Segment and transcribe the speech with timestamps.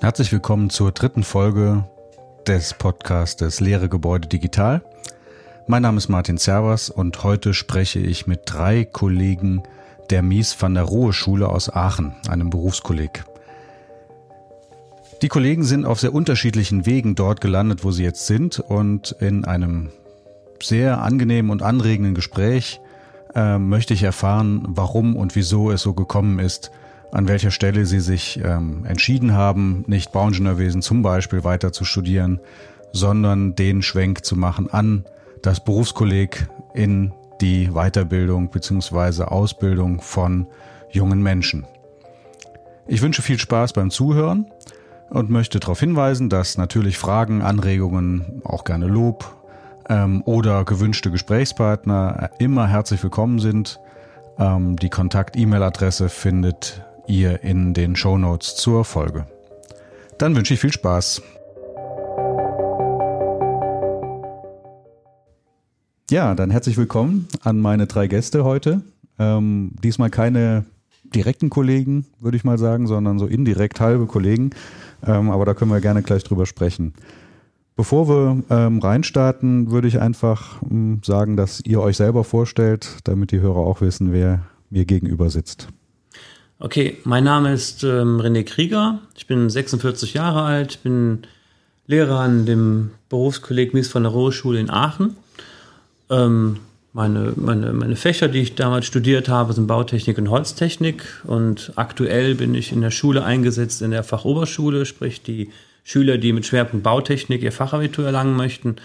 [0.00, 1.84] Herzlich willkommen zur dritten Folge
[2.46, 4.80] des Podcastes Lehre Gebäude Digital.
[5.66, 9.64] Mein Name ist Martin Servers und heute spreche ich mit drei Kollegen
[10.10, 13.24] der Mies van der Rohe Schule aus Aachen, einem Berufskolleg.
[15.20, 19.44] Die Kollegen sind auf sehr unterschiedlichen Wegen dort gelandet, wo sie jetzt sind und in
[19.44, 19.90] einem
[20.62, 22.80] sehr angenehmen und anregenden Gespräch
[23.34, 26.70] äh, möchte ich erfahren, warum und wieso es so gekommen ist,
[27.12, 32.40] an welcher Stelle sie sich ähm, entschieden haben, nicht Bauingenieurwesen zum Beispiel weiter zu studieren,
[32.92, 35.04] sondern den Schwenk zu machen an
[35.42, 39.24] das Berufskolleg in die Weiterbildung bzw.
[39.24, 40.46] Ausbildung von
[40.90, 41.66] jungen Menschen.
[42.86, 44.46] Ich wünsche viel Spaß beim Zuhören
[45.10, 49.36] und möchte darauf hinweisen, dass natürlich Fragen, Anregungen, auch gerne Lob
[49.88, 53.80] ähm, oder gewünschte Gesprächspartner immer herzlich willkommen sind.
[54.38, 59.26] Ähm, die Kontakt-E-Mail-Adresse findet ihr in den Show Notes zur Folge.
[60.18, 61.22] Dann wünsche ich viel Spaß.
[66.10, 68.82] Ja, dann herzlich willkommen an meine drei Gäste heute.
[69.18, 70.64] Ähm, diesmal keine
[71.14, 74.50] direkten Kollegen, würde ich mal sagen, sondern so indirekt halbe Kollegen.
[75.06, 76.94] Ähm, aber da können wir gerne gleich drüber sprechen.
[77.76, 83.30] Bevor wir ähm, reinstarten, würde ich einfach ähm, sagen, dass ihr euch selber vorstellt, damit
[83.30, 85.68] die Hörer auch wissen, wer mir gegenüber sitzt.
[86.60, 88.98] Okay, mein Name ist ähm, René Krieger.
[89.16, 91.22] Ich bin 46 Jahre alt, bin
[91.86, 95.16] Lehrer an dem Berufskolleg Mies von der Rohe Schule in Aachen.
[96.10, 96.56] Ähm,
[96.92, 101.04] meine, meine, meine Fächer, die ich damals studiert habe, sind Bautechnik und Holztechnik.
[101.24, 105.50] Und aktuell bin ich in der Schule eingesetzt in der Fachoberschule, sprich die
[105.84, 108.76] Schüler, die mit Schwerpunkt Bautechnik ihr Fachabitur erlangen möchten.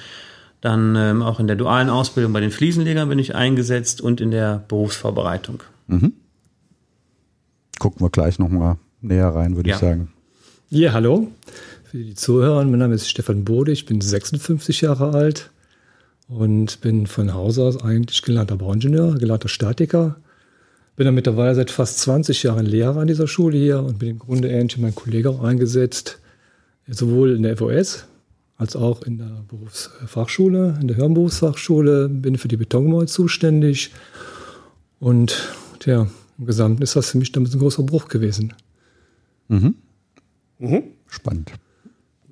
[0.62, 4.30] Dann ähm, auch in der dualen Ausbildung bei den Fliesenlegern bin ich eingesetzt und in
[4.30, 5.64] der Berufsvorbereitung.
[5.88, 6.14] Mhm
[7.80, 9.76] gucken wir gleich nochmal näher rein, würde ja.
[9.76, 10.12] ich sagen.
[10.70, 11.28] Ja, hallo.
[11.84, 15.52] Für die Zuhörer, mein Name ist Stefan Bode, ich bin 56 Jahre alt
[16.28, 20.16] und bin von Haus aus eigentlich gelernter Bauingenieur, gelernter Statiker.
[20.96, 24.20] Bin dann mittlerweile seit fast 20 Jahren Lehrer an dieser Schule hier und bin im
[24.20, 26.20] Grunde ähnlich wie mein Kollege auch eingesetzt,
[26.88, 28.06] sowohl in der FOS
[28.58, 33.92] als auch in der Berufsfachschule, in der Hirnberufsfachschule, bin für die Betonmauer zuständig
[35.00, 35.50] und
[35.86, 36.08] ja,
[36.44, 38.54] im Gesamten ist das für mich damals ein großer Bruch gewesen.
[39.48, 39.76] Mhm.
[40.59, 40.84] Mhm.
[41.08, 41.52] Spannend.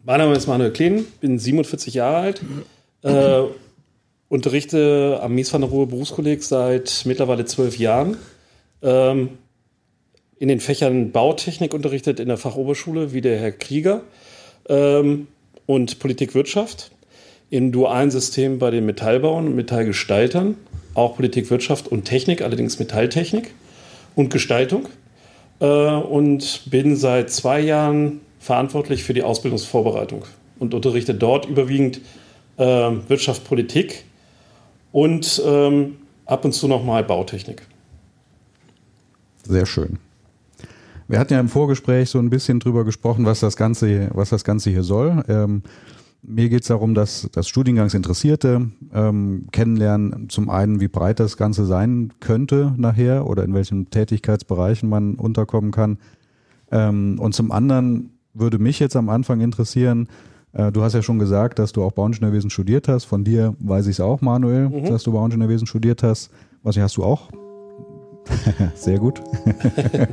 [0.04, 2.42] Mein Name ist Manuel Kleen, bin 47 Jahre alt,
[3.04, 3.44] äh,
[4.28, 8.18] unterrichte am Mies van der Rohe Berufskolleg seit mittlerweile zwölf Jahren.
[8.82, 9.30] Ähm,
[10.40, 14.02] in den Fächern Bautechnik unterrichtet in der Fachoberschule, wie der Herr Krieger,
[14.68, 15.28] ähm,
[15.68, 16.92] und Politikwirtschaft.
[17.50, 20.56] Im dualen System bei den Metallbauern und Metallgestaltern,
[20.96, 23.52] auch Politikwirtschaft und Technik, allerdings Metalltechnik
[24.16, 24.88] und Gestaltung
[25.60, 30.24] äh, und bin seit zwei Jahren verantwortlich für die Ausbildungsvorbereitung
[30.60, 32.02] und unterrichte dort überwiegend
[32.58, 34.06] äh, Wirtschaft, Politik
[34.92, 37.64] und ähm, ab und zu nochmal Bautechnik.
[39.44, 40.00] Sehr schön.
[41.08, 44.44] Wir hatten ja im Vorgespräch so ein bisschen drüber gesprochen, was das Ganze, was das
[44.44, 45.24] Ganze hier soll.
[45.28, 45.62] Ähm,
[46.24, 51.66] mir geht es darum, dass das Studiengangsinteressierte ähm, kennenlernen, zum einen, wie breit das Ganze
[51.66, 55.98] sein könnte nachher oder in welchen Tätigkeitsbereichen man unterkommen kann.
[56.72, 60.08] Ähm, und zum anderen würde mich jetzt am Anfang interessieren,
[60.54, 63.06] äh, du hast ja schon gesagt, dass du auch Bauingenieurwesen studiert hast.
[63.06, 64.86] Von dir weiß ich es auch, Manuel, mhm.
[64.86, 66.32] dass du Bauingenieurwesen studiert hast.
[66.64, 67.30] Was hast du auch?
[68.76, 69.22] Sehr gut.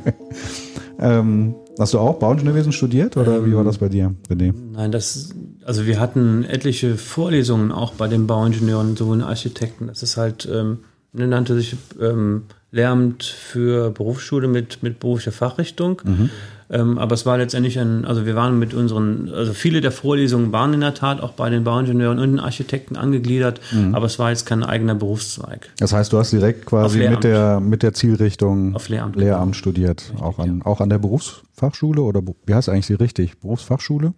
[0.99, 4.53] ähm, Hast du auch Bauingenieurwesen studiert oder ähm, wie war das bei dir, René?
[4.73, 5.31] Nein, das,
[5.65, 9.87] also wir hatten etliche Vorlesungen auch bei den Bauingenieuren, sowohl Architekten.
[9.87, 10.79] Das ist halt, ähm,
[11.13, 16.03] nannte sich ähm, Lehramt für Berufsschule mit, mit beruflicher Fachrichtung.
[16.05, 16.31] Mhm.
[16.71, 20.53] Ähm, aber es war letztendlich ein, also wir waren mit unseren, also viele der Vorlesungen
[20.53, 23.95] waren in der Tat auch bei den Bauingenieuren und den Architekten angegliedert, mhm.
[23.95, 25.71] aber es war jetzt kein eigener Berufszweig.
[25.79, 30.03] Das heißt, du hast direkt quasi mit der, mit der Zielrichtung auf Lehramt, Lehramt studiert,
[30.03, 30.67] richtig, auch, an, ja.
[30.67, 33.39] auch an der Berufsfachschule oder wie heißt eigentlich sie richtig?
[33.39, 34.13] Berufsfachschule,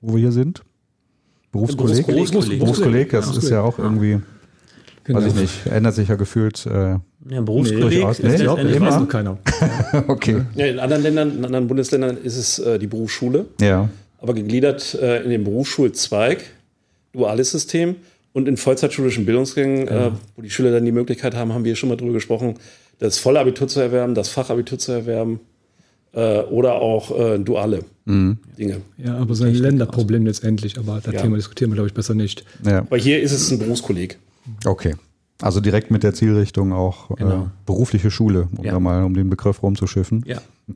[0.00, 0.62] wo wir hier sind?
[1.50, 2.06] Berufskolleg?
[2.06, 4.20] Berufskolleg, Berufskolleg das ist ja auch irgendwie
[5.06, 5.20] Genau.
[5.20, 5.66] Weiß ich nicht.
[5.66, 6.66] Ändert sich ja gefühlt.
[6.66, 6.98] Äh,
[7.28, 9.38] ja, Berufskolleg nee, ist nee, ja, weiß noch keiner.
[10.08, 10.42] okay.
[10.54, 13.46] Ja, in anderen Ländern, in anderen Bundesländern ist es äh, die Berufsschule.
[13.60, 13.88] Ja.
[14.18, 16.44] Aber gegliedert äh, in den Berufsschulzweig,
[17.12, 17.96] duales System
[18.32, 20.08] und in vollzeitschulischen Bildungsgängen, ja.
[20.08, 22.54] Äh, wo die Schüler dann die Möglichkeit haben, haben wir schon mal drüber gesprochen,
[22.98, 25.40] das Vollabitur zu erwerben, das Fachabitur zu erwerben
[26.12, 28.38] äh, oder auch äh, duale mhm.
[28.58, 28.82] Dinge.
[28.98, 31.22] Ja, aber so ein Länderproblem letztendlich, aber das ja.
[31.22, 32.44] Thema diskutieren wir, glaube ich, besser nicht.
[32.64, 32.78] Ja.
[32.80, 34.18] Aber hier ist es ein Berufskolleg.
[34.64, 34.94] Okay.
[35.40, 37.42] Also direkt mit der Zielrichtung auch äh, genau.
[37.42, 38.72] äh, berufliche Schule, um ja.
[38.72, 40.24] da mal um den Begriff rumzuschiffen.
[40.26, 40.40] Ja.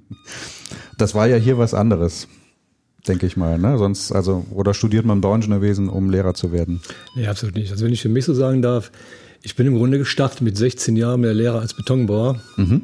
[0.98, 2.28] Das war ja hier was anderes.
[3.08, 3.58] denke ich mal.
[3.58, 3.78] Ne?
[3.78, 6.82] Sonst, also, oder studiert man Bauingenieurwesen, um Lehrer zu werden?
[7.16, 7.72] Nee, absolut nicht.
[7.72, 8.92] Also wenn ich für mich so sagen darf,
[9.42, 12.38] ich bin im Grunde gestartet mit 16 Jahren mit der Lehre als Betonbauer.
[12.56, 12.82] Mhm.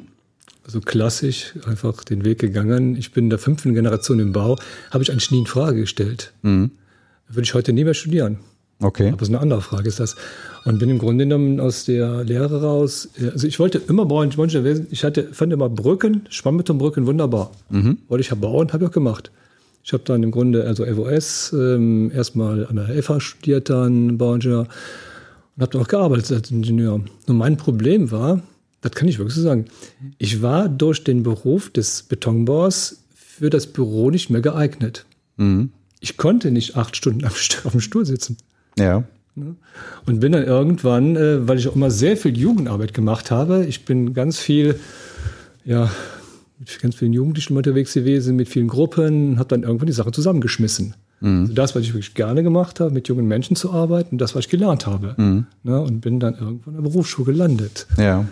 [0.64, 2.96] Also klassisch einfach den Weg gegangen.
[2.96, 4.56] Ich bin in der fünften Generation im Bau.
[4.90, 6.32] Habe ich eigentlich nie in Frage gestellt.
[6.43, 6.70] Mhm.
[7.28, 8.38] Würde ich heute nie mehr studieren.
[8.81, 9.08] Okay.
[9.08, 10.17] Aber es ist eine andere Frage, ist das.
[10.64, 13.08] Und bin im Grunde genommen aus der Lehre raus.
[13.32, 14.31] Also ich wollte immer bauen.
[14.90, 17.52] Ich hatte, fand immer Brücken, Schwammbetonbrücken wunderbar.
[17.70, 17.99] Mhm.
[18.08, 19.31] Wollte ich ja bauen, habe ich auch gemacht.
[19.82, 24.67] Ich habe dann im Grunde also FOS ähm, erstmal an der FH studiert, dann Bauingenieur
[25.56, 27.00] und habe dann auch gearbeitet als Ingenieur.
[27.26, 28.43] Nur mein Problem war,
[28.82, 29.67] das kann ich wirklich so sagen,
[30.19, 35.06] ich war durch den Beruf des Betonbauers für das Büro nicht mehr geeignet.
[35.37, 35.70] Mhm.
[36.00, 38.37] Ich konnte nicht acht Stunden auf dem Stuhl sitzen.
[38.78, 39.05] Ja.
[40.06, 43.84] Und bin dann irgendwann, äh, weil ich auch immer sehr viel Jugendarbeit gemacht habe, ich
[43.84, 44.81] bin ganz viel,
[45.64, 45.90] ja,
[46.58, 50.94] mit ganz vielen Jugendlichen unterwegs gewesen, mit vielen Gruppen, habe dann irgendwann die Sache zusammengeschmissen.
[51.20, 51.43] Mhm.
[51.43, 54.46] Also das, was ich wirklich gerne gemacht habe, mit jungen Menschen zu arbeiten, das, was
[54.46, 55.14] ich gelernt habe.
[55.19, 55.46] Mhm.
[55.64, 57.87] Ne, und bin dann irgendwann in der Berufsschule gelandet.
[57.99, 58.25] Ja.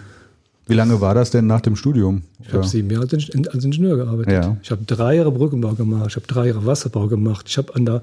[0.67, 2.23] Wie lange war das denn nach dem Studium?
[2.43, 4.33] Ich habe sieben Jahre als Ingenieur gearbeitet.
[4.33, 4.57] Ja.
[4.63, 7.85] Ich habe drei Jahre Brückenbau gemacht, ich habe drei Jahre Wasserbau gemacht, ich habe an
[7.85, 8.01] der,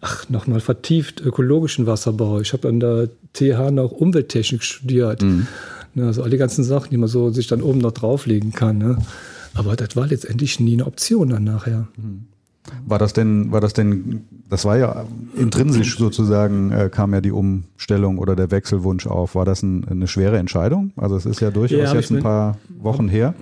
[0.00, 5.22] ach, nochmal vertieft ökologischen Wasserbau, ich habe an der TH noch Umwelttechnik studiert.
[5.22, 5.48] Mhm.
[5.94, 8.78] Ne, also all die ganzen Sachen, die man so sich dann oben noch drauflegen kann.
[8.78, 8.98] Ne?
[9.54, 11.88] Aber das war letztendlich nie eine Option dann nachher.
[11.96, 12.26] Mhm.
[12.86, 15.04] War das denn, war das denn, das war ja
[15.36, 19.34] intrinsisch sozusagen, äh, kam ja die Umstellung oder der Wechselwunsch auf.
[19.34, 20.92] War das ein, eine schwere Entscheidung?
[20.96, 23.34] Also es ist ja durchaus ja, jetzt ein paar Wochen her.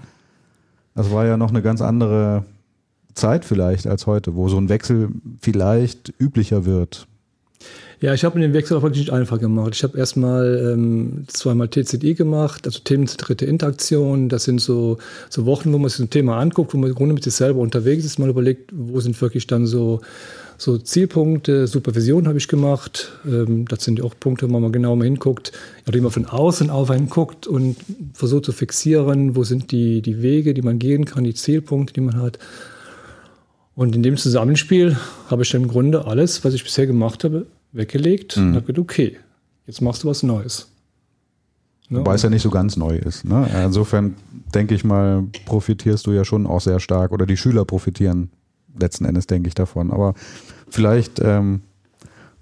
[0.94, 2.44] Das war ja noch eine ganz andere
[3.15, 5.09] Zeit vielleicht als heute, wo so ein Wechsel
[5.41, 7.06] vielleicht üblicher wird.
[8.00, 9.75] Ja, ich habe den Wechsel auch wirklich nicht einfach gemacht.
[9.75, 14.29] Ich habe erstmal ähm, zweimal TZI gemacht, also themenzentrierte Interaktion.
[14.29, 14.99] Das sind so,
[15.31, 17.61] so Wochen, wo man sich ein Thema anguckt, wo man im Grunde mit sich selber
[17.61, 20.00] unterwegs ist, mal überlegt, wo sind wirklich dann so,
[20.58, 23.12] so Zielpunkte, Supervision habe ich gemacht.
[23.26, 25.52] Ähm, das sind auch Punkte, wo man genau mal hinguckt,
[25.87, 27.76] oder man von außen auf einen guckt und
[28.12, 32.00] versucht zu fixieren, wo sind die, die Wege, die man gehen kann, die Zielpunkte, die
[32.00, 32.38] man hat.
[33.76, 34.96] Und in dem Zusammenspiel
[35.29, 38.49] habe ich dann im Grunde alles, was ich bisher gemacht habe, weggelegt mhm.
[38.49, 39.19] und habe gedacht, okay,
[39.67, 40.69] jetzt machst du was Neues.
[41.88, 41.99] Ne?
[41.99, 43.25] Wobei es ja nicht so ganz neu ist.
[43.25, 43.47] Ne?
[43.65, 44.17] Insofern
[44.55, 48.31] denke ich mal, profitierst du ja schon auch sehr stark oder die Schüler profitieren
[48.79, 49.91] letzten Endes, denke ich, davon.
[49.91, 50.15] Aber
[50.69, 51.61] vielleicht ähm,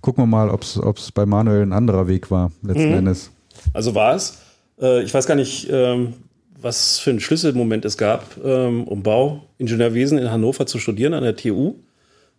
[0.00, 2.99] gucken wir mal, ob es bei Manuel ein anderer Weg war, letzten mhm.
[2.99, 3.31] Endes.
[3.73, 4.38] Also war es.
[4.81, 6.14] Äh, ich weiß gar nicht, ähm,
[6.61, 11.37] was für ein Schlüsselmoment es gab, ähm, um Bauingenieurwesen in Hannover zu studieren an der
[11.37, 11.75] TU.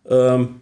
[0.08, 0.60] Ähm,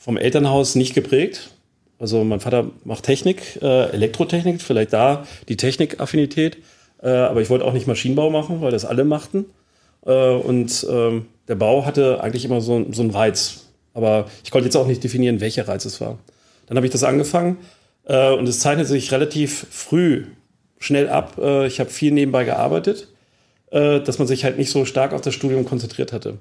[0.00, 1.50] vom Elternhaus nicht geprägt.
[1.98, 6.56] Also mein Vater macht Technik, äh, Elektrotechnik, vielleicht da die Technikaffinität.
[7.02, 9.44] Äh, aber ich wollte auch nicht Maschinenbau machen, weil das alle machten.
[10.06, 13.66] Äh, und ähm, der Bau hatte eigentlich immer so, so einen Reiz.
[13.92, 16.18] Aber ich konnte jetzt auch nicht definieren, welcher Reiz es war.
[16.66, 17.58] Dann habe ich das angefangen
[18.04, 20.24] äh, und es zeichnet sich relativ früh
[20.78, 21.36] schnell ab.
[21.38, 23.08] Äh, ich habe viel nebenbei gearbeitet,
[23.70, 26.38] äh, dass man sich halt nicht so stark auf das Studium konzentriert hatte.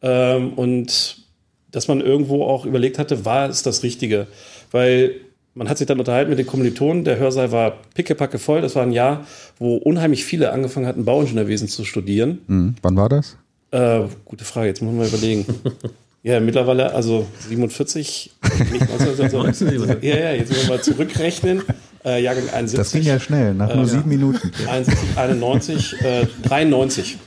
[0.00, 1.27] Ähm, und
[1.70, 4.26] dass man irgendwo auch überlegt hatte, war es das Richtige?
[4.70, 5.14] Weil
[5.54, 8.60] man hat sich dann unterhalten mit den Kommilitonen, der Hörsaal war pickepacke voll.
[8.60, 9.26] Das war ein Jahr,
[9.58, 12.38] wo unheimlich viele angefangen hatten, Bauingenieurwesen zu studieren.
[12.46, 12.74] Mhm.
[12.82, 13.36] Wann war das?
[13.70, 15.44] Äh, gute Frage, jetzt muss man mal überlegen.
[16.22, 18.30] ja, mittlerweile, also 47,
[18.72, 19.68] nicht 19,
[20.02, 21.62] ja, ja, jetzt müssen wir mal zurückrechnen.
[22.04, 22.78] Äh, Jahrgang 71.
[22.78, 24.52] Das ging ja schnell, nach nur äh, sieben Minuten.
[24.68, 27.18] 71, 91, äh, 93.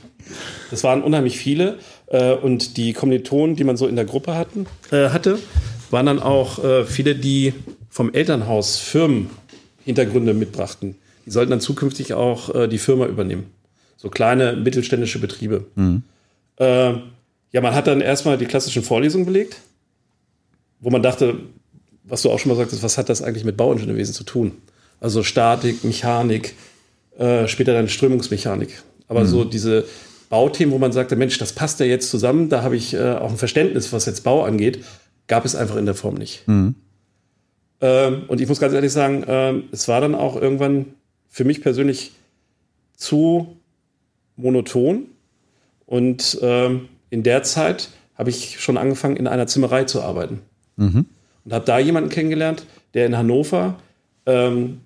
[0.70, 1.78] Das waren unheimlich viele.
[2.12, 5.38] Äh, und die Kommilitonen, die man so in der Gruppe hatten, äh, hatte,
[5.90, 7.54] waren dann auch äh, viele, die
[7.88, 10.96] vom Elternhaus Firmenhintergründe mitbrachten.
[11.26, 13.46] Die sollten dann zukünftig auch äh, die Firma übernehmen.
[13.96, 15.64] So kleine mittelständische Betriebe.
[15.74, 16.02] Mhm.
[16.56, 16.92] Äh,
[17.52, 19.56] ja, man hat dann erstmal die klassischen Vorlesungen belegt,
[20.80, 21.36] wo man dachte,
[22.04, 24.52] was du auch schon mal sagtest, was hat das eigentlich mit Bauingenieurwesen zu tun?
[25.00, 26.54] Also Statik, Mechanik,
[27.18, 28.82] äh, später dann Strömungsmechanik.
[29.08, 29.26] Aber mhm.
[29.26, 29.84] so diese
[30.32, 33.28] Bauthemen, wo man sagte, Mensch, das passt ja jetzt zusammen, da habe ich äh, auch
[33.28, 34.82] ein Verständnis, was jetzt Bau angeht,
[35.26, 36.48] gab es einfach in der Form nicht.
[36.48, 36.74] Mhm.
[37.82, 40.86] Ähm, und ich muss ganz ehrlich sagen, ähm, es war dann auch irgendwann
[41.28, 42.12] für mich persönlich
[42.96, 43.58] zu
[44.36, 45.08] monoton.
[45.84, 50.40] Und ähm, in der Zeit habe ich schon angefangen, in einer Zimmerei zu arbeiten.
[50.76, 51.04] Mhm.
[51.44, 53.78] Und habe da jemanden kennengelernt, der in Hannover
[54.24, 54.80] ähm,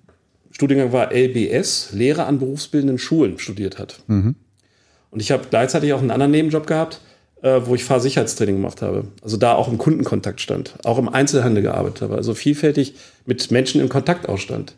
[0.51, 4.03] Studiengang war LBS, Lehre an berufsbildenden Schulen, studiert hat.
[4.07, 4.35] Mhm.
[5.11, 7.01] Und ich habe gleichzeitig auch einen anderen Nebenjob gehabt,
[7.41, 9.05] äh, wo ich Fahrsicherheitstraining gemacht habe.
[9.21, 12.95] Also da auch im Kundenkontakt stand, auch im Einzelhandel gearbeitet habe, also vielfältig
[13.25, 14.75] mit Menschen im Kontakt ausstand.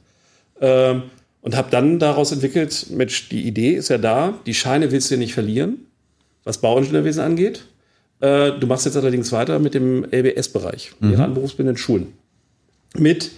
[0.62, 1.04] Ähm,
[1.42, 5.16] und habe dann daraus entwickelt, Mensch, die Idee ist ja da, die Scheine willst du
[5.16, 5.86] ja nicht verlieren,
[6.44, 7.64] was Bauingenieurwesen angeht.
[8.20, 11.12] Äh, du machst jetzt allerdings weiter mit dem LBS-Bereich, mhm.
[11.12, 12.14] Lehrer an berufsbildenden Schulen.
[12.98, 13.32] Mit,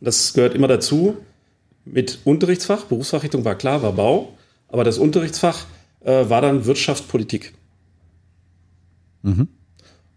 [0.00, 1.16] das gehört immer dazu,
[1.84, 4.34] mit Unterrichtsfach, Berufsfachrichtung war klar, war Bau,
[4.68, 5.64] aber das Unterrichtsfach
[6.00, 7.54] äh, war dann Wirtschaft, Politik.
[9.22, 9.48] Mhm.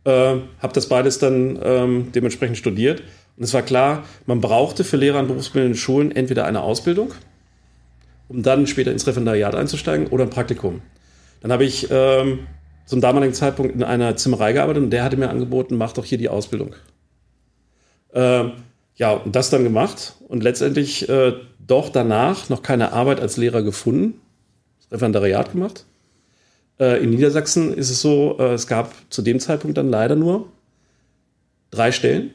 [0.03, 0.11] Äh,
[0.59, 3.03] habe das beides dann ähm, dementsprechend studiert.
[3.37, 7.13] Und es war klar, man brauchte für Lehrer an berufsbildenden Schulen entweder eine Ausbildung,
[8.27, 10.81] um dann später ins Referendariat einzusteigen, oder ein Praktikum.
[11.41, 12.47] Dann habe ich ähm,
[12.85, 16.17] zum damaligen Zeitpunkt in einer Zimmerei gearbeitet und der hatte mir angeboten, mach doch hier
[16.17, 16.75] die Ausbildung.
[18.13, 18.53] Ähm,
[18.95, 23.63] ja, und das dann gemacht und letztendlich äh, doch danach noch keine Arbeit als Lehrer
[23.63, 24.19] gefunden,
[24.91, 25.85] Referendariat gemacht.
[26.79, 30.49] Äh, in Niedersachsen ist es so, äh, es gab zu dem Zeitpunkt dann leider nur
[31.69, 32.31] drei Stellen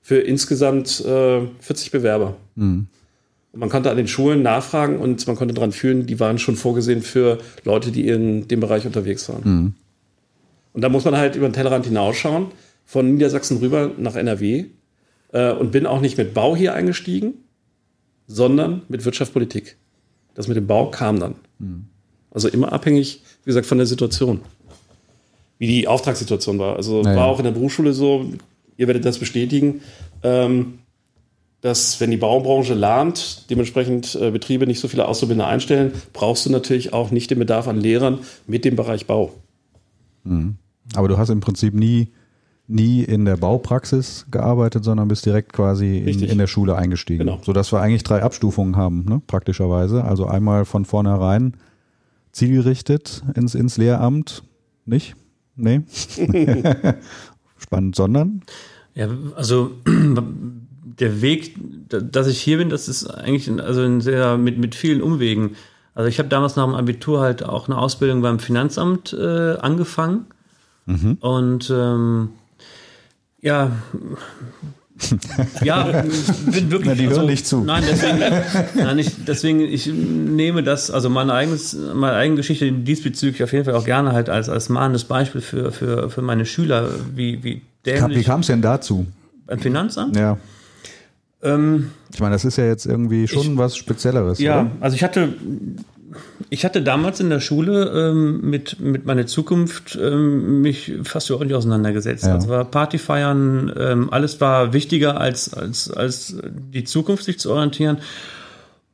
[0.00, 2.36] für insgesamt 40 Bewerber.
[2.56, 2.88] Mhm.
[3.52, 6.56] Und man konnte an den Schulen nachfragen und man konnte daran fühlen, die waren schon
[6.56, 9.42] vorgesehen für Leute, die in dem Bereich unterwegs waren.
[9.44, 9.74] Mhm.
[10.74, 12.48] Und da muss man halt über den Tellerrand hinausschauen,
[12.84, 14.66] von Niedersachsen rüber nach NRW
[15.32, 17.34] äh, und bin auch nicht mit Bau hier eingestiegen,
[18.26, 19.76] sondern mit Wirtschaftspolitik.
[20.34, 21.36] Das mit dem Bau kam dann.
[21.58, 21.86] Mhm.
[22.30, 24.40] Also immer abhängig, wie gesagt, von der Situation.
[25.58, 26.76] Wie die Auftragssituation war.
[26.76, 27.16] Also naja.
[27.16, 28.26] war auch in der Berufsschule so,
[28.76, 29.82] ihr werdet das bestätigen.
[30.22, 30.78] Ähm,
[31.64, 36.50] dass wenn die Baubranche lahmt, dementsprechend äh, Betriebe nicht so viele Auszubildende einstellen, brauchst du
[36.50, 39.32] natürlich auch nicht den Bedarf an Lehrern mit dem Bereich Bau.
[40.24, 40.56] Mhm.
[40.94, 42.08] Aber du hast im Prinzip nie,
[42.66, 47.26] nie in der Baupraxis gearbeitet, sondern bist direkt quasi in, in, der Schule eingestiegen.
[47.26, 47.40] Genau.
[47.42, 49.20] Sodass wir eigentlich drei Abstufungen haben, ne?
[49.26, 50.04] praktischerweise.
[50.04, 51.54] Also einmal von vornherein
[52.32, 54.42] zielgerichtet ins, ins Lehramt.
[54.86, 55.14] Nicht?
[55.56, 55.82] Nee.
[57.58, 58.42] Spannend, sondern?
[58.94, 61.56] Ja, also der Weg,
[61.88, 65.56] dass ich hier bin, das ist eigentlich also ein sehr mit, mit vielen Umwegen.
[65.94, 70.26] Also ich habe damals nach dem Abitur halt auch eine Ausbildung beim Finanzamt äh, angefangen.
[70.86, 71.18] Mhm.
[71.20, 72.30] Und ähm,
[73.44, 73.70] ja,
[75.62, 76.04] ja,
[76.46, 76.86] bin wirklich.
[76.86, 77.60] Na, die also, hören nicht zu.
[77.60, 78.18] Nein, deswegen,
[78.74, 83.64] nein, ich, deswegen, ich nehme das, also meine, eigenes, meine eigene Geschichte diesbezüglich auf jeden
[83.64, 87.62] Fall auch gerne halt als, als mahnendes Beispiel für, für, für meine Schüler, wie, wie
[87.84, 88.20] dämlich.
[88.20, 89.06] Wie kam es denn dazu?
[89.46, 90.16] Beim Finanzamt?
[90.16, 90.38] Ja.
[91.42, 94.38] Ähm, ich meine, das ist ja jetzt irgendwie schon ich, was Spezielleres.
[94.38, 94.70] Ja, oder?
[94.80, 95.34] also ich hatte,
[96.50, 101.46] ich hatte damals in der Schule ähm, mit, mit meiner Zukunft ähm, mich fast überhaupt
[101.46, 102.24] nicht auseinandergesetzt.
[102.24, 102.34] Ja.
[102.34, 107.98] Also war Partyfeiern, ähm, alles war wichtiger als, als, als die Zukunft sich zu orientieren.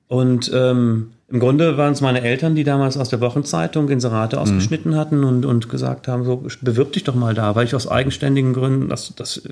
[0.09, 4.43] Und ähm, im Grunde waren es meine Eltern, die damals aus der Wochenzeitung Inserate mhm.
[4.43, 4.97] ausgeschnitten mhm.
[4.97, 8.53] hatten und, und gesagt haben, so bewirb dich doch mal da, weil ich aus eigenständigen
[8.53, 9.43] Gründen das, das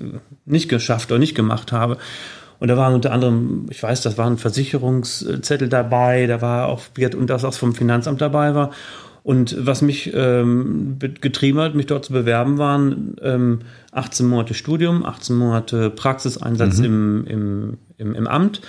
[0.44, 1.98] nicht geschafft oder nicht gemacht habe.
[2.60, 6.82] Und da waren unter anderem, ich weiß, das waren Versicherungszettel dabei, da war auch,
[7.16, 8.70] und das auch vom Finanzamt dabei war.
[9.22, 13.60] Und was mich ähm, getrieben hat, mich dort zu bewerben, waren ähm,
[13.92, 16.84] 18 Monate Studium, 18 Monate Praxiseinsatz mhm.
[16.84, 18.62] im, im, im, im Amt.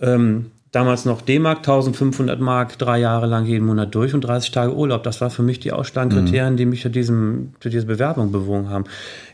[0.00, 4.74] Ähm, damals noch D-Mark, 1500 Mark, drei Jahre lang jeden Monat durch und 30 Tage
[4.74, 5.02] Urlaub.
[5.02, 6.56] Das war für mich die Ausschlagkriterien, mhm.
[6.56, 8.84] die mich für, diesem, für diese Bewerbung bewogen haben.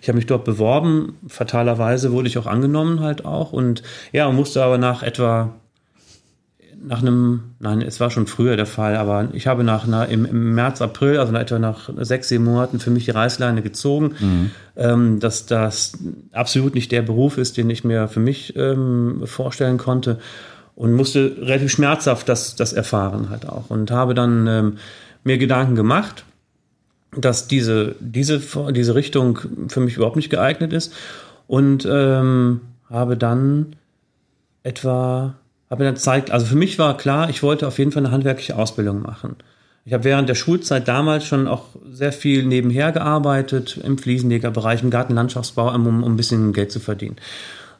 [0.00, 4.62] Ich habe mich dort beworben, fatalerweise wurde ich auch angenommen halt auch und ja, musste
[4.62, 5.54] aber nach etwa
[6.86, 10.26] nach einem, nein, es war schon früher der Fall, aber ich habe nach einer, im,
[10.26, 14.12] im März, April, also nach etwa nach sechs, sieben Monaten für mich die Reißleine gezogen,
[14.20, 14.50] mhm.
[14.76, 15.96] ähm, dass das
[16.32, 20.18] absolut nicht der Beruf ist, den ich mir für mich ähm, vorstellen konnte
[20.76, 24.78] und musste relativ schmerzhaft das, das erfahren halt auch und habe dann ähm,
[25.22, 26.24] mir Gedanken gemacht,
[27.16, 28.40] dass diese, diese,
[28.72, 29.38] diese Richtung
[29.68, 30.92] für mich überhaupt nicht geeignet ist
[31.46, 33.76] und ähm, habe dann
[34.62, 35.34] etwa,
[35.70, 38.56] habe dann Zeit, also für mich war klar, ich wollte auf jeden Fall eine handwerkliche
[38.56, 39.36] Ausbildung machen.
[39.86, 44.90] Ich habe während der Schulzeit damals schon auch sehr viel nebenher gearbeitet, im Fliesenlegerbereich, im
[44.90, 47.16] Gartenlandschaftsbau, um, um ein bisschen Geld zu verdienen.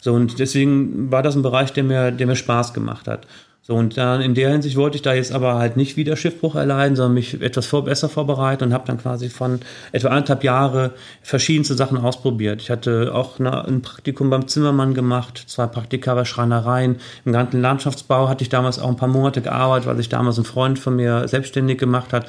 [0.04, 3.26] So, und deswegen war das ein Bereich, der mir, der mir Spaß gemacht hat.
[3.62, 6.56] So, und dann in der Hinsicht wollte ich da jetzt aber halt nicht wieder Schiffbruch
[6.56, 9.60] erleiden, sondern mich etwas vor, besser vorbereiten und habe dann quasi von
[9.92, 10.90] etwa anderthalb Jahre
[11.22, 12.60] verschiedenste Sachen ausprobiert.
[12.60, 16.96] Ich hatte auch eine, ein Praktikum beim Zimmermann gemacht, zwei Praktika bei Schreinereien.
[17.24, 20.44] Im ganzen Landschaftsbau hatte ich damals auch ein paar Monate gearbeitet, weil sich damals ein
[20.44, 22.26] Freund von mir selbstständig gemacht hat.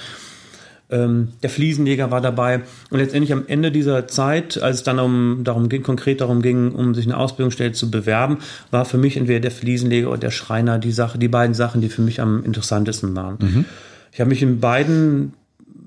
[0.89, 2.61] Ähm, der Fliesenleger war dabei.
[2.91, 6.71] Und letztendlich am Ende dieser Zeit, als es dann um, darum ging, konkret darum ging,
[6.71, 8.39] um sich eine Ausbildungsstelle zu bewerben,
[8.71, 11.89] war für mich entweder der Fliesenleger oder der Schreiner die Sache, die beiden Sachen, die
[11.89, 13.37] für mich am interessantesten waren.
[13.39, 13.65] Mhm.
[14.11, 15.33] Ich habe mich in beiden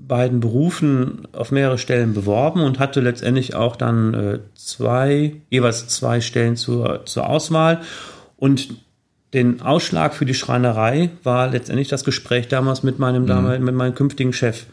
[0.09, 6.23] beiden Berufen auf mehrere Stellen beworben und hatte letztendlich auch dann äh, zwei, jeweils zwei
[6.23, 7.83] Stellen zur, zur Auswahl.
[8.39, 8.71] Und
[9.35, 13.29] den Ausschlag für die Schreinerei war letztendlich das Gespräch damals mit meinem, mhm.
[13.29, 14.65] damals, mit meinem künftigen Chef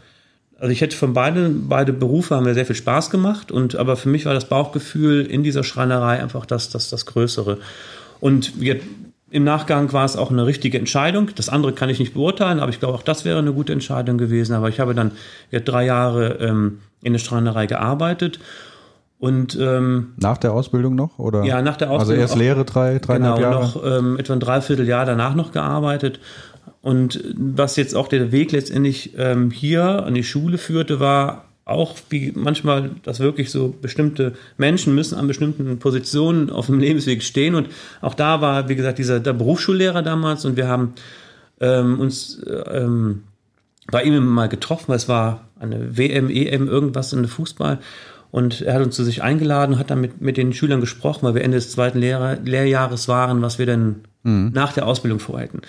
[0.60, 3.96] also ich hätte von beiden, beide Berufe haben mir sehr viel Spaß gemacht und aber
[3.98, 7.58] für mich war das Bauchgefühl in dieser Schreinerei einfach das, das, das Größere.
[8.22, 8.80] Und wir,
[9.32, 11.30] im Nachgang war es auch eine richtige Entscheidung.
[11.36, 14.18] Das andere kann ich nicht beurteilen, aber ich glaube auch das wäre eine gute Entscheidung
[14.18, 14.54] gewesen.
[14.54, 15.12] Aber ich habe dann
[15.52, 18.40] ja, drei Jahre ähm, in der Schreinerei gearbeitet.
[19.20, 21.44] Und ähm, nach der Ausbildung noch oder?
[21.44, 22.22] Ja, nach der Also Ausbildung.
[22.22, 23.62] erst auch- Lehre drei, dreieinhalb genau, Jahre.
[23.64, 26.20] noch ähm, etwa ein Dreivierteljahr danach noch gearbeitet.
[26.82, 31.98] Und was jetzt auch der Weg letztendlich ähm, hier an die Schule führte, war auch
[32.10, 37.56] wie manchmal, dass wirklich so bestimmte Menschen müssen an bestimmten Positionen auf dem Lebensweg stehen.
[37.56, 37.70] Und
[38.02, 40.94] auch da war, wie gesagt, dieser der Berufsschullehrer damals und wir haben
[41.60, 43.24] ähm, uns äh, ähm,
[43.92, 47.80] bei ihm mal getroffen, weil es war eine WM, EM, irgendwas in der Fußball.
[48.30, 51.36] Und er hat uns zu sich eingeladen, hat dann mit, mit den Schülern gesprochen, weil
[51.36, 55.62] wir Ende des zweiten Lehrer, Lehrjahres waren, was wir denn nach der Ausbildung vorhätten.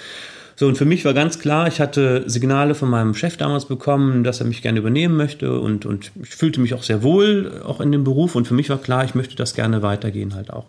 [0.59, 4.25] So, und für mich war ganz klar, ich hatte Signale von meinem Chef damals bekommen,
[4.25, 7.83] dass er mich gerne übernehmen möchte und, und ich fühlte mich auch sehr wohl, auch
[7.83, 8.35] in dem Beruf.
[8.35, 10.65] Und für mich war klar, ich möchte das gerne weitergehen halt auch.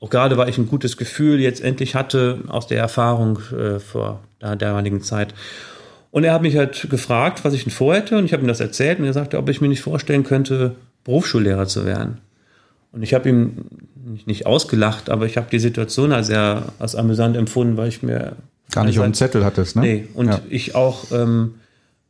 [0.00, 4.20] Auch gerade, weil ich ein gutes Gefühl jetzt endlich hatte aus der Erfahrung äh, vor
[4.40, 5.34] der damaligen Zeit.
[6.10, 8.60] Und er hat mich halt gefragt, was ich denn vorhätte, und ich habe ihm das
[8.60, 12.18] erzählt, und er sagte, ob ich mir nicht vorstellen könnte, Berufsschullehrer zu werden.
[12.92, 13.64] Und ich habe ihm
[14.26, 18.36] nicht, ausgelacht, aber ich habe die Situation als sehr als amüsant empfunden, weil ich mir
[18.72, 19.82] Gar nicht auf dem Zettel hattest, ne?
[19.82, 20.40] Nee, und ja.
[20.48, 21.54] ich auch ähm,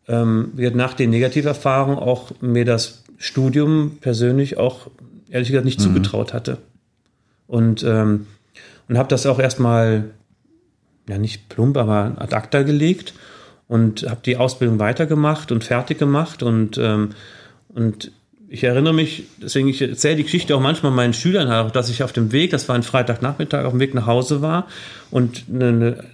[0.09, 4.88] ähm, nach den Negativerfahrungen auch mir das Studium persönlich auch
[5.31, 6.59] ehrlich gesagt nicht zugetraut hatte.
[7.47, 8.26] Und, ähm,
[8.88, 10.11] und habe das auch erstmal,
[11.09, 13.14] ja nicht plump, aber ad acta gelegt
[13.69, 17.11] und habe die Ausbildung weitergemacht und fertig gemacht und, ähm,
[17.69, 18.12] und
[18.49, 22.12] ich erinnere mich, deswegen ich erzähle die Geschichte auch manchmal meinen Schülern dass ich auf
[22.12, 24.66] dem Weg, das war ein Freitagnachmittag, auf dem Weg nach Hause war
[25.11, 26.04] und eine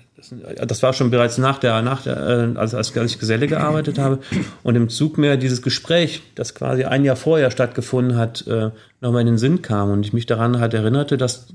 [0.66, 4.18] das war schon bereits nach der, nach der, also als ich Geselle gearbeitet habe
[4.62, 9.20] und im Zug mir dieses Gespräch, das quasi ein Jahr vorher stattgefunden hat, äh, nochmal
[9.20, 11.48] in den Sinn kam und ich mich daran halt erinnerte, dass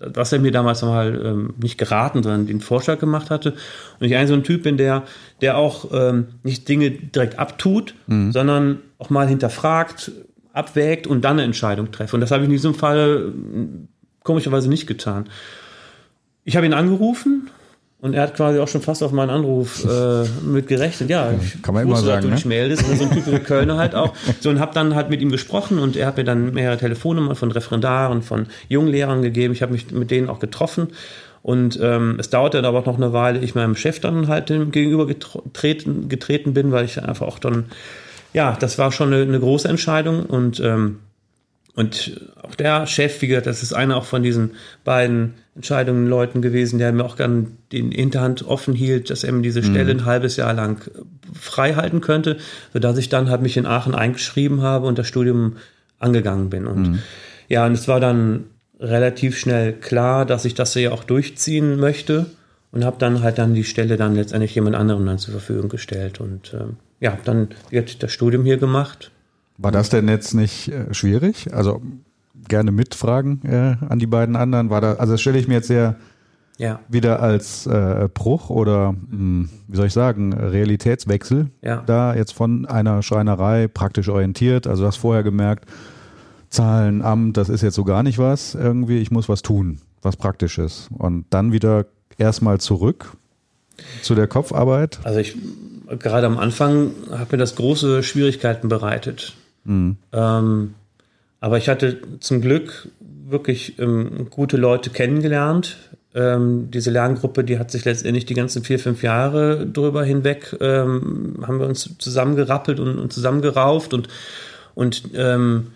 [0.00, 3.54] was er mir damals mal ähm, nicht geraten, sondern den Vorschlag gemacht hatte.
[3.98, 5.02] Und ich ein so ein Typ bin, der,
[5.40, 7.94] der auch ähm, nicht Dinge direkt abtut,
[8.30, 10.12] sondern auch mal hinterfragt,
[10.52, 12.16] abwägt und dann eine Entscheidung treffe.
[12.16, 13.66] Und das habe ich in diesem Fall äh,
[14.22, 15.28] komischerweise nicht getan.
[16.48, 17.50] Ich habe ihn angerufen
[18.00, 21.10] und er hat quasi auch schon fast auf meinen Anruf äh, mit gerechnet.
[21.10, 22.54] Ja, ich kann man immer sagen, dass du ne?
[22.54, 22.86] meldest.
[22.86, 24.14] So ein typischer Kölner halt auch.
[24.40, 27.36] So und habe dann halt mit ihm gesprochen und er hat mir dann mehrere Telefonnummern
[27.36, 29.52] von Referendaren, von Junglehrern gegeben.
[29.52, 30.88] Ich habe mich mit denen auch getroffen.
[31.42, 34.48] Und ähm, es dauerte dann aber auch noch eine Weile, ich meinem Chef dann halt
[34.48, 37.66] dem gegenüber getreten, getreten bin, weil ich einfach auch dann,
[38.32, 41.00] ja, das war schon eine, eine große Entscheidung und ähm,
[41.78, 44.50] und auch der Chef, wie gesagt, das ist einer auch von diesen
[44.82, 49.42] beiden entscheidenden Leuten gewesen, der mir auch gern den Hinterhand offen hielt, dass er mir
[49.42, 50.90] diese Stelle ein halbes Jahr lang
[51.32, 52.38] frei halten könnte,
[52.72, 55.58] sodass ich dann halt mich in Aachen eingeschrieben habe und das Studium
[56.00, 56.66] angegangen bin.
[56.66, 56.98] Und
[57.48, 58.46] ja, und es war dann
[58.80, 62.26] relativ schnell klar, dass ich das ja auch durchziehen möchte
[62.72, 66.20] und habe dann halt dann die Stelle dann letztendlich jemand anderem dann zur Verfügung gestellt
[66.20, 69.12] und ähm, ja, dann wird das Studium hier gemacht.
[69.58, 71.52] War das denn jetzt nicht äh, schwierig?
[71.52, 71.82] Also
[72.46, 74.70] gerne mitfragen äh, an die beiden anderen.
[74.70, 75.96] War da, also das stelle ich mir jetzt sehr
[76.58, 76.80] Ja.
[76.88, 81.50] wieder als äh, Bruch oder mh, wie soll ich sagen, Realitätswechsel.
[81.62, 81.82] Ja.
[81.86, 84.66] Da jetzt von einer Schreinerei praktisch orientiert.
[84.66, 85.68] Also du hast vorher gemerkt,
[86.50, 88.98] Zahlen, Amt, das ist jetzt so gar nicht was irgendwie.
[88.98, 90.88] Ich muss was tun, was praktisch ist.
[90.96, 93.12] Und dann wieder erstmal zurück
[94.02, 94.98] zu der Kopfarbeit.
[95.04, 95.36] Also ich
[95.98, 99.34] gerade am Anfang hat mir das große Schwierigkeiten bereitet.
[100.12, 100.74] Ähm,
[101.40, 105.76] aber ich hatte zum Glück wirklich ähm, gute Leute kennengelernt.
[106.14, 111.44] Ähm, diese Lerngruppe, die hat sich letztendlich die ganzen vier, fünf Jahre drüber hinweg, ähm,
[111.46, 114.08] haben wir uns zusammengerappelt und, und zusammengerauft und,
[114.74, 115.68] und ähm,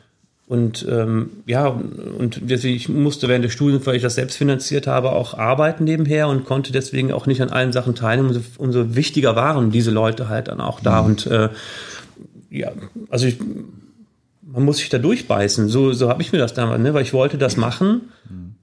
[0.49, 4.87] und ähm, ja, und deswegen, ich musste während des Studiums, weil ich das selbst finanziert
[4.87, 8.29] habe, auch arbeiten nebenher und konnte deswegen auch nicht an allen Sachen teilnehmen.
[8.29, 11.01] Umso, umso wichtiger waren diese Leute halt dann auch da.
[11.01, 11.49] Und äh,
[12.53, 12.73] ja,
[13.09, 13.38] also ich,
[14.43, 15.69] man muss sich da durchbeißen.
[15.69, 16.95] So, so habe ich mir das damals, ne?
[16.95, 18.12] weil ich wollte das machen,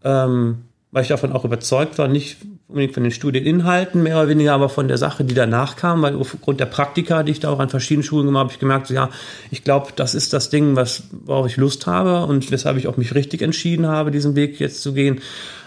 [0.04, 0.60] ähm,
[0.92, 4.70] weil ich davon auch überzeugt war, nicht unbedingt von den Studieninhalten, mehr oder weniger, aber
[4.70, 7.70] von der Sache, die danach kam, weil aufgrund der Praktika, die ich da auch an
[7.70, 9.10] verschiedenen Schulen gemacht habe, habe ich gemerkt, so, ja,
[9.50, 12.98] ich glaube, das ist das Ding, was, worauf ich Lust habe und weshalb ich auch
[12.98, 15.22] mich richtig entschieden habe, diesen Weg jetzt zu gehen.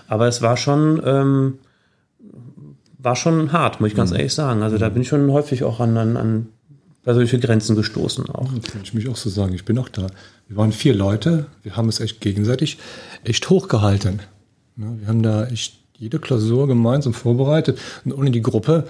[0.06, 1.58] Aber es war schon, ähm,
[2.98, 4.62] war schon hart, muss ich ganz ehrlich sagen.
[4.62, 6.46] Also da bin ich schon häufig auch an, an, an
[7.02, 8.52] persönliche Grenzen gestoßen auch.
[8.52, 9.54] Das kann ich mich auch so sagen.
[9.54, 10.06] Ich bin auch da.
[10.48, 11.46] Wir waren vier Leute.
[11.62, 12.78] Wir haben es echt gegenseitig
[13.24, 14.20] echt hochgehalten.
[14.76, 17.78] Ne, Wir haben da echt jede Klausur gemeinsam vorbereitet.
[18.04, 18.86] Und ohne die Gruppe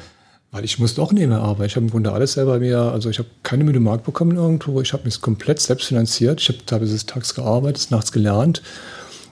[0.52, 1.64] Weil ich musste auch nebenher arbeiten.
[1.64, 4.82] Ich habe im Grunde alles selber mir, also ich habe keine Müde Mark bekommen irgendwo.
[4.82, 6.42] Ich habe mich komplett selbst finanziert.
[6.42, 8.62] Ich habe teilweise des Tages gearbeitet, nachts gelernt.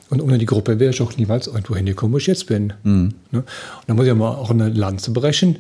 [0.08, 2.72] Und ohne die Gruppe wäre ich auch niemals irgendwo hingekommen, wo ich jetzt bin.
[2.82, 3.14] Mhm.
[3.32, 3.44] Und
[3.86, 5.58] da muss ich mal auch eine Lanze brechen.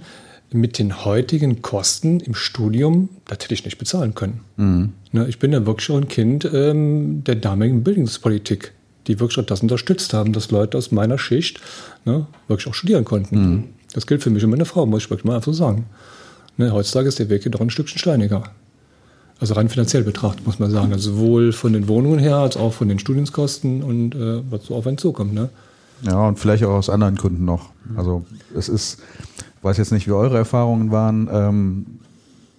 [0.52, 4.40] Mit den heutigen Kosten im Studium, das hätte ich nicht bezahlen können.
[4.56, 4.92] Mhm.
[5.28, 8.72] Ich bin ja wirklich schon ein Kind ähm, der damaligen Bildungspolitik,
[9.06, 11.60] die wirklich auch das unterstützt haben, dass Leute aus meiner Schicht
[12.04, 13.36] ne, wirklich auch studieren konnten.
[13.36, 13.64] Mhm.
[13.94, 15.86] Das gilt für mich und meine Frau, muss ich wirklich mal einfach so sagen.
[16.56, 18.42] Ne, heutzutage ist der Weg hier doch ein Stückchen steiniger.
[19.40, 20.92] Also rein finanziell betrachtet, muss man sagen.
[20.92, 24.74] Also sowohl von den Wohnungen her als auch von den Studienskosten und äh, was so
[24.74, 25.32] auf einen zukommt.
[25.32, 25.48] Ne?
[26.02, 27.70] Ja, und vielleicht auch aus anderen Gründen noch.
[27.96, 28.98] Also es ist,
[29.62, 31.86] weiß jetzt nicht, wie eure Erfahrungen waren, ähm,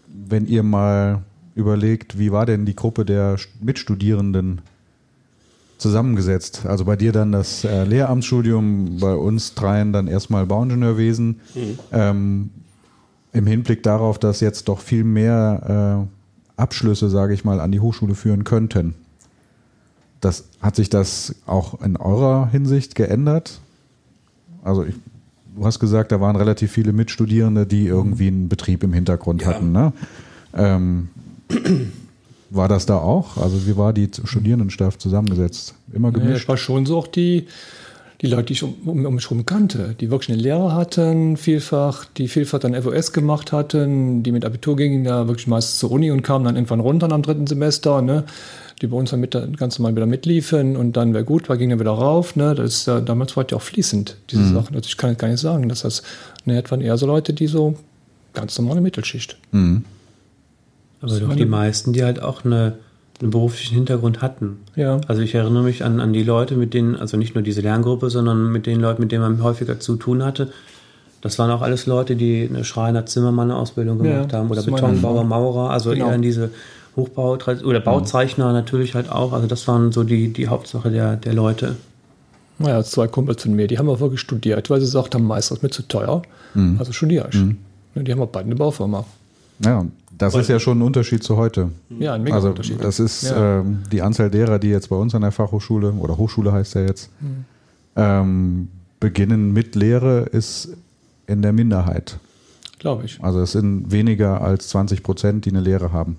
[0.08, 1.22] wenn ihr mal
[1.56, 4.62] überlegt, wie war denn die Gruppe der Mitstudierenden
[5.78, 6.66] zusammengesetzt.
[6.66, 11.40] Also bei dir dann das äh, Lehramtsstudium, bei uns dreien dann erstmal Bauingenieurwesen.
[11.56, 11.80] Mhm.
[11.92, 12.50] Ähm,
[13.34, 17.80] Im Hinblick darauf, dass jetzt doch viel mehr äh, Abschlüsse, sage ich mal, an die
[17.80, 18.94] Hochschule führen könnten.
[20.20, 23.60] Das, hat sich das auch in eurer Hinsicht geändert?
[24.64, 24.94] Also ich,
[25.56, 29.48] du hast gesagt, da waren relativ viele Mitstudierende, die irgendwie einen Betrieb im Hintergrund ja.
[29.50, 29.72] hatten.
[29.72, 29.94] Ne?
[30.54, 31.10] Ähm,
[32.50, 33.38] war das da auch?
[33.38, 35.76] Also wie war die Studierendenschaft zusammengesetzt?
[35.94, 36.30] Immer gemischt?
[36.30, 37.48] Ja, es war schon so auch die,
[38.22, 41.38] die Leute, die ich um, um, um mich herum kannte, die wirklich eine Lehre hatten,
[41.38, 45.92] vielfach, die vielfach dann FOS gemacht hatten, die mit Abitur gingen da wirklich meist zur
[45.92, 48.26] Uni und kamen dann irgendwann runter am dritten Semester, ne?
[48.82, 51.70] Die bei uns dann mit, ganz normal wieder mitliefen und dann wäre gut, war ging
[51.70, 52.36] dann wieder rauf.
[52.36, 52.56] Ne?
[52.56, 54.54] Das ist, damals war ja auch fließend, diese mhm.
[54.56, 54.76] Sachen.
[54.76, 56.02] Also ich kann jetzt gar nicht sagen, dass das
[56.46, 57.76] ne, waren eher so Leute, die so
[58.34, 59.38] ganz normale Mittelschicht.
[59.52, 59.86] Mhm.
[61.02, 62.74] Aber doch die meisten, die halt auch eine,
[63.22, 64.58] einen beruflichen Hintergrund hatten.
[64.76, 65.02] Ja.
[65.08, 68.10] Also ich erinnere mich an, an die Leute, mit denen, also nicht nur diese Lerngruppe,
[68.10, 70.52] sondern mit den Leuten, mit denen man häufiger zu tun hatte.
[71.22, 75.24] Das waren auch alles Leute, die eine Schreiner Zimmermann Ausbildung gemacht ja, haben oder Betonbauer,
[75.24, 76.08] Maurer, also genau.
[76.08, 76.50] eher in diese
[76.96, 78.54] Hochbau oder Bauzeichner mhm.
[78.54, 79.34] natürlich halt auch.
[79.34, 81.76] Also das waren so die, die Hauptsache der, der Leute.
[82.60, 85.56] Naja, zwei Kumpels von mir, die haben auch wirklich studiert, weil sie gesagt haben, Meister
[85.56, 86.22] ist mir zu teuer.
[86.54, 86.76] Mhm.
[86.80, 87.40] Also studiere ich.
[87.40, 87.58] Mhm.
[87.96, 89.06] Die haben auch beide eine Baufirma.
[89.64, 89.86] Ja,
[90.18, 91.70] das ist ja schon ein Unterschied zu heute.
[92.00, 92.84] Ja, ein mega also, Unterschied.
[92.84, 93.60] Das ist ja.
[93.60, 96.82] ähm, die Anzahl derer, die jetzt bei uns an der Fachhochschule oder Hochschule heißt ja
[96.82, 97.46] jetzt, mhm.
[97.96, 98.68] ähm,
[99.00, 100.70] beginnen mit Lehre, ist
[101.28, 102.20] in der Minderheit.
[102.80, 103.20] Glaube ich.
[103.22, 106.18] Also es sind weniger als 20 Prozent, die eine Lehre haben.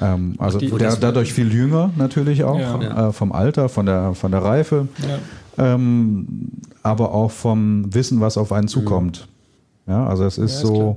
[0.00, 3.08] Ähm, also die, der, dadurch viel jünger natürlich auch, ja.
[3.08, 4.88] äh, vom Alter, von der, von der Reife,
[5.56, 5.74] ja.
[5.74, 6.26] ähm,
[6.82, 9.28] aber auch vom Wissen, was auf einen zukommt.
[9.86, 10.96] Ja, also es ist, ja, ist so, klar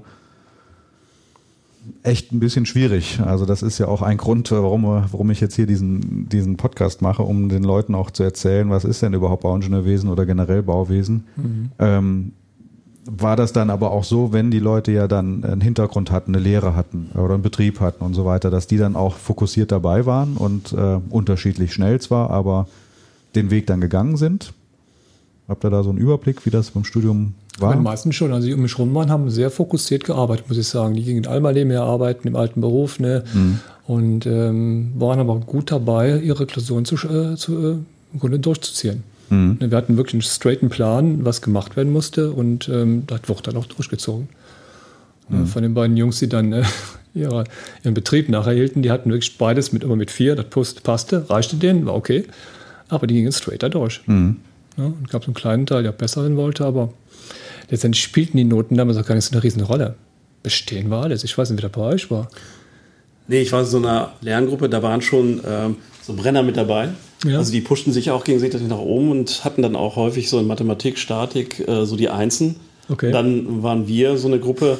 [2.03, 3.19] echt ein bisschen schwierig.
[3.25, 7.01] Also das ist ja auch ein Grund, warum, warum ich jetzt hier diesen, diesen Podcast
[7.01, 11.25] mache, um den Leuten auch zu erzählen, was ist denn überhaupt Bauingenieurwesen oder generell Bauwesen.
[11.35, 11.71] Mhm.
[11.79, 12.31] Ähm,
[13.05, 16.43] war das dann aber auch so, wenn die Leute ja dann einen Hintergrund hatten, eine
[16.43, 20.05] Lehre hatten oder einen Betrieb hatten und so weiter, dass die dann auch fokussiert dabei
[20.05, 22.67] waren und äh, unterschiedlich schnell zwar, aber
[23.35, 24.53] den Weg dann gegangen sind?
[25.47, 27.75] Habt ihr da so einen Überblick, wie das beim Studium war?
[27.75, 28.31] Die meisten schon.
[28.31, 30.95] Also die um mich rum waren, haben sehr fokussiert gearbeitet, muss ich sagen.
[30.95, 33.23] Die gingen in Almalem mehr arbeiten, im alten Beruf, ne?
[33.33, 33.59] Mhm.
[33.85, 37.77] Und ähm, waren aber gut dabei, ihre Klausuren zu, äh, zu äh,
[38.13, 39.03] im Grunde durchzuziehen.
[39.33, 39.57] Mhm.
[39.59, 43.43] Ne, wir hatten wirklich einen straighten Plan, was gemacht werden musste und ähm, das wurde
[43.43, 44.29] dann auch durchgezogen.
[45.29, 45.47] Mhm.
[45.47, 46.63] Von den beiden Jungs, die dann äh,
[47.13, 47.45] ihre,
[47.83, 51.85] ihren Betrieb nacherhielten, die hatten wirklich beides mit immer mit vier, das passte, reichte denen,
[51.85, 52.25] war okay.
[52.89, 54.01] Aber die gingen straight da durch.
[54.05, 54.37] Mhm.
[54.77, 56.93] Ja, und gab so einen kleinen Teil, der besser sein wollte, aber
[57.69, 59.95] letztendlich spielten die Noten damals auch gar nicht so eine riesen Rolle.
[60.41, 61.23] Bestehen war alles.
[61.23, 62.27] Ich weiß nicht, wie das bei euch war.
[63.27, 66.89] Nee, ich war in so einer Lerngruppe, da waren schon ähm, so Brenner mit dabei.
[67.23, 67.37] Ja.
[67.37, 70.47] Also die pushten sich auch gegenseitig nach oben und hatten dann auch häufig so in
[70.47, 72.57] Mathematik, Statik äh, so die Einsen.
[72.89, 73.11] Okay.
[73.11, 74.77] Dann waren wir so eine Gruppe,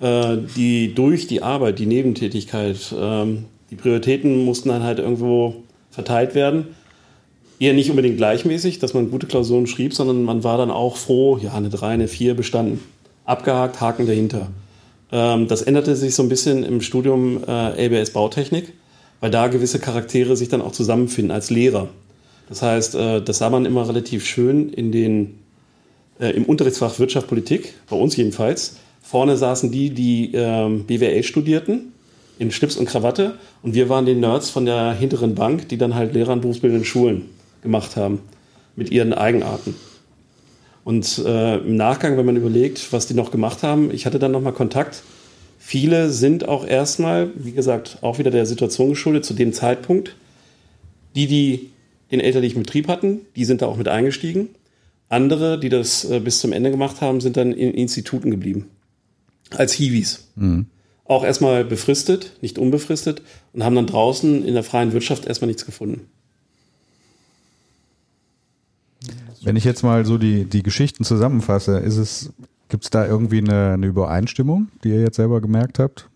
[0.00, 6.34] äh, die durch die Arbeit, die Nebentätigkeit, ähm, die Prioritäten mussten dann halt irgendwo verteilt
[6.34, 6.66] werden
[7.58, 11.38] eher nicht unbedingt gleichmäßig, dass man gute Klausuren schrieb, sondern man war dann auch froh,
[11.38, 12.80] ja, eine 3, eine 4 bestanden.
[13.24, 14.48] Abgehakt, Haken dahinter.
[15.10, 18.72] Ähm, das änderte sich so ein bisschen im Studium äh, ABS Bautechnik,
[19.20, 21.88] weil da gewisse Charaktere sich dann auch zusammenfinden als Lehrer.
[22.48, 25.38] Das heißt, äh, das sah man immer relativ schön in den,
[26.20, 28.76] äh, im Unterrichtsfach Wirtschaft, Politik, bei uns jedenfalls.
[29.02, 31.92] Vorne saßen die, die ähm, BWL studierten,
[32.38, 35.94] in Schlips und Krawatte, und wir waren die Nerds von der hinteren Bank, die dann
[35.94, 37.26] halt Lehrer an berufsbildenden Schulen
[37.62, 38.20] gemacht haben
[38.74, 39.74] mit ihren Eigenarten.
[40.84, 44.30] Und äh, im Nachgang, wenn man überlegt, was die noch gemacht haben, ich hatte dann
[44.30, 45.02] nochmal Kontakt.
[45.68, 50.14] Viele sind auch erstmal, wie gesagt, auch wieder der Situation geschuldet zu dem Zeitpunkt.
[51.16, 51.70] Die, die
[52.12, 54.50] den elterlichen Betrieb hatten, die sind da auch mit eingestiegen.
[55.08, 58.68] Andere, die das äh, bis zum Ende gemacht haben, sind dann in Instituten geblieben.
[59.50, 60.28] als Hiwis.
[61.04, 65.66] Auch erstmal befristet, nicht unbefristet und haben dann draußen in der freien Wirtschaft erstmal nichts
[65.66, 66.02] gefunden.
[69.42, 72.30] Wenn ich jetzt mal so die, die Geschichten zusammenfasse, ist es,
[72.68, 76.08] gibt es da irgendwie eine, eine Übereinstimmung, die ihr jetzt selber gemerkt habt?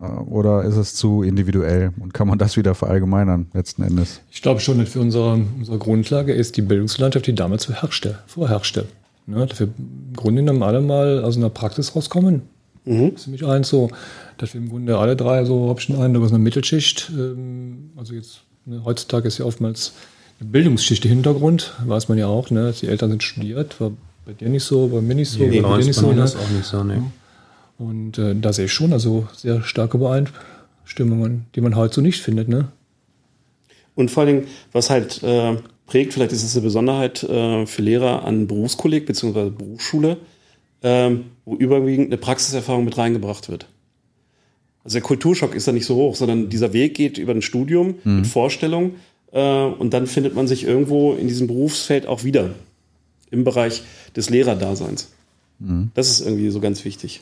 [0.00, 4.20] Äh, Oder ist es zu individuell und kann man das wieder verallgemeinern letzten Endes?
[4.30, 8.86] Ich glaube schon, dass für unsere, unsere Grundlage ist die Bildungslandschaft, die damals herrschte, vorherrschte.
[9.26, 12.42] Ne, dass wir im Grunde genommen alle mal aus einer Praxis rauskommen.
[12.84, 13.90] Das ist mich eins so,
[14.38, 17.90] dass wir im Grunde alle drei so, hab ich den Eindruck, aus einer Mittelschicht, ähm,
[17.96, 19.92] also jetzt, ne, heutzutage ist ja oftmals
[20.40, 23.92] eine Bildungsschicht der Hintergrund, weiß man ja auch, ne, die Eltern sind studiert, war
[24.24, 26.06] bei dir nicht so, bei mir nicht so, Nee, bei bei dir nicht bei so.
[26.08, 26.20] mir Ne?
[26.20, 27.10] das auch nicht so, ne.
[27.78, 32.20] Und äh, da sehe ich schon also sehr starke Übereinstimmungen, die man heute so nicht
[32.22, 32.48] findet.
[32.48, 32.68] Ne?
[33.94, 35.56] Und vor allen Dingen, was halt äh,
[35.86, 39.50] prägt, vielleicht ist es eine Besonderheit äh, für Lehrer an Berufskolleg bzw.
[39.50, 40.18] Berufsschule,
[40.82, 43.66] ähm, wo überwiegend eine Praxiserfahrung mit reingebracht wird.
[44.84, 47.94] Also der Kulturschock ist da nicht so hoch, sondern dieser Weg geht über ein Studium
[48.04, 48.92] mit Vorstellung
[49.32, 52.50] äh, und dann findet man sich irgendwo in diesem Berufsfeld auch wieder
[53.32, 53.82] im Bereich
[54.14, 55.08] des Lehrerdaseins.
[55.94, 57.20] Das ist irgendwie so ganz wichtig.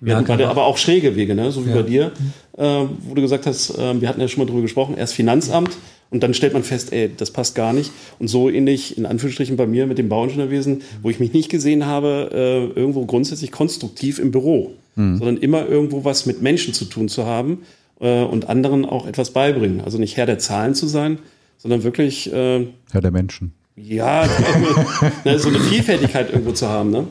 [0.00, 1.50] Wir hatten gerade aber auch schräge Wege, ne?
[1.52, 1.76] so wie Ja.
[1.76, 2.12] bei dir,
[2.56, 5.76] äh, wo du gesagt hast, äh, wir hatten ja schon mal drüber gesprochen, erst Finanzamt
[6.10, 7.90] und dann stellt man fest, ey, das passt gar nicht.
[8.18, 11.84] Und so ähnlich, in Anführungsstrichen bei mir mit dem Bauingenieurwesen, wo ich mich nicht gesehen
[11.84, 17.08] habe, äh, irgendwo grundsätzlich konstruktiv im Büro, sondern immer irgendwo was mit Menschen zu tun
[17.08, 17.62] zu haben
[18.00, 19.80] äh, und anderen auch etwas beibringen.
[19.80, 21.18] Also nicht Herr der Zahlen zu sein,
[21.58, 23.52] sondern wirklich, äh, Herr der Menschen.
[23.82, 24.28] Ja,
[25.24, 26.90] ne, so eine Vielfältigkeit irgendwo zu haben.
[26.90, 27.06] Ne?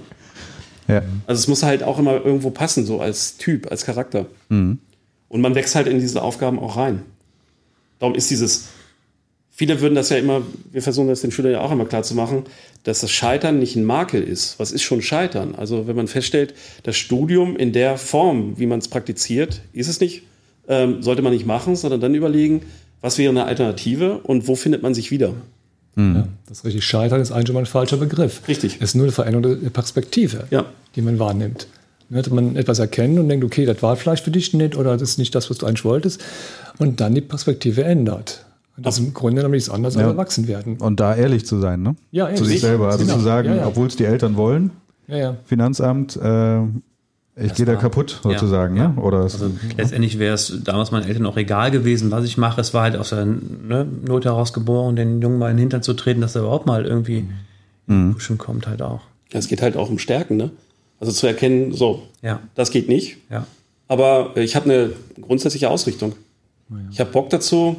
[0.87, 1.01] Ja.
[1.25, 4.25] Also es muss halt auch immer irgendwo passen, so als Typ, als Charakter.
[5.29, 7.03] Und man wächst halt in diese Aufgaben auch rein.
[7.99, 8.69] Darum ist dieses,
[9.51, 12.15] viele würden das ja immer, wir versuchen das den Schülern ja auch immer klar zu
[12.15, 12.43] machen,
[12.83, 14.59] dass das Scheitern nicht ein Makel ist.
[14.59, 15.55] Was ist schon Scheitern?
[15.55, 16.53] Also wenn man feststellt,
[16.83, 20.23] das Studium in der Form, wie man es praktiziert, ist es nicht,
[20.69, 22.61] ähm, sollte man nicht machen, sondern dann überlegen,
[23.01, 25.33] was wäre eine Alternative und wo findet man sich wieder?
[25.97, 28.41] Ja, das richtig Scheitern ist eigentlich schon mal ein falscher Begriff.
[28.47, 28.75] Richtig.
[28.79, 30.65] Es ist nur eine Veränderung der Perspektive, Ja.
[30.95, 31.67] die man wahrnimmt.
[32.09, 35.09] Dass man etwas erkennt und denkt, okay, das war vielleicht für dich nicht oder das
[35.09, 36.23] ist nicht das, was du eigentlich wolltest.
[36.77, 38.45] Und dann die Perspektive ändert.
[38.77, 40.11] Und das ist im Grunde genommen nichts anderes als Ja.
[40.11, 40.77] erwachsen werden.
[40.77, 41.95] Und da ehrlich zu sein, ne?
[42.11, 42.61] Ja, Zu sich ehrlich.
[42.61, 42.87] selber.
[42.91, 43.15] Also Genau.
[43.17, 43.67] zu sagen, Ja, ja.
[43.67, 44.69] obwohl es die Eltern wollen,
[45.07, 45.37] Ja, ja.
[45.45, 46.59] Finanzamt, äh,
[47.39, 48.31] ich gehe da kaputt ja.
[48.31, 48.95] sozusagen, ja?
[48.97, 52.59] Oder es, Also letztendlich wäre es damals meinen Eltern auch egal gewesen, was ich mache.
[52.61, 55.83] Es war halt aus der ne, Not heraus geboren, den Jungen mal in den Hintern
[55.83, 57.27] zu treten, dass er überhaupt mal irgendwie
[57.87, 59.01] in Pushen kommt halt auch.
[59.31, 60.51] Ja, es geht halt auch um Stärken, ne?
[60.99, 63.45] Also zu erkennen, so, Ja, das geht nicht, ja.
[63.87, 64.89] aber äh, ich habe eine
[65.21, 66.13] grundsätzliche Ausrichtung.
[66.91, 67.77] Ich habe Bock dazu,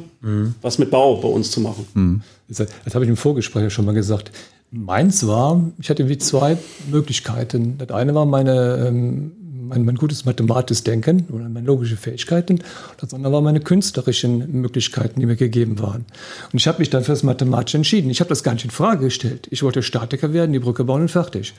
[0.63, 2.23] was mit Bau bei uns zu machen.
[2.47, 4.31] Das, das habe ich im Vorgespräch ja schon mal gesagt.
[4.71, 6.57] Meins war, ich hatte irgendwie zwei
[6.89, 7.77] Möglichkeiten.
[7.77, 9.31] Das eine war meine, ähm,
[9.69, 12.59] mein, mein gutes mathematisches Denken oder meine logische Fähigkeiten.
[12.97, 16.05] Das andere war meine künstlerischen Möglichkeiten, die mir gegeben waren.
[16.51, 18.09] Und ich habe mich dann für das Mathematische entschieden.
[18.09, 19.47] Ich habe das gar nicht in Frage gestellt.
[19.51, 21.53] Ich wollte Statiker werden, die Brücke bauen und fertig.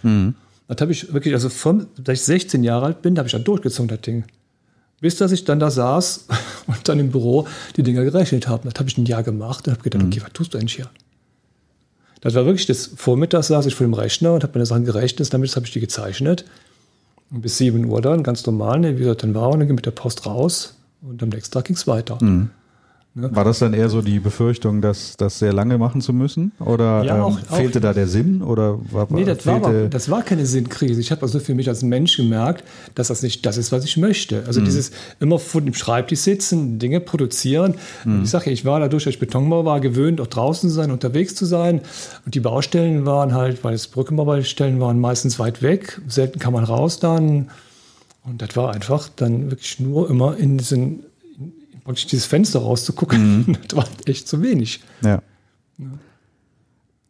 [0.68, 3.32] Das habe ich wirklich, also von, seit ich 16 Jahre alt bin, da habe ich
[3.32, 4.24] dann durchgezogen, das Ding.
[5.00, 6.26] Bis dass ich dann da saß
[6.66, 7.46] und dann im Büro
[7.76, 8.68] die Dinger gerechnet habe.
[8.68, 10.90] Das habe ich ein Jahr gemacht und habe gedacht, okay, was tust du eigentlich hier?
[12.20, 15.32] Das war wirklich das Vormittags saß ich vor dem Rechner und habe meine Sachen gerechnet,
[15.32, 16.44] damit habe ich die gezeichnet.
[17.30, 19.76] Und bis 7 Uhr dann, ganz normal, ne, wie gesagt, dann war und dann ging
[19.76, 22.18] mit der Post raus und am nächsten Tag ging es weiter.
[23.14, 26.52] War das dann eher so die Befürchtung, das, das sehr lange machen zu müssen?
[26.60, 27.82] Oder Ja, ähm, auch- fehlte auch.
[27.82, 28.40] da der Sinn?
[28.40, 31.00] Oder war, Nee, das war, aber, das war keine Sinnkrise.
[31.00, 32.62] Ich habe also für mich als Mensch gemerkt,
[32.94, 34.44] dass das nicht das ist, was ich möchte.
[34.46, 37.74] Also dieses immer vor dem Schreibtisch sitzen, Dinge produzieren.
[38.04, 40.90] Und Ich sage, ich war dadurch, dass ich Betonbauer war, gewöhnt, auch draußen zu sein,
[40.92, 41.80] unterwegs zu sein.
[42.24, 46.00] Und die Baustellen waren halt, weil es Brückenbaubaustellen waren, meistens weit weg.
[46.06, 47.50] Selten kam man raus dann.
[48.24, 51.00] Und das war einfach dann wirklich nur immer in diesen,
[51.84, 53.58] praktisch dieses Fenster rauszugucken.
[53.68, 54.80] Das war echt zu wenig.
[55.02, 55.22] Ja.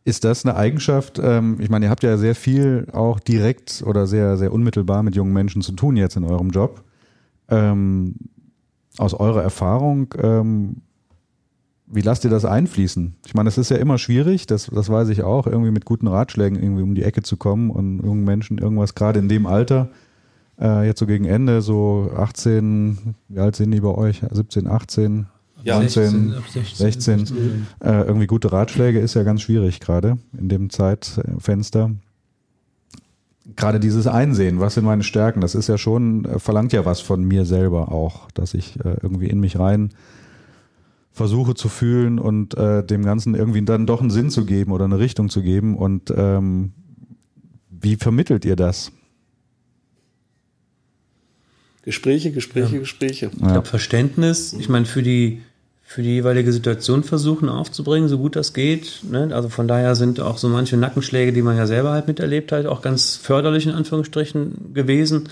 [0.04, 1.20] Ist das eine Eigenschaft?
[1.22, 5.14] Ähm, ich meine, ihr habt ja sehr viel auch direkt oder sehr, sehr unmittelbar mit
[5.14, 6.82] jungen Menschen zu tun jetzt in eurem Job.
[7.48, 8.14] Ähm,
[8.98, 10.76] aus eurer Erfahrung, ähm,
[11.86, 13.16] wie lasst ihr das einfließen?
[13.26, 16.06] Ich meine, es ist ja immer schwierig, das, das weiß ich auch, irgendwie mit guten
[16.06, 19.90] Ratschlägen irgendwie um die Ecke zu kommen und jungen Menschen irgendwas gerade in dem Alter,
[20.60, 24.22] äh, jetzt so gegen Ende, so 18, wie alt sind die bei euch?
[24.30, 25.26] 17, 18,
[25.62, 27.66] Ja, 19, 16, ab 16, 16.
[27.80, 31.90] äh, irgendwie gute Ratschläge ist ja ganz schwierig gerade in dem Zeitfenster.
[33.56, 37.00] Gerade dieses Einsehen, was sind meine Stärken, das ist ja schon, äh, verlangt ja was
[37.00, 39.90] von mir selber auch, dass ich äh, irgendwie in mich rein
[41.12, 44.84] versuche zu fühlen und äh, dem Ganzen irgendwie dann doch einen Sinn zu geben oder
[44.84, 45.76] eine Richtung zu geben.
[45.76, 46.72] Und ähm,
[47.68, 48.92] wie vermittelt ihr das?
[51.90, 52.80] Gespräche, Gespräche, ja.
[52.80, 53.30] Gespräche.
[53.32, 55.42] Ich glaube, Verständnis, ich meine, für die,
[55.82, 59.00] für die jeweilige Situation versuchen aufzubringen, so gut das geht.
[59.02, 59.30] Ne?
[59.32, 62.66] Also von daher sind auch so manche Nackenschläge, die man ja selber halt miterlebt hat,
[62.66, 65.30] auch ganz förderlich in Anführungsstrichen gewesen.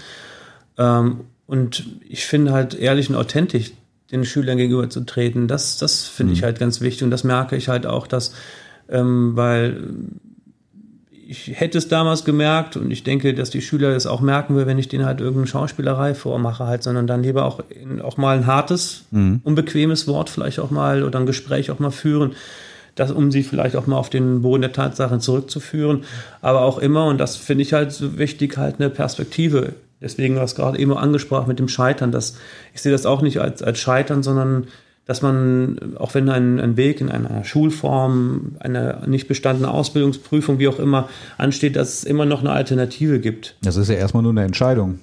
[0.78, 3.70] Ähm, und ich finde halt ehrlich und authentisch
[4.10, 6.38] den Schülern gegenüber zu treten, das, das finde mhm.
[6.38, 8.34] ich halt ganz wichtig und das merke ich halt auch, dass,
[8.88, 9.80] ähm, weil
[11.30, 14.66] ich hätte es damals gemerkt und ich denke, dass die Schüler es auch merken will,
[14.66, 17.62] wenn ich denen halt irgendeine Schauspielerei vormache, halt, sondern dann lieber auch,
[18.02, 19.42] auch mal ein hartes, mhm.
[19.44, 22.32] unbequemes Wort vielleicht auch mal oder ein Gespräch auch mal führen,
[22.94, 26.04] das, um sie vielleicht auch mal auf den Boden der Tatsachen zurückzuführen.
[26.40, 29.74] Aber auch immer, und das finde ich halt so wichtig, halt eine Perspektive.
[30.00, 32.38] Deswegen, was gerade eben angesprochen mit dem Scheitern, dass
[32.72, 34.68] ich sehe das auch nicht als, als Scheitern, sondern
[35.08, 40.68] dass man, auch wenn ein, ein Weg in einer Schulform, eine nicht bestandene Ausbildungsprüfung, wie
[40.68, 43.56] auch immer, ansteht, dass es immer noch eine Alternative gibt.
[43.62, 45.00] Das ist ja erstmal nur eine Entscheidung.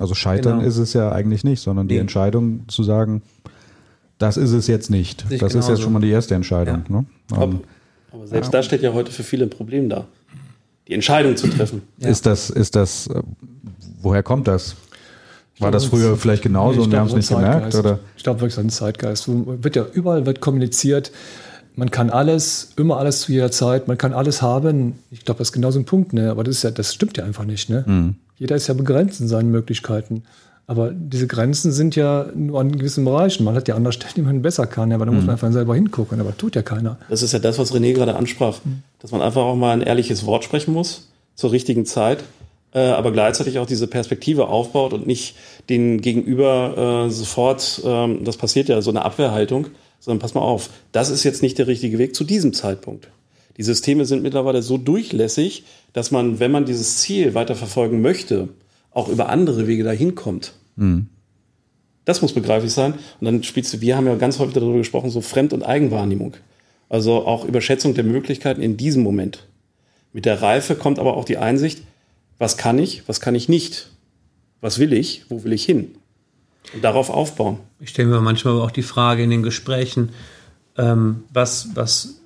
[0.00, 0.68] Also scheitern genau.
[0.68, 2.00] ist es ja eigentlich nicht, sondern die nee.
[2.00, 3.20] Entscheidung zu sagen,
[4.16, 5.28] das ist es jetzt nicht.
[5.28, 6.84] Sich das ist jetzt schon mal die erste Entscheidung.
[6.88, 6.96] Ja.
[6.96, 7.04] Ne?
[7.30, 7.60] Aber, ähm,
[8.12, 8.60] aber, selbst ja.
[8.60, 10.06] da steht ja heute für viele ein Problem da.
[10.88, 11.82] Die Entscheidung zu treffen.
[11.98, 12.08] Ja.
[12.08, 13.22] Ist das, ist das, äh,
[14.00, 14.76] woher kommt das?
[15.58, 17.74] War das früher vielleicht genauso nee, und wir haben es nicht gemerkt?
[17.74, 17.98] Oder?
[18.16, 19.24] Ich glaube wirklich ein Zeitgeist.
[19.28, 21.12] Wird ja, überall wird kommuniziert,
[21.76, 24.98] man kann alles, immer alles zu jeder Zeit, man kann alles haben.
[25.10, 26.30] Ich glaube, das ist genau so ein Punkt, ne?
[26.30, 27.84] Aber das ist ja, das stimmt ja einfach nicht, ne?
[27.86, 28.14] Mhm.
[28.38, 30.22] Jeder ist ja begrenzt in seinen Möglichkeiten.
[30.66, 33.44] Aber diese Grenzen sind ja nur an gewissen Bereichen.
[33.44, 35.18] Man hat ja andere Stellen, die man besser kann, aber da mhm.
[35.18, 36.98] muss man einfach selber hingucken, aber tut ja keiner.
[37.08, 38.82] Das ist ja das, was René gerade ansprach, mhm.
[39.00, 42.24] dass man einfach auch mal ein ehrliches Wort sprechen muss zur richtigen Zeit
[42.72, 45.36] äh, aber gleichzeitig auch diese Perspektive aufbaut und nicht
[45.68, 49.68] den Gegenüber äh, sofort, ähm, das passiert ja, so eine Abwehrhaltung,
[50.00, 53.08] sondern pass mal auf, das ist jetzt nicht der richtige Weg zu diesem Zeitpunkt.
[53.56, 58.48] Die Systeme sind mittlerweile so durchlässig, dass man, wenn man dieses Ziel weiterverfolgen möchte,
[58.90, 60.52] auch über andere Wege dahin kommt.
[60.76, 61.08] Mhm.
[62.04, 62.94] Das muss begreiflich sein.
[63.20, 66.34] Und dann spielst du, wir haben ja ganz häufig darüber gesprochen, so Fremd- und Eigenwahrnehmung.
[66.88, 69.46] Also auch Überschätzung der Möglichkeiten in diesem Moment.
[70.12, 71.82] Mit der Reife kommt aber auch die Einsicht,
[72.38, 73.90] was kann ich, was kann ich nicht?
[74.60, 75.94] Was will ich, wo will ich hin?
[76.74, 77.58] Und darauf aufbauen.
[77.78, 80.10] Ich stelle mir manchmal auch die Frage in den Gesprächen,
[80.76, 82.20] ähm, was, was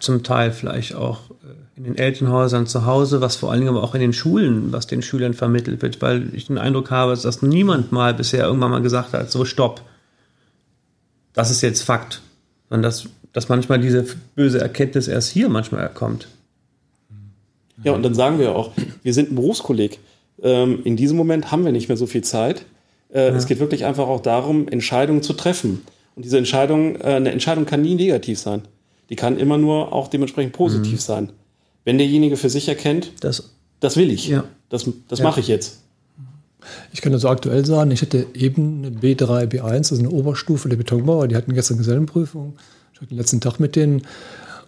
[0.00, 3.84] zum Teil vielleicht auch äh, in den Elternhäusern zu Hause, was vor allen Dingen aber
[3.84, 7.42] auch in den Schulen, was den Schülern vermittelt wird, weil ich den Eindruck habe, dass
[7.42, 9.82] niemand mal bisher irgendwann mal gesagt hat, so stopp,
[11.32, 12.22] das ist jetzt Fakt.
[12.68, 16.28] Sondern dass, dass manchmal diese böse Erkenntnis erst hier manchmal kommt.
[17.86, 18.72] Ja, und dann sagen wir auch,
[19.04, 20.00] wir sind ein Berufskolleg.
[20.42, 22.66] Ähm, in diesem Moment haben wir nicht mehr so viel Zeit.
[23.14, 23.34] Äh, ja.
[23.34, 25.82] Es geht wirklich einfach auch darum, Entscheidungen zu treffen.
[26.16, 28.62] Und diese Entscheidung, äh, eine Entscheidung kann nie negativ sein.
[29.08, 30.98] Die kann immer nur auch dementsprechend positiv mhm.
[30.98, 31.32] sein.
[31.84, 34.42] Wenn derjenige für sich erkennt, das, das will ich, ja.
[34.68, 35.24] das, das ja.
[35.24, 35.82] mache ich jetzt.
[36.92, 40.68] Ich kann das so aktuell sagen, ich hatte eben eine B3, B1, also eine Oberstufe
[40.68, 42.56] der Betonbauer, die hatten gestern Gesellenprüfung.
[42.92, 44.02] Ich hatte den letzten Tag mit denen.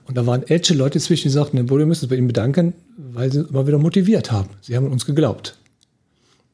[0.09, 3.31] Und da waren etliche Leute zwischen, die sagten, wir müssen uns bei ihnen bedanken, weil
[3.31, 4.49] sie immer wieder motiviert haben.
[4.63, 5.59] Sie haben an uns geglaubt.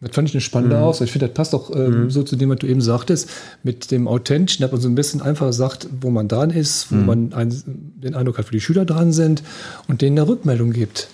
[0.01, 0.83] Das fand ich eine spannende mhm.
[0.83, 1.07] Aussage.
[1.07, 2.11] Ich finde, das passt auch ähm, mhm.
[2.11, 3.31] so zu dem, was du eben sagtest,
[3.62, 6.97] mit dem Authentischen, dass man so ein bisschen einfach sagt, wo man dran ist, wo
[6.97, 7.07] mhm.
[7.07, 9.45] man einen, den Eindruck hat, wo die Schüler dran sind
[9.87, 11.09] und denen eine Rückmeldung gibt.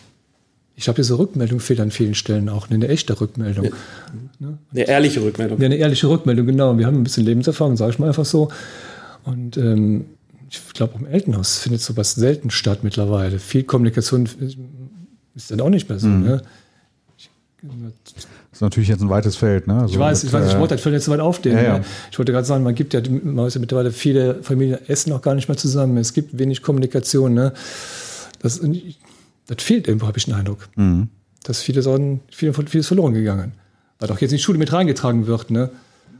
[0.76, 3.66] Ich glaube, diese Rückmeldung fehlt an vielen Stellen auch, eine echte Rückmeldung.
[3.66, 3.70] Ja.
[4.38, 4.58] Ne?
[4.72, 5.60] Eine ehrliche Rückmeldung.
[5.60, 6.78] Ja, eine ehrliche Rückmeldung, genau.
[6.78, 8.48] Wir haben ein bisschen Lebenserfahrung, sage ich mal einfach so.
[9.24, 10.06] Und ähm,
[10.50, 13.38] ich glaube, im Elternhaus findet sowas selten statt mittlerweile.
[13.38, 14.28] Viel Kommunikation
[15.34, 16.08] ist dann auch nicht mehr so.
[16.08, 16.24] Mhm.
[16.24, 16.42] Ne?
[17.62, 19.66] das ist natürlich jetzt ein weites Feld.
[19.66, 19.74] Ne?
[19.74, 21.58] Also ich weiß, mit, ich weiß, ich äh, wollte das Feld jetzt so weit aufdehnen.
[21.58, 21.78] Ja, ja.
[21.78, 21.84] Ne?
[22.10, 25.22] Ich wollte gerade sagen, man gibt ja, man ist ja mittlerweile viele Familien essen auch
[25.22, 25.96] gar nicht mehr zusammen.
[25.98, 27.34] Es gibt wenig Kommunikation.
[27.34, 27.52] Ne?
[28.40, 28.60] Das,
[29.46, 30.68] das fehlt irgendwo, habe ich den Eindruck.
[30.76, 31.08] Mhm.
[31.42, 33.52] Dass viele Sachen, viele, vieles verloren gegangen.
[33.98, 35.50] Weil auch jetzt in die Schule mit reingetragen wird.
[35.50, 35.70] Ne?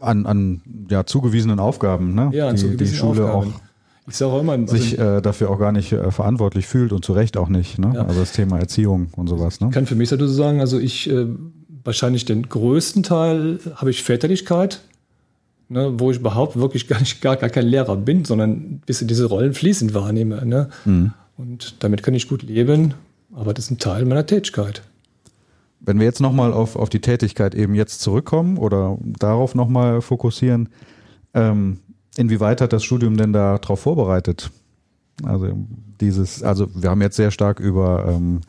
[0.01, 2.31] An, an ja, zugewiesenen Aufgaben, ne?
[2.33, 3.55] Ja, an die, zugewiesenen die Schule Aufgaben.
[3.55, 3.70] auch
[4.11, 7.05] ich sage auch immer, also sich äh, dafür auch gar nicht äh, verantwortlich fühlt und
[7.05, 7.79] zu Recht auch nicht.
[7.79, 7.92] Ne?
[7.94, 8.03] Ja.
[8.07, 9.61] Also das Thema Erziehung und sowas.
[9.61, 9.68] Ne?
[9.68, 11.26] Ich kann für mich so sagen, also ich äh,
[11.85, 14.80] wahrscheinlich den größten Teil habe ich Väterlichkeit,
[15.68, 19.09] ne, wo ich überhaupt wirklich gar nicht gar, gar kein Lehrer bin, sondern ein bisschen
[19.09, 20.45] diese Rollen fließend wahrnehme.
[20.45, 20.68] Ne?
[20.85, 21.12] Mhm.
[21.37, 22.95] Und damit kann ich gut leben,
[23.32, 24.82] aber das ist ein Teil meiner Tätigkeit.
[25.78, 30.68] Wenn wir jetzt nochmal auf, auf die Tätigkeit eben jetzt zurückkommen oder darauf nochmal fokussieren,
[31.32, 31.78] ähm,
[32.17, 34.51] Inwieweit hat das Studium denn da darauf vorbereitet?
[35.23, 35.57] Also
[36.01, 38.41] dieses, also wir haben jetzt sehr stark über ähm,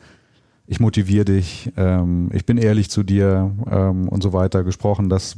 [0.66, 5.08] ich motiviere dich, ähm, ich bin ehrlich zu dir ähm, und so weiter gesprochen.
[5.08, 5.36] Das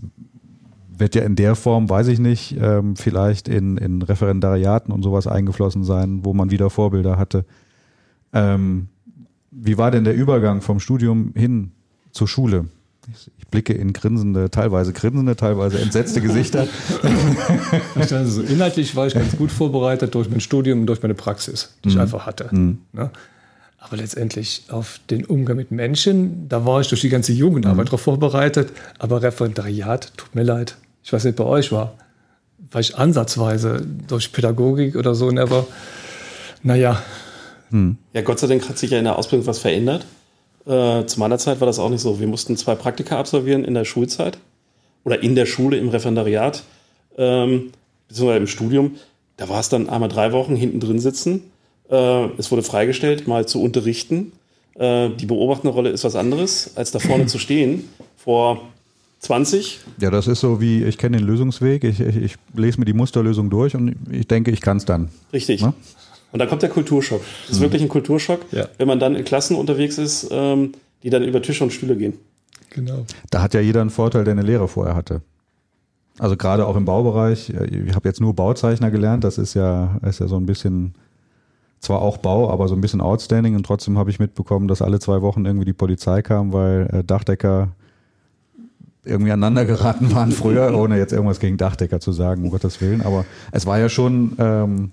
[0.97, 5.27] wird ja in der Form, weiß ich nicht, ähm, vielleicht in, in Referendariaten und sowas
[5.27, 7.45] eingeflossen sein, wo man wieder Vorbilder hatte.
[8.33, 8.89] Ähm,
[9.51, 11.72] wie war denn der Übergang vom Studium hin
[12.12, 12.66] zur Schule?
[13.38, 16.66] Ich blicke in grinsende, teilweise grinsende, teilweise entsetzte Gesichter.
[17.94, 21.90] also inhaltlich war ich ganz gut vorbereitet durch mein Studium und durch meine Praxis, die
[21.90, 22.48] ich einfach hatte.
[22.92, 23.11] Ne?
[23.78, 28.00] Aber letztendlich auf den Umgang mit Menschen, da war ich durch die ganze Jugendarbeit darauf
[28.00, 28.72] vorbereitet.
[28.98, 31.94] Aber Referendariat, tut mir leid, ich weiß nicht, bei euch war,
[32.70, 35.66] war ich ansatzweise durch Pädagogik oder so, aber
[36.62, 37.02] naja.
[38.14, 40.07] Ja, Gott sei Dank hat sich ja in der Ausbildung was verändert.
[40.66, 42.20] Äh, zu meiner Zeit war das auch nicht so.
[42.20, 44.38] Wir mussten zwei Praktika absolvieren in der Schulzeit
[45.04, 46.64] oder in der Schule im Referendariat,
[47.18, 47.72] ähm,
[48.08, 48.92] beziehungsweise im Studium.
[49.36, 51.50] Da war es dann einmal drei Wochen hinten drin sitzen.
[51.90, 54.32] Äh, es wurde freigestellt, mal zu unterrichten.
[54.76, 58.62] Äh, die beobachtende Rolle ist was anderes, als da vorne zu stehen vor
[59.20, 59.80] 20.
[60.00, 62.92] Ja, das ist so wie, ich kenne den Lösungsweg, ich, ich, ich lese mir die
[62.92, 65.08] Musterlösung durch und ich denke, ich kann es dann.
[65.32, 65.62] Richtig.
[65.62, 65.72] Ne?
[66.35, 67.20] Und dann kommt der Kulturschock.
[67.47, 68.66] Das ist wirklich ein Kulturschock, Ja.
[68.76, 70.72] wenn man dann in Klassen unterwegs ist, ähm,
[71.05, 72.14] die dann über Tische und Stühle gehen.
[72.70, 73.07] Genau.
[73.30, 75.20] Da hat ja jeder einen Vorteil, der eine Lehre vorher hatte.
[76.18, 77.51] Also gerade auch im Baubereich.
[77.51, 79.22] Ich habe jetzt nur Bauzeichner gelernt.
[79.22, 80.95] Das ist ja, ist ja so ein bisschen,
[81.78, 83.55] zwar auch Bau, aber so ein bisschen outstanding.
[83.55, 87.05] Und trotzdem habe ich mitbekommen, dass alle zwei Wochen irgendwie die Polizei kam, weil äh,
[87.05, 87.68] Dachdecker
[89.05, 93.03] irgendwie aneinander geraten waren früher, ohne jetzt irgendwas gegen Dachdecker zu sagen, um Gottes Willen.
[93.03, 94.91] Aber es war ja schon ähm,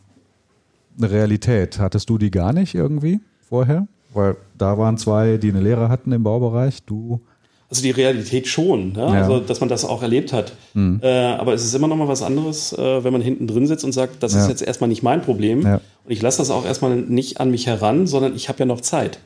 [0.97, 1.79] eine Realität.
[1.79, 3.87] Hattest du die gar nicht irgendwie vorher?
[4.13, 6.83] Weil da waren zwei, die eine Lehre hatten im Baubereich.
[6.83, 7.21] Du
[7.69, 8.99] Also die Realität schon, ne?
[8.99, 9.07] Ja.
[9.23, 10.53] also dass man das auch erlebt hat.
[10.75, 13.85] Äh, aber es ist immer noch mal was anderes, äh, wenn man hinten drin sitzt
[13.85, 14.41] und sagt, das Ja.
[14.41, 15.75] ist jetzt erstmal nicht mein Problem Ja.
[16.03, 18.81] und ich lasse das auch erstmal nicht an mich heran, sondern ich habe ja noch
[18.81, 19.19] Zeit.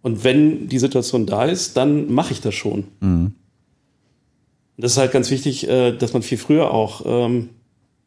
[0.00, 2.84] Und wenn die Situation da ist, dann mache ich das schon.
[3.00, 3.34] Und
[4.82, 7.50] das ist halt ganz wichtig, äh, dass man viel früher auch ähm,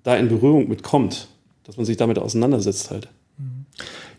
[0.04, 1.28] da in Berührung mitkommt,
[1.68, 3.10] dass man sich damit auseinandersetzt halt.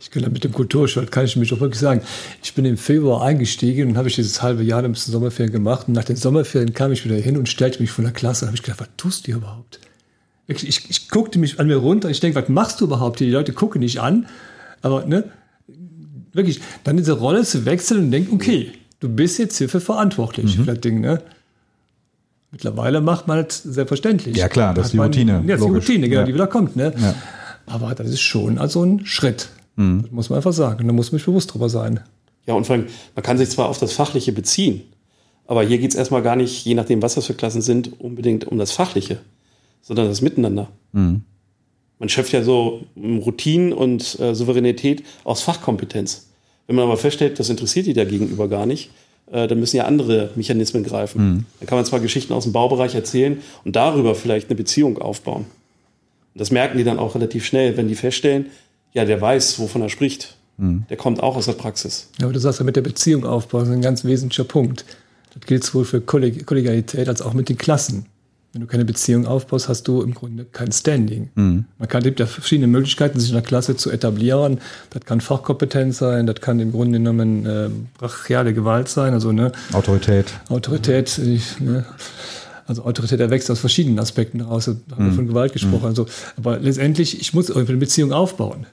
[0.01, 2.03] Ich kann mit dem Kulturschwert, kann ich mich auch wirklich sagen.
[2.43, 5.89] Ich bin im Februar eingestiegen und habe ich dieses halbe Jahr bis zum Sommerferien gemacht.
[5.89, 8.45] Und nach den Sommerferien kam ich wieder hin und stellte mich vor der Klasse.
[8.45, 9.81] Und habe ich gedacht, was tust du hier überhaupt?
[10.47, 12.11] Ich, ich, ich guckte mich an mir runter.
[12.11, 13.27] Ich denke, was machst du überhaupt hier?
[13.27, 14.27] Die Leute gucken nicht an.
[14.83, 15.25] Aber ne,
[16.33, 18.71] wirklich, dann diese Rolle zu wechseln und denken, okay,
[19.01, 21.01] du bist jetzt hierfür verantwortlich für das Ding.
[21.01, 21.21] Ne?
[22.53, 24.37] Mittlerweile macht man es selbstverständlich.
[24.37, 25.89] Ja, klar, das ist die Routine, Ja, das ist die logisch.
[25.89, 26.27] Routine, genau, Ja.
[26.27, 26.77] die wieder kommt.
[26.77, 26.95] Ne?
[26.99, 27.15] Ja.
[27.69, 29.49] Aber das ist schon also ein Schritt.
[29.77, 30.03] Mhm.
[30.03, 30.87] Das muss man einfach sagen.
[30.87, 32.01] Da muss man sich bewusst drüber sein.
[32.47, 34.83] Ja, und vor allem, man kann sich zwar auf das Fachliche beziehen,
[35.47, 38.47] aber hier geht es erstmal gar nicht, je nachdem, was das für Klassen sind, unbedingt
[38.47, 39.19] um das Fachliche,
[39.83, 40.69] sondern das Miteinander.
[40.93, 41.23] Mhm.
[41.99, 46.29] Man schöpft ja so Routinen und äh, Souveränität aus Fachkompetenz.
[46.67, 48.91] Wenn man aber feststellt, das interessiert die da gegenüber gar nicht,
[49.31, 51.47] äh, dann müssen ja andere Mechanismen greifen.
[51.61, 55.47] Dann kann man zwar Geschichten aus dem Baubereich erzählen und darüber vielleicht eine Beziehung aufbauen.
[56.35, 58.47] Und das merken die dann auch relativ schnell, wenn die feststellen,
[58.93, 60.39] ja, der weiß, wovon er spricht.
[60.61, 62.09] Der kommt auch aus der Praxis.
[62.19, 64.85] Ja, aber du sagst ja mit der Beziehung aufbauen, das ist ein ganz wesentlicher Punkt.
[65.33, 68.07] Das gilt sowohl für Kolleg Kollegialität als auch mit den Klassen.
[68.53, 71.31] Wenn du keine Beziehung aufbaust, hast du im Grunde kein Standing.
[71.35, 74.59] Man kann, es gibt ja verschiedene Möglichkeiten, sich in der Klasse zu etablieren.
[74.91, 79.53] Das kann Fachkompetenz sein, das kann im Grunde genommen äh, brachiale Gewalt sein, also ne,
[79.73, 80.33] Autorität.
[80.49, 81.85] Autorität, ich, ne,
[82.69, 84.67] also Autorität erwächst aus verschiedenen Aspekten daraus.
[84.67, 85.87] Da haben wir von Gewalt gesprochen.
[85.87, 86.07] Also,
[86.37, 88.67] aber letztendlich, ich muss irgendwie eine Beziehung aufbauen.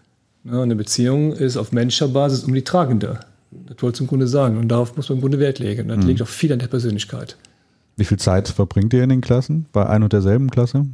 [0.44, 3.22] Ja, eine Beziehung ist auf menschlicher Basis um die tragende.
[3.52, 4.58] Das wollte ich im Grunde sagen.
[4.58, 5.88] Und darauf muss man im Grunde Wert legen.
[5.88, 7.38] Das liegt auch viel an der Persönlichkeit.
[7.96, 9.66] Wie viel Zeit verbringt ihr in den Klassen?
[9.72, 10.86] Bei ein und derselben Klasse?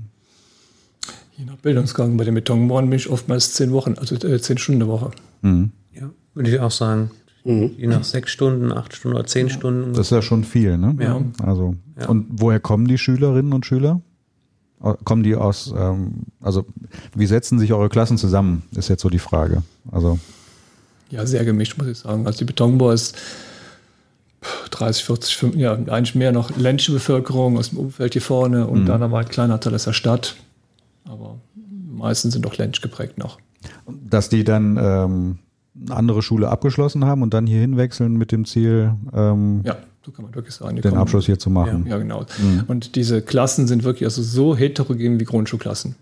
[1.38, 2.18] Je nach Bildungsgang.
[2.18, 5.10] Bei den Betonbauern bin ich oftmals zehn Wochen, also äh, zehn Stunden der Woche.
[5.96, 7.10] Ja, würde ich auch sagen.
[7.44, 9.94] Je nach sechs Stunden, acht Stunden oder zehn Stunden.
[9.94, 10.96] Das ist ja schon viel, ne?
[11.00, 11.22] Ja.
[11.44, 12.08] Also, Ja.
[12.08, 14.02] und woher kommen die Schülerinnen und Schüler?
[14.80, 16.66] Au- Kommen die aus, ähm, also
[17.16, 19.64] wie setzen sich eure Klassen zusammen, ist jetzt so die Frage.
[19.92, 20.20] Also,
[21.10, 22.26] Ja, sehr gemischt, muss ich sagen.
[22.26, 23.18] Also die Betonbauer ist
[24.72, 28.86] 30, 40, 50, ja, eigentlich mehr noch ländliche Bevölkerung aus dem Umfeld hier vorne und
[28.86, 30.36] dann aber halt kleiner Teil aus der Stadt.
[31.06, 31.38] Aber
[31.92, 33.40] meistens sind doch ländlich geprägt noch.
[34.10, 35.40] dass die dann ähm,
[35.88, 40.12] eine andere Schule abgeschlossen haben und dann hier hinwechseln mit dem Ziel, ähm, Ja, so
[40.12, 40.76] kann man wirklich sagen.
[40.76, 41.86] Den kommen- Abschluss hier zu machen.
[41.88, 42.26] Ja, genau.
[42.68, 45.96] Und diese Klassen sind wirklich also so heterogen wie Grundschulklassen.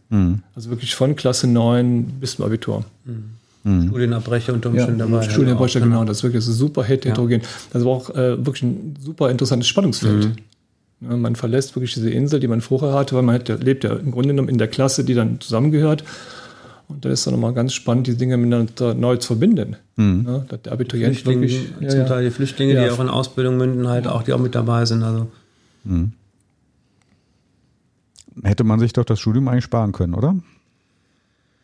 [0.56, 2.84] Also wirklich von Klasse 9 bis zum Abitur.
[3.66, 5.22] Studienabbrecher unter Umständen dabei.
[5.30, 6.04] Studienbräuche, Auch, genau.
[6.06, 7.42] Das ist wirklich so super heterogen.
[7.74, 10.32] Das war auch äh, wirklich ein super interessantes Spannungsfeld.
[11.02, 13.84] Ja, man verlässt wirklich diese Insel, die man vorher hatte, weil man hat, ja- lebt
[13.84, 16.04] ja im Grunde genommen in der Klasse, die dann zusammengehört.
[16.90, 19.76] Und da ist dann nochmal ganz spannend, die Dinge miteinander neu zu verbinden.
[19.96, 21.72] Ja, dass der Abiturient Flüchtlinge, wirklich.
[21.80, 22.06] Ja, zum ja.
[22.08, 22.84] Teil die Flüchtlinge, Ja.
[22.86, 25.04] die auch in Ausbildung münden, halt auch, die auch mit dabei sind.
[25.04, 25.28] Also
[28.44, 30.36] Hätte man sich doch das Studium eigentlich sparen können, oder?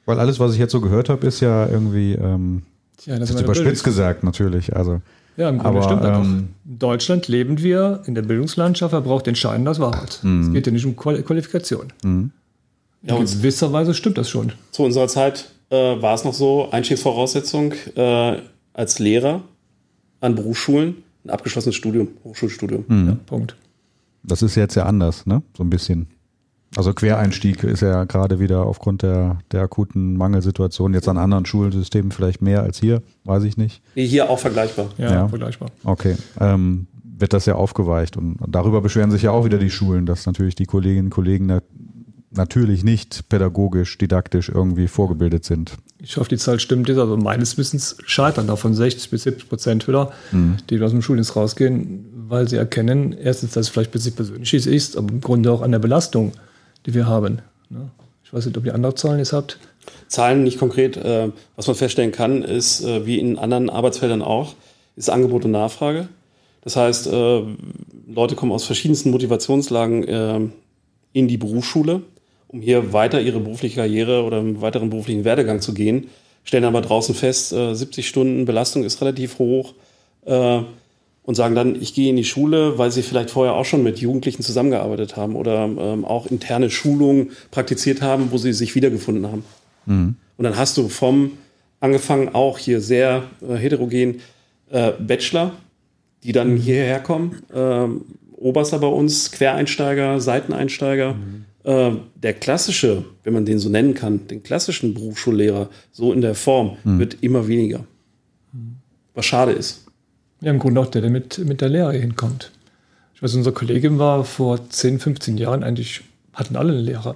[0.05, 2.61] Weil alles, was ich jetzt so gehört habe, ist ja irgendwie, ähm,
[2.97, 4.75] Tja, das ist überspitzt gesagt natürlich.
[4.75, 5.01] Also
[5.37, 6.47] Ja, im Grunde Aber, stimmt das ähm.
[6.65, 10.19] In Deutschland leben wir in der Bildungslandschaft, wer braucht entscheiden das Wahrheit.
[10.21, 10.41] Mhm.
[10.41, 11.91] Es geht ja nicht um Qual Qualifikation.
[13.07, 14.51] Ja, In und gewisser Weise stimmt das schon.
[14.71, 18.37] zu unserer Zeit äh, war es noch so, Einstiegsvoraussetzung äh,
[18.73, 19.41] als Lehrer
[20.21, 22.85] an Berufsschulen, ein abgeschlossenes Studium, Hochschulstudium.
[22.89, 23.55] Ja, Punkt.
[24.23, 25.43] Das ist jetzt ja anders, ne?
[25.55, 26.07] So ein bisschen.
[26.75, 32.11] Also Quereinstieg ist ja gerade wieder aufgrund der, der akuten Mangelsituation jetzt an anderen Schulsystemen
[32.11, 33.81] vielleicht mehr als hier, weiß ich nicht.
[33.93, 34.89] Hier auch vergleichbar.
[34.97, 35.27] Ja, Ja.
[35.29, 35.69] vergleichbar.
[35.83, 36.15] Okay.
[36.39, 36.87] Ähm,
[37.17, 40.55] wird das ja aufgeweicht und darüber beschweren sich ja auch wieder die Schulen, dass natürlich
[40.55, 41.45] die Kolleginnen und Kollegen
[42.37, 45.73] natürlich nicht pädagogisch, didaktisch irgendwie vorgebildet sind.
[45.99, 46.97] Ich hoffe, die Zahl stimmt jetzt.
[46.99, 50.57] Also meines Wissens scheitern davon 60 bis 70 Prozent wieder, Mhm.
[50.69, 54.53] die aus dem Schuldienst rausgehen, weil sie erkennen, erstens, dass es vielleicht ein bisschen persönlich
[54.53, 56.33] ist, aber im Grunde auch an der Belastung,
[56.85, 57.39] die wir haben.
[57.69, 57.89] Ne?
[58.23, 59.57] Ich weiß nicht, ob ihr andere Zahlen jetzt habt.
[60.07, 60.97] Zahlen nicht konkret.
[60.97, 64.53] Äh, was man feststellen kann, ist, äh, wie in anderen Arbeitsfeldern auch,
[64.95, 66.07] ist Angebot und Nachfrage.
[66.63, 67.41] Das heißt, äh,
[68.07, 70.51] Leute kommen aus verschiedensten Motivationslagen
[71.13, 72.01] in die Berufsschule,
[72.55, 76.07] um hier weiter ihre berufliche Karriere oder einen weiteren beruflichen Werdegang zu gehen,
[76.45, 79.73] stellen aber draußen fest, äh, 70 Stunden Belastung ist relativ hoch
[80.25, 80.61] äh,
[81.23, 83.99] und sagen dann, ich gehe in die Schule, weil sie vielleicht vorher auch schon mit
[83.99, 89.43] Jugendlichen zusammengearbeitet haben oder ähm, auch interne Schulungen praktiziert haben, wo sie sich wiedergefunden haben.
[90.37, 91.31] Und dann hast du vom
[91.81, 94.21] angefangen auch hier sehr äh, heterogen
[94.71, 95.51] äh, Bachelor,
[96.23, 98.05] die dann hierher kommen, ähm,
[98.37, 101.15] Oberster bei uns, Quereinsteiger, Seiteneinsteiger.
[101.65, 106.35] Äh, der klassische, wenn man den so nennen kann, den klassischen Berufsschullehrer, so in der
[106.35, 107.85] Form, wird immer weniger.
[109.15, 109.85] Was schade ist.
[110.41, 112.51] Ja, im Grunde auch der, der mit, mit der Lehre hinkommt.
[113.15, 116.01] Ich weiß, unsere Kollegin war vor 10, 15 Jahren eigentlich,
[116.33, 117.15] hatten alle einen Lehrer.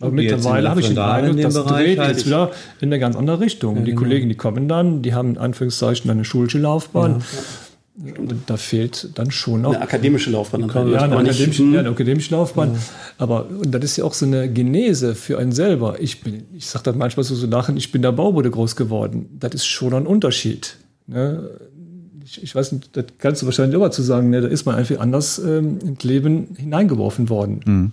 [0.00, 3.16] Aber mittlerweile habe ich den Eindruck, das Bereich dreht halt- jetzt wieder in eine ganz
[3.16, 3.76] andere Richtung.
[3.84, 4.00] die genau.
[4.02, 7.22] Kollegen, die kommen dann, die haben in Anführungszeichen eine schulische Laufbahn.
[8.02, 10.62] Und da fehlt dann schon noch Eine akademische Laufbahn.
[10.62, 12.78] ja, eine Aber nicht- akademische, hm, ja, eine akademische Laufbahn.
[13.18, 16.00] Aber und das ist ja auch so eine Genese für einen selber.
[16.00, 19.28] Ich bin, ich sage das manchmal so, so nachher, ich bin der Baubude groß geworden.
[19.38, 20.76] Das ist schon ein Unterschied.
[21.08, 21.50] Ne?
[22.24, 24.40] Ich, ich weiß nicht, das kannst du wahrscheinlich immer zu sagen, ne?
[24.40, 27.92] da ist man einfach anders ähm, ins Leben hineingeworfen worden.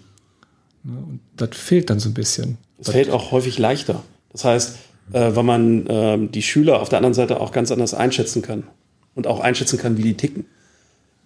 [0.83, 0.93] Ne?
[0.97, 2.57] Und das fehlt dann so ein bisschen.
[2.79, 4.03] Es fällt auch häufig leichter.
[4.31, 4.75] Das heißt,
[5.11, 8.63] äh, weil man ähm, die Schüler auf der anderen Seite auch ganz anders einschätzen kann
[9.17, 10.45] und auch einschätzen kann, wie die ticken.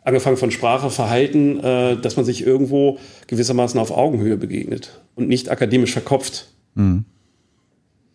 [0.04, 5.52] Angefangen von Sprache, Verhalten, äh, dass man sich irgendwo gewissermaßen auf Augenhöhe begegnet und nicht
[5.52, 6.48] akademisch verkopft.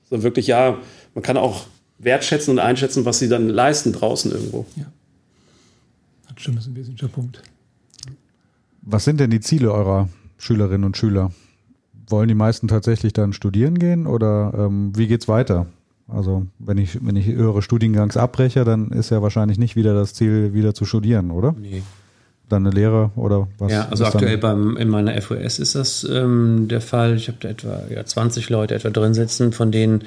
[0.09, 0.79] Sondern wirklich, ja,
[1.15, 1.67] man kann auch
[1.99, 4.65] wertschätzen und einschätzen, was sie dann leisten draußen irgendwo.
[6.27, 7.43] Das stimmt, das ist ein wesentlicher Punkt.
[8.83, 10.09] Was sind denn die Ziele eurer
[10.39, 11.33] Schülerinnen und Schüler?
[12.09, 15.67] Wollen die meisten tatsächlich dann studieren gehen oder ähm, wie geht's weiter?
[16.09, 20.15] Also wenn ich, wenn ich höhere Studiengangs abbreche, dann ist ja wahrscheinlich nicht wieder das
[20.15, 21.55] Ziel, wieder zu studieren, oder?
[21.59, 21.83] Nee.
[22.49, 23.73] Dann eine Lehre oder was?
[23.73, 27.17] Ja, also aktuell beim, in meiner FOS ist das ähm, der Fall.
[27.17, 30.05] Ich habe da etwa ja, 20 Leute etwa drin sitzen, von denen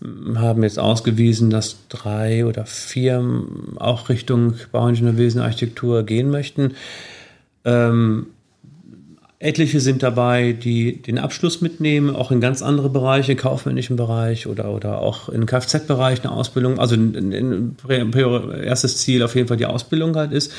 [0.00, 6.74] ähm, haben jetzt ausgewiesen, dass drei oder vier ähm, auch Richtung Bauingenieurwesen, Architektur gehen möchten.
[7.64, 8.26] Ähm,
[9.42, 14.70] etliche sind dabei, die den Abschluss mitnehmen, auch in ganz andere Bereiche, kaufmännischen Bereich oder,
[14.70, 16.78] oder auch in Kfz-Bereich eine Ausbildung.
[16.78, 20.52] Also in, in, in, prior- erstes Ziel auf jeden Fall die Ausbildung halt ist.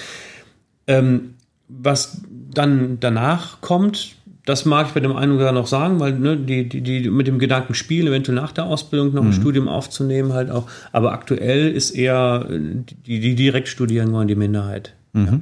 [0.86, 1.36] Ähm,
[1.70, 2.22] was
[2.54, 4.16] dann danach kommt,
[4.46, 7.10] das mag ich bei dem einen oder anderen noch sagen, weil ne, die, die, die
[7.10, 10.68] mit dem Gedanken spielen, eventuell nach der Ausbildung noch ein Studium aufzunehmen, halt auch.
[10.92, 12.60] Aber aktuell ist eher äh,
[13.08, 14.94] die, die direkt studieren wollen, die Minderheit.
[15.16, 15.40] Ja.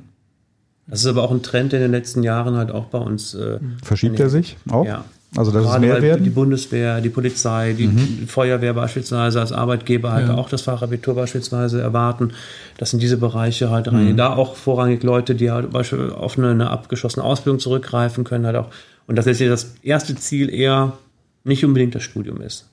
[0.87, 3.33] Das ist aber auch ein Trend, der in den letzten Jahren halt auch bei uns
[3.33, 4.85] äh, Verschiebt er sich auch?
[4.85, 5.05] ja.
[5.37, 6.25] Also es Gerade mehr werden?
[6.25, 10.35] die Bundeswehr, die Polizei, die die Feuerwehr beispielsweise als Arbeitgeber halt Ja.
[10.35, 12.31] auch das Fachabitur beispielsweise erwarten.
[12.77, 14.17] Das sind diese Bereiche halt rein.
[14.17, 18.57] Da auch vorrangig Leute, die halt beispielsweise auf eine, eine abgeschlossene Ausbildung zurückgreifen können halt
[18.57, 18.71] auch.
[19.07, 20.97] Und dass jetzt das erste Ziel eher
[21.45, 22.67] nicht unbedingt das Studium ist.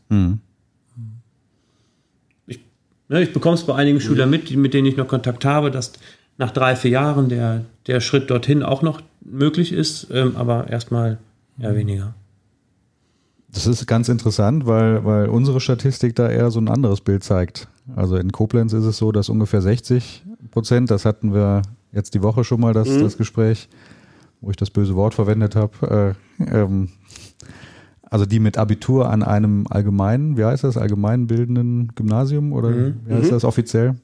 [2.48, 2.60] Ich,
[3.08, 5.70] ne, ich bekomme es bei einigen Schülern mit, die- mit denen ich noch Kontakt habe,
[5.70, 5.92] dass
[6.38, 11.18] nach drei, vier Jahren der, der Schritt dorthin auch noch möglich ist, ähm, aber erstmal
[11.60, 12.14] eher weniger.
[13.50, 17.68] Das ist ganz interessant, weil, weil unsere Statistik da eher so ein anderes Bild zeigt.
[17.96, 21.62] Also in Koblenz ist es so, dass ungefähr 60 Prozent, das hatten wir
[21.92, 23.68] jetzt die Woche schon mal, das, das Gespräch,
[24.40, 26.90] wo ich das böse Wort verwendet habe, äh, ähm,
[28.02, 33.32] also die mit Abitur an einem allgemeinen, wie heißt das, allgemeinbildenden Gymnasium oder wie heißt
[33.32, 33.96] das offiziell?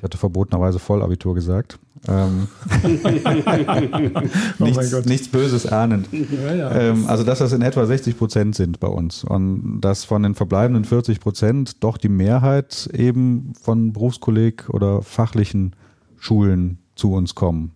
[0.00, 1.78] Ich hatte verbotenerweise Vollabitur gesagt.
[2.08, 2.48] Ähm,
[4.58, 6.08] Oh nichts, nichts Böses ahnend.
[6.10, 6.72] Ja, ja.
[6.72, 10.34] Ähm, also, dass das in etwa 60 Prozent sind bei uns und dass von den
[10.34, 15.76] verbleibenden 40 Prozent doch die Mehrheit eben von Berufskolleg oder fachlichen
[16.16, 17.72] Schulen zu uns kommen.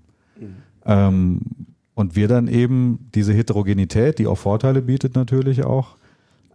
[0.87, 1.41] Ähm,
[1.95, 5.97] und wir dann eben diese Heterogenität, die auch Vorteile bietet natürlich auch,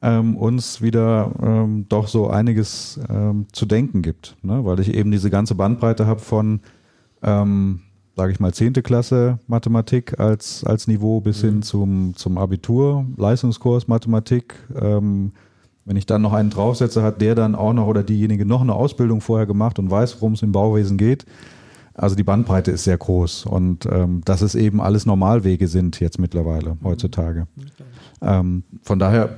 [0.01, 4.63] ähm, uns wieder ähm, doch so einiges ähm, zu denken gibt, ne?
[4.63, 6.61] weil ich eben diese ganze Bandbreite habe von,
[7.21, 7.81] ähm,
[8.15, 13.87] sage ich mal, zehnte Klasse Mathematik als, als Niveau bis hin zum, zum Abitur, Leistungskurs
[13.87, 14.55] Mathematik.
[14.79, 15.33] Ähm,
[15.85, 18.75] wenn ich dann noch einen draufsetze, hat der dann auch noch oder diejenige noch eine
[18.75, 21.25] Ausbildung vorher gemacht und weiß, worum es im Bauwesen geht.
[21.99, 26.17] Also die Bandbreite ist sehr groß und ähm, dass es eben alles Normalwege sind jetzt
[26.17, 27.45] mittlerweile heutzutage.
[28.21, 29.37] Ähm, von daher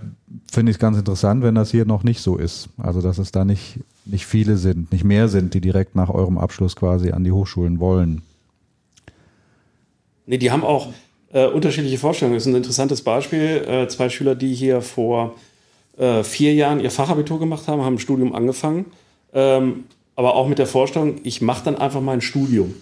[0.52, 2.70] finde ich es ganz interessant, wenn das hier noch nicht so ist.
[2.78, 6.38] Also dass es da nicht, nicht viele sind, nicht mehr sind, die direkt nach eurem
[6.38, 8.22] Abschluss quasi an die Hochschulen wollen.
[10.28, 10.90] Nee, die haben auch
[11.34, 12.36] äh, unterschiedliche Vorstellungen.
[12.36, 13.66] Das ist ein interessantes Beispiel.
[13.68, 15.34] Äh, zwei Schüler, die hier vor
[15.98, 18.86] äh, vier Jahren ihr Fachabitur gemacht haben, haben ein Studium angefangen.
[19.34, 19.86] Ähm,
[20.16, 22.76] aber auch mit der Vorstellung, ich mache dann einfach mal ein Studium,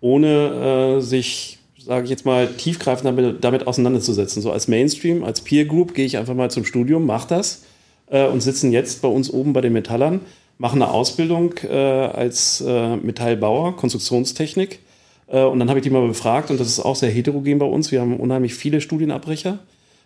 [0.00, 4.42] ohne äh, sich, sage ich jetzt mal, tiefgreifend damit, damit auseinanderzusetzen.
[4.42, 7.62] So als Mainstream, als Peer Group gehe ich einfach mal zum Studium, mache das
[8.10, 10.20] äh, und sitzen jetzt bei uns oben bei den Metallern,
[10.58, 14.80] machen eine Ausbildung äh, als äh, Metallbauer, Konstruktionstechnik.
[15.26, 17.66] Äh, und dann habe ich die mal befragt und das ist auch sehr heterogen bei
[17.66, 17.90] uns.
[17.90, 19.58] Wir haben unheimlich viele Studienabbrecher,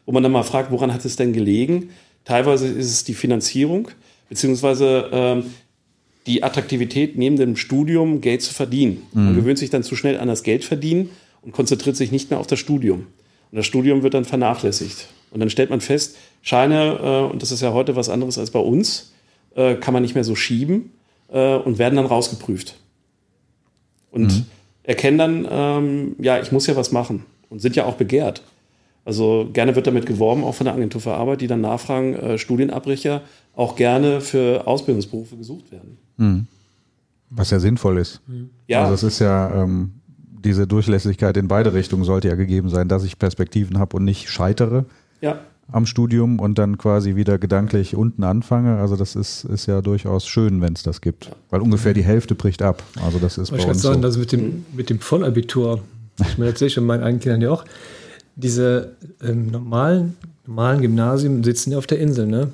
[0.07, 1.91] wo man dann mal fragt, woran hat es denn gelegen?
[2.25, 3.89] Teilweise ist es die Finanzierung,
[4.29, 5.45] beziehungsweise ähm,
[6.27, 9.03] die Attraktivität neben dem Studium Geld zu verdienen.
[9.13, 11.11] Man gewöhnt sich dann zu schnell an das Geld verdienen
[11.43, 13.07] und konzentriert sich nicht mehr auf das Studium.
[13.51, 15.09] Und das Studium wird dann vernachlässigt.
[15.31, 18.51] Und dann stellt man fest, Scheine, äh, und das ist ja heute was anderes als
[18.51, 19.13] bei uns,
[19.55, 20.93] äh, kann man nicht mehr so schieben
[21.29, 22.77] äh, und werden dann rausgeprüft.
[24.11, 24.45] Und
[24.85, 28.43] erkennen dann, ähm, ja, ich muss ja was machen und sind ja auch begehrt.
[29.05, 32.39] Also gerne wird damit geworben, auch von der Agentur für Arbeit, die dann nachfragen, äh,
[32.39, 33.23] Studienabbrecher
[33.55, 35.99] auch gerne für Ausbildungsberufe gesucht werden.
[37.31, 38.21] Was ja sinnvoll ist.
[38.67, 39.93] Ja, Also es ist ja, ähm,
[40.45, 44.29] diese Durchlässigkeit in beide Richtungen sollte ja gegeben sein, dass ich Perspektiven habe und nicht
[44.29, 44.85] scheitere
[45.21, 45.41] ja,
[45.73, 48.77] am Studium und dann quasi wieder gedanklich unten anfange.
[48.77, 51.31] Also das ist, ist ja durchaus schön, wenn es das gibt.
[51.51, 52.83] Weil ungefähr die Hälfte bricht ab.
[53.03, 54.03] Also das ist ich bei kann uns sagen, so.
[54.03, 55.81] dass mit dem, mit dem Vollabitur,
[56.21, 57.65] ich meine, erzähle ich schon meinen eigenen Kindern ja auch,
[58.37, 62.51] diese ähm, normalen, normalen Gymnasien sitzen ja auf der Insel, ne?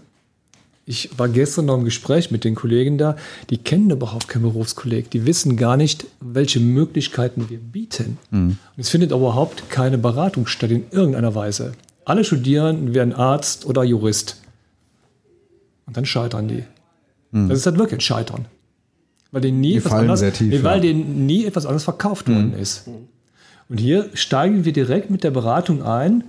[0.91, 3.15] Ich war gestern noch im Gespräch mit den Kollegen da,
[3.49, 8.19] die kennen überhaupt kein Berufskolleg, die wissen gar nicht, welche Möglichkeiten wir bieten.
[8.33, 11.75] Und es findet überhaupt keine Beratung statt in irgendeiner Weise.
[12.05, 14.43] Alle Studierenden werden Arzt oder Jurist.
[15.87, 16.65] Und dann scheitern die.
[17.31, 18.47] Das ist halt wirklich ein Scheitern.
[19.31, 20.93] Weil denen nie, Die etwas anderes, tief, nee, weil ja.
[20.93, 22.89] denen nie etwas anderes verkauft worden ist.
[23.69, 26.25] Und hier steigen wir direkt mit der Beratung ein,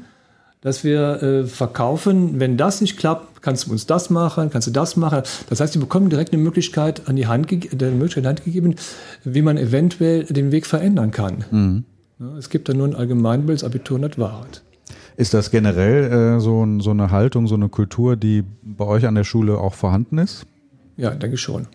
[0.61, 4.71] dass wir äh, verkaufen, wenn das nicht klappt, kannst du uns das machen, kannst du
[4.71, 5.23] das machen.
[5.49, 8.45] Das heißt, sie bekommen direkt eine Möglichkeit an die Hand, eine Möglichkeit in die Hand
[8.45, 8.75] gegeben,
[9.23, 11.83] wie man eventuell den Weg verändern kann.
[12.19, 14.61] Ja, es gibt da nur ein Allgemeinbild, das Abitur nicht Wahrheit.
[15.17, 19.15] Ist das generell äh, so, so eine Haltung, so eine Kultur, die bei euch an
[19.15, 20.45] der Schule auch vorhanden ist?
[20.97, 21.67] Ja, denke ich schon.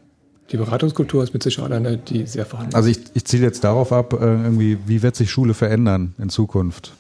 [0.53, 2.77] Die Beratungskultur ist mit Sicherheit eine, die sehr vorhanden ist.
[2.77, 6.29] Also ich, ich ziele jetzt darauf ab, äh, irgendwie, wie wird sich Schule verändern in
[6.29, 6.93] Zukunft?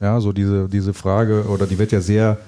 [0.00, 2.38] Ja, so diese, diese Frage, oder die wird ja sehr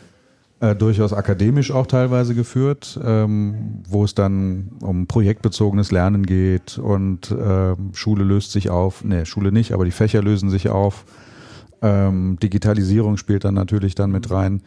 [0.61, 7.31] äh, durchaus akademisch auch teilweise geführt, ähm, wo es dann um projektbezogenes Lernen geht und
[7.31, 11.05] ähm, Schule löst sich auf, nee, Schule nicht, aber die Fächer lösen sich auf.
[11.81, 14.63] Ähm, Digitalisierung spielt dann natürlich dann mit rein.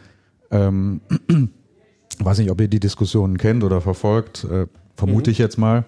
[0.50, 1.02] Ähm,
[2.20, 5.84] weiß nicht, ob ihr die Diskussionen kennt oder verfolgt, äh, vermute ich jetzt mal.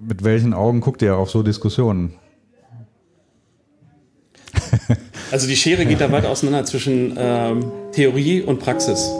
[0.00, 2.14] Mit welchen Augen guckt ihr auf so Diskussionen?
[5.30, 9.10] Also die Schere geht da weit auseinander zwischen ähm, Theorie und Praxis.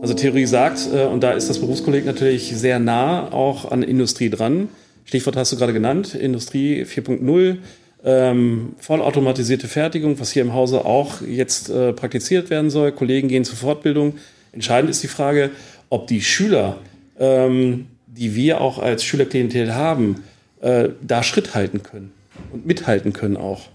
[0.00, 4.30] Also Theorie sagt, äh, und da ist das Berufskolleg natürlich sehr nah auch an Industrie
[4.30, 4.68] dran.
[5.04, 7.58] Stichwort hast du gerade genannt, Industrie 4.0,
[8.04, 12.90] ähm, vollautomatisierte Fertigung, was hier im Hause auch jetzt äh, praktiziert werden soll.
[12.92, 14.14] Kollegen gehen zur Fortbildung.
[14.52, 15.50] Entscheidend ist die Frage,
[15.90, 16.78] ob die Schüler,
[17.18, 20.24] ähm, die wir auch als Schülerklientel haben,
[20.62, 22.12] äh, da Schritt halten können
[22.52, 23.68] und mithalten können auch.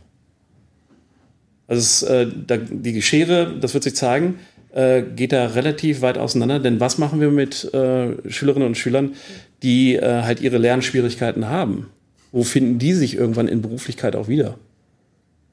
[1.72, 4.40] Also es, äh, da, die Schere, das wird sich zeigen,
[4.74, 6.60] äh, geht da relativ weit auseinander.
[6.60, 9.14] Denn was machen wir mit äh, Schülerinnen und Schülern,
[9.64, 11.88] die äh, halt ihre Lernschwierigkeiten haben?
[12.34, 14.58] Wo finden die sich irgendwann in Beruflichkeit auch wieder?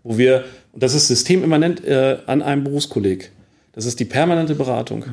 [0.03, 3.31] Wo wir, und das ist systemimmanent äh, an einem Berufskolleg,
[3.71, 5.05] das ist die permanente Beratung.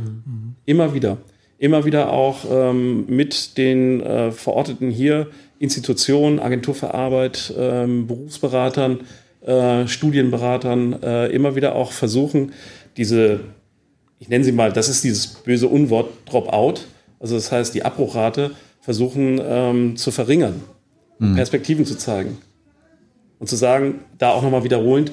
[0.66, 1.20] Immer wieder.
[1.60, 5.28] immer wieder auch ähm, mit den äh, Verorteten hier,
[5.60, 9.02] Institutionen, Agentur für Arbeit, ähm, Berufsberatern,
[9.46, 12.54] äh, Studienberatern, äh, immer wieder auch versuchen,
[12.98, 13.42] diese,
[14.20, 16.82] ich nenne sie mal, das ist dieses böse Unwort, Dropout,
[17.20, 20.62] also das heißt die Abbruchrate, versuchen ähm, zu verringern,
[21.20, 21.36] mhm.
[21.36, 22.38] Perspektiven zu zeigen.
[23.40, 25.12] Und zu sagen, da auch nochmal wiederholend,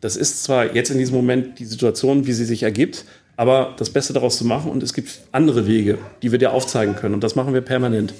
[0.00, 3.04] das ist zwar jetzt in diesem Moment die Situation, wie sie sich ergibt,
[3.36, 6.96] aber das Beste daraus zu machen und es gibt andere Wege, die wir dir aufzeigen
[6.96, 8.12] können und das machen wir permanent.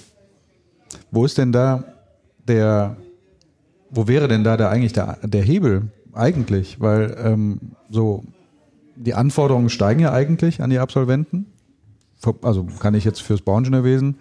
[1.11, 1.84] Wo ist denn da
[2.46, 2.96] der,
[3.93, 6.80] wo wäre denn da der eigentlich der, der Hebel eigentlich?
[6.80, 8.24] Weil ähm, so
[8.97, 11.47] die Anforderungen steigen ja eigentlich an die Absolventen.
[12.43, 14.16] Also kann ich jetzt fürs Bauingenieurwesen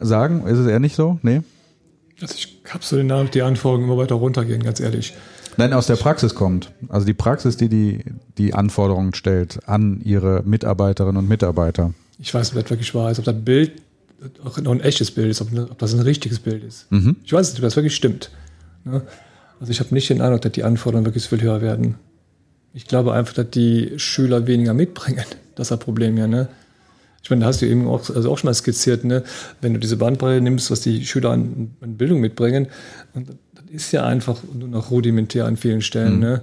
[0.00, 1.18] sagen, ist es eher nicht so?
[1.22, 1.42] Nee?
[2.20, 5.14] Also ich habe so den Eindruck, die Anforderungen immer weiter runtergehen, ganz ehrlich.
[5.56, 6.72] Nein, aus der Praxis kommt.
[6.88, 8.04] Also die Praxis, die die,
[8.38, 11.92] die Anforderungen stellt an ihre Mitarbeiterinnen und Mitarbeiter.
[12.18, 13.82] Ich weiß nicht wirklich wahr ist, ob das Bild
[14.44, 16.90] auch noch ein echtes Bild ist, ob, ob das ein richtiges Bild ist.
[16.90, 17.16] Mhm.
[17.24, 18.30] Ich weiß nicht, ob das wirklich stimmt.
[18.84, 19.02] Ne?
[19.60, 21.96] Also ich habe nicht den Eindruck, dass die Anforderungen wirklich viel höher werden.
[22.74, 25.24] Ich glaube einfach, dass die Schüler weniger mitbringen.
[25.54, 26.26] Das ist das Problem ja.
[26.26, 26.48] Ne?
[27.22, 29.22] Ich meine, da hast du eben auch, also auch schon mal skizziert, ne?
[29.60, 32.68] wenn du diese Bandbreite nimmst, was die Schüler an, an Bildung mitbringen,
[33.12, 36.14] und das ist ja einfach nur noch rudimentär an vielen Stellen.
[36.14, 36.20] Mhm.
[36.20, 36.42] Ne?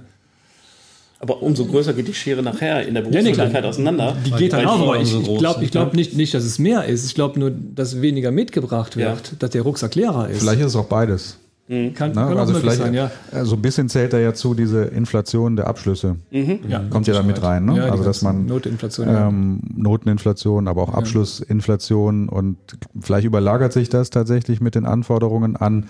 [1.22, 4.16] Aber umso größer geht die Schere nachher in der Berufswirklichkeit ja, nee, auseinander.
[4.26, 6.86] Die geht dann auch, aber ich, ich glaube ich glaub nicht, nicht, dass es mehr
[6.86, 7.06] ist.
[7.06, 9.36] Ich glaube nur, dass weniger mitgebracht wird, ja.
[9.38, 10.40] dass der Rucksack leerer ist.
[10.40, 11.38] Vielleicht ist es auch beides.
[11.70, 11.94] Mhm.
[11.94, 13.12] Kann, Na, kann also vielleicht sein, ja.
[13.32, 16.16] So also ein bisschen zählt da ja zu diese Inflation der Abschlüsse.
[16.32, 16.62] Mhm.
[16.68, 17.78] Ja, Kommt ja da mit rein, ne?
[17.78, 22.58] Ja, also dass man Notinflation, ähm, Noteninflation, aber auch Abschlussinflation und
[23.00, 25.86] vielleicht überlagert sich das tatsächlich mit den Anforderungen an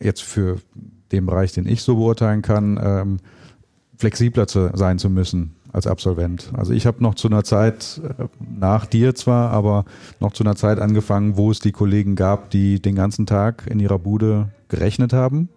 [0.00, 0.58] jetzt für
[1.12, 3.16] den Bereich, den ich so beurteilen kann, ähm,
[3.96, 6.50] flexibler zu sein zu müssen als Absolvent.
[6.56, 9.84] Also ich habe noch zu einer Zeit, äh, nach dir zwar, aber
[10.20, 13.78] noch zu einer Zeit angefangen, wo es die Kollegen gab, die den ganzen Tag in
[13.78, 15.50] ihrer Bude gerechnet haben.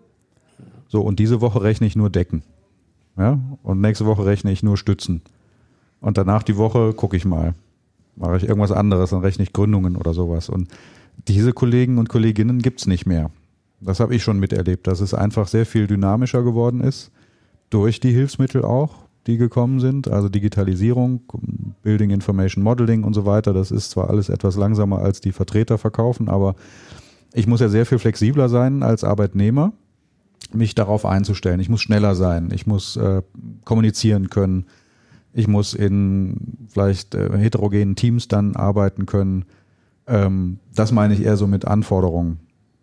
[0.89, 2.43] So, und diese Woche rechne ich nur Decken.
[3.17, 5.22] Ja, und nächste Woche rechne ich nur Stützen.
[6.01, 7.53] Und danach die Woche gucke ich mal.
[8.17, 10.49] Mache ich irgendwas anderes, dann rechne ich Gründungen oder sowas.
[10.49, 10.67] Und
[11.28, 13.32] diese Kollegen und Kolleginnen gibt's nicht mehr.
[13.80, 17.11] Das habe ich schon miterlebt, dass es einfach sehr viel dynamischer geworden ist
[17.70, 21.22] durch die Hilfsmittel auch, die gekommen sind, also Digitalisierung,
[21.84, 23.53] Building Information Modeling und so weiter.
[23.53, 26.55] Das ist zwar alles etwas langsamer als die Vertreter verkaufen, aber
[27.34, 29.74] ich muss ja sehr viel flexibler sein als Arbeitnehmer,
[30.51, 31.59] mich darauf einzustellen.
[31.59, 33.22] Ich muss schneller sein, ich muss äh,
[33.65, 34.65] kommunizieren können,
[35.34, 39.45] ich muss in vielleicht äh, heterogenen Teams dann arbeiten können.
[40.07, 42.39] Ähm, das meine ich eher so mit Anforderungen.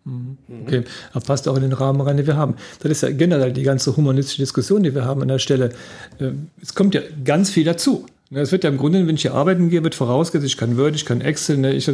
[0.07, 0.37] Mhm.
[0.63, 2.55] Okay, aber passt auch in den Rahmen rein, den wir haben.
[2.79, 5.71] Das ist ja generell die ganze humanistische Diskussion, die wir haben an der Stelle.
[6.19, 6.31] Äh,
[6.61, 8.05] es kommt ja ganz viel dazu.
[8.29, 10.77] Ne, es wird ja im Grunde, wenn ich hier arbeiten gehe, wird vorausgesetzt, ich kann
[10.77, 11.57] Word, ich kann Excel.
[11.57, 11.91] Ne, ich,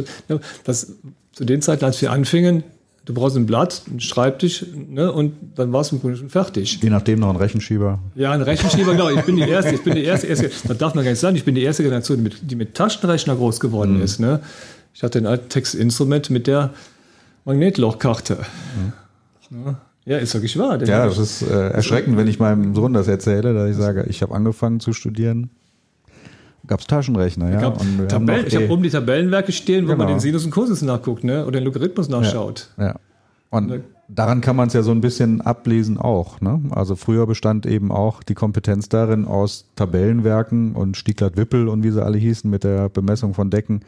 [0.64, 0.92] das,
[1.32, 2.62] zu den Zeiten, als wir anfingen,
[3.04, 6.78] du brauchst ein Blatt, einen Schreibtisch ne, und dann war es im Grunde schon fertig.
[6.82, 7.98] Je nachdem noch ein Rechenschieber.
[8.14, 9.10] Ja, ein Rechenschieber, genau.
[9.10, 11.36] Ich bin die erste, ich bin die erste, erste das darf man gar nicht sagen,
[11.36, 14.02] ich bin die erste Generation, die mit, die mit Taschenrechner groß geworden mhm.
[14.02, 14.20] ist.
[14.20, 14.40] Ne?
[14.94, 16.72] Ich hatte ein altes Textinstrument mit der
[17.44, 18.38] Magnetlochkarte.
[19.50, 19.76] Mhm.
[20.06, 20.82] Ja, ist wirklich wahr.
[20.84, 24.22] Ja, das ist äh, erschreckend, wenn ich meinem Sohn das erzähle, dass ich sage, ich
[24.22, 25.50] habe angefangen zu studieren.
[26.66, 27.68] Gab es Taschenrechner, ja.
[27.68, 30.04] Und Tabellen, ich habe oben die Tabellenwerke stehen, wo genau.
[30.04, 31.44] man den Sinus und Cosinus nachguckt, ne?
[31.46, 32.70] Oder den Logarithmus nachschaut.
[32.78, 32.84] Ja.
[32.86, 32.94] ja.
[33.50, 36.40] Und daran kann man es ja so ein bisschen ablesen auch.
[36.40, 36.60] Ne?
[36.70, 42.04] Also früher bestand eben auch die Kompetenz darin, aus Tabellenwerken und Stiegler-Wippel und wie sie
[42.04, 43.82] alle hießen, mit der Bemessung von Decken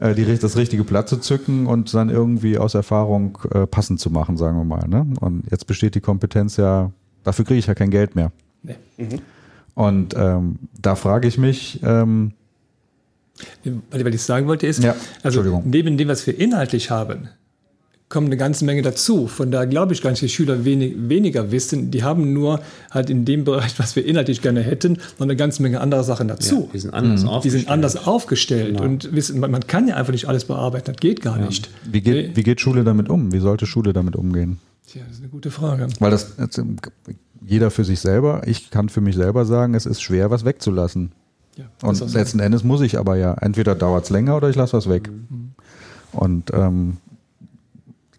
[0.00, 4.36] die, das richtige Blatt zu zücken und dann irgendwie aus Erfahrung äh, passend zu machen,
[4.36, 4.86] sagen wir mal.
[4.88, 5.06] Ne?
[5.20, 6.90] Und jetzt besteht die Kompetenz ja,
[7.24, 8.32] dafür kriege ich ja kein Geld mehr.
[8.62, 8.76] Nee.
[8.98, 9.20] Mhm.
[9.74, 12.32] Und ähm, da frage ich mich, ähm,
[13.90, 17.28] weil ich sagen wollte, ist, ja, also neben dem, was wir inhaltlich haben,
[18.08, 19.26] kommt eine ganze Menge dazu.
[19.26, 21.90] Von daher glaube ich gar nicht, dass die Schüler wenig, weniger wissen.
[21.90, 25.62] Die haben nur halt in dem Bereich, was wir inhaltlich gerne hätten, noch eine ganze
[25.62, 26.62] Menge andere Sachen dazu.
[26.66, 27.28] Ja, die sind anders mhm.
[27.28, 27.44] aufgestellt.
[27.44, 28.76] Die sind anders aufgestellt.
[28.76, 28.84] Genau.
[28.84, 30.92] Und wissen, man, man, kann ja einfach nicht alles bearbeiten.
[30.92, 31.46] Das geht gar ja.
[31.46, 31.68] nicht.
[31.84, 33.32] Wie geht, wie geht Schule damit um?
[33.32, 34.58] Wie sollte Schule damit umgehen?
[34.86, 35.88] Tja, das ist eine gute Frage.
[35.98, 36.36] Weil das
[37.44, 41.12] jeder für sich selber, ich kann für mich selber sagen, es ist schwer, was wegzulassen.
[41.56, 44.76] Ja, und letzten Endes muss ich aber ja, entweder dauert es länger oder ich lasse
[44.76, 45.10] was weg.
[45.10, 45.52] Mhm.
[46.12, 46.98] Und ähm,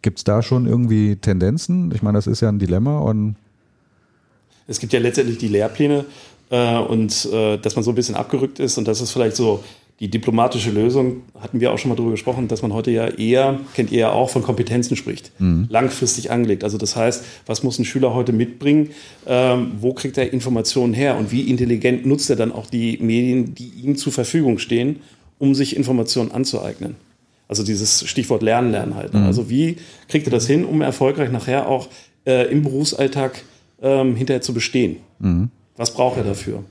[0.08, 1.92] Gibt es da schon irgendwie Tendenzen?
[1.94, 3.36] Ich meine, das ist ja ein Dilemma und
[4.66, 6.06] es gibt ja letztendlich die Lehrpläne
[6.50, 9.66] äh, und äh, dass man so ein bisschen abgerückt ist und das ist vielleicht so
[10.00, 13.60] die diplomatische Lösung, hatten wir auch schon mal drüber gesprochen, dass man heute ja eher,
[13.74, 15.68] kennt ihr ja auch, von Kompetenzen spricht, mhm.
[15.70, 16.64] langfristig angelegt.
[16.64, 18.92] Also das heißt, was muss ein Schüler heute mitbringen,
[19.26, 23.56] ähm, wo kriegt er Informationen her und wie intelligent nutzt er dann auch die Medien,
[23.56, 25.02] die ihm zur Verfügung stehen,
[25.38, 26.96] um sich Informationen anzueignen.
[27.48, 29.14] Also dieses Stichwort Lernen, Lernen halt.
[29.14, 29.24] Ne?
[29.26, 29.78] Also wie
[30.10, 31.88] kriegt ihr das hin, um erfolgreich nachher auch
[32.26, 33.42] äh, im Berufsalltag
[33.82, 34.98] ähm, hinterher zu bestehen?
[35.78, 36.64] Was braucht er dafür?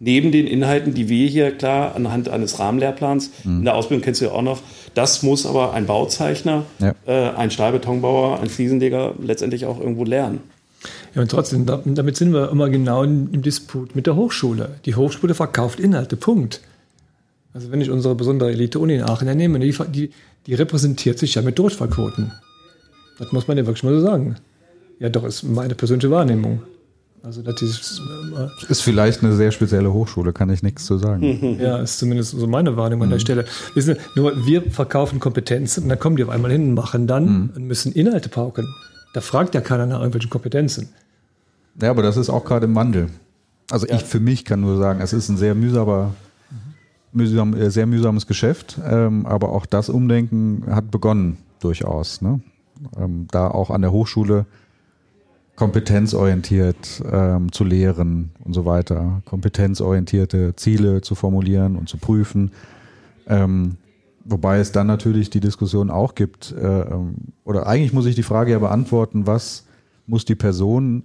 [0.00, 4.26] Neben den Inhalten, die wir hier klar anhand eines Rahmenlehrplans, in der Ausbildung kennst du
[4.26, 4.60] ja auch noch,
[4.94, 6.94] das muss aber ein Bauzeichner, Ja.
[7.06, 10.38] äh, ein Stahlbetonbauer, ein Fliesenleger letztendlich auch irgendwo lernen.
[11.16, 14.76] Ja, und trotzdem, da- damit sind wir immer genau im im Disput mit der Hochschule.
[14.84, 16.60] Die Hochschule verkauft Inhalte, Punkt.
[17.58, 20.10] Also wenn ich unsere besondere Elite-Uni in Aachen nehme, die, die,
[20.46, 22.30] die repräsentiert sich ja mit Durchfallquoten.
[23.18, 24.36] Das muss man ja wirklich mal so sagen.
[25.00, 26.62] Ja, doch, ist meine persönliche Wahrnehmung.
[27.24, 28.00] Also das ist,
[28.38, 31.58] äh, Ist vielleicht eine sehr spezielle Hochschule, kann ich nichts zu sagen.
[31.60, 33.44] ja, ist zumindest so meine Wahrnehmung an der Stelle.
[33.74, 37.08] Wissen Sie, nur wir verkaufen Kompetenzen und dann kommen die auf einmal hin und machen
[37.08, 38.72] dann und müssen Inhalte pauken.
[39.14, 40.90] Da fragt ja keiner nach irgendwelchen Kompetenzen.
[41.82, 43.08] Ja, aber das ist auch gerade im Wandel.
[43.68, 46.14] Also ich für mich kann nur sagen, es ist ein sehr mühsamer,
[47.18, 52.22] mühsam, äh, sehr mühsames Geschäft, ähm, aber auch das Umdenken hat begonnen durchaus.
[52.22, 52.40] Ne?
[52.96, 54.46] Ähm, da auch an der Hochschule
[55.56, 62.52] kompetenzorientiert ähm, zu lehren und so weiter, kompetenzorientierte Ziele zu formulieren und zu prüfen.
[63.26, 63.76] Ähm,
[64.24, 67.14] wobei es dann natürlich die Diskussion auch gibt, äh, ähm,
[67.44, 69.64] oder eigentlich muss ich die Frage ja beantworten, was
[70.06, 71.02] muss die Person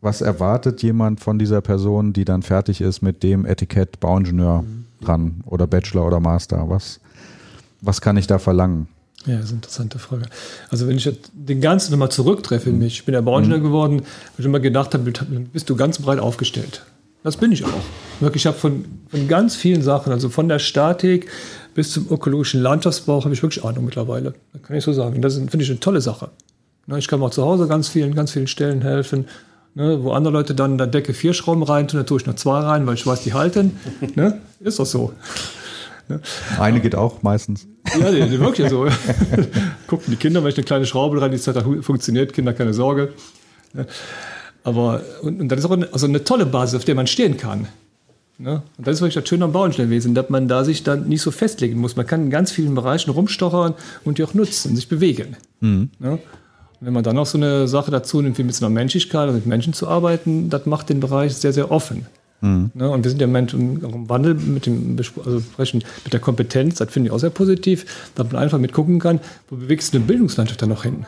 [0.00, 4.64] was erwartet jemand von dieser Person, die dann fertig ist mit dem Etikett Bauingenieur
[5.00, 6.68] dran oder Bachelor oder Master?
[6.68, 7.00] Was,
[7.80, 8.88] was kann ich da verlangen?
[9.26, 10.24] Ja, das ist eine interessante Frage.
[10.70, 14.38] Also wenn ich jetzt den Ganzen nochmal zurücktreffe mich, ich bin ja Bauingenieur geworden, weil
[14.38, 15.10] ich immer gedacht habe,
[15.52, 16.82] bist du ganz breit aufgestellt.
[17.22, 17.82] Das bin ich auch.
[18.20, 21.28] Wirklich, ich habe von, von ganz vielen Sachen, also von der Statik
[21.74, 24.34] bis zum ökologischen Landschaftsbau, habe ich wirklich Ahnung mittlerweile.
[24.54, 25.20] Das kann ich so sagen.
[25.20, 26.30] Das finde ich eine tolle Sache.
[26.96, 29.26] Ich kann auch zu Hause ganz vielen, ganz vielen Stellen helfen.
[29.74, 32.26] Ne, wo andere Leute dann in der Decke vier Schrauben rein tun, da tue ich
[32.26, 33.78] nur zwei rein, weil ich weiß, die halten.
[34.16, 34.40] Ne?
[34.60, 35.12] Ist doch so.
[36.58, 37.68] Eine geht auch meistens.
[37.98, 38.86] Ja, die, die wirklich so.
[39.86, 43.12] Gucken die Kinder, wenn ich eine kleine Schraube rein, die das funktioniert, Kinder, keine Sorge.
[43.74, 43.86] Ja.
[44.64, 47.36] Aber, und, und das ist auch eine, also eine tolle Basis, auf der man stehen
[47.36, 47.68] kann.
[48.38, 48.62] Ne?
[48.76, 51.30] Und das ist wirklich das Schöne am Bauingenieurwesen, dass man da sich dann nicht so
[51.30, 51.96] festlegen muss.
[51.96, 55.36] Man kann in ganz vielen Bereichen rumstochern und die auch nutzen, sich bewegen.
[55.60, 56.18] Ne?
[56.80, 59.22] Und wenn man dann noch so eine Sache dazu nimmt, wie mit so einer Menschlichkeit,
[59.22, 62.06] also mit Menschen zu arbeiten, das macht den Bereich sehr, sehr offen.
[62.72, 62.88] Ne?
[62.90, 66.20] Und wir sind ja Menschen auch im Wandel mit dem Bespr- also sprechen mit der
[66.20, 69.20] Kompetenz, das finde ich auch sehr positiv, dass man einfach mitgucken kann,
[69.50, 71.04] wo bewegt sich eine Bildungslandschaft dann noch hin.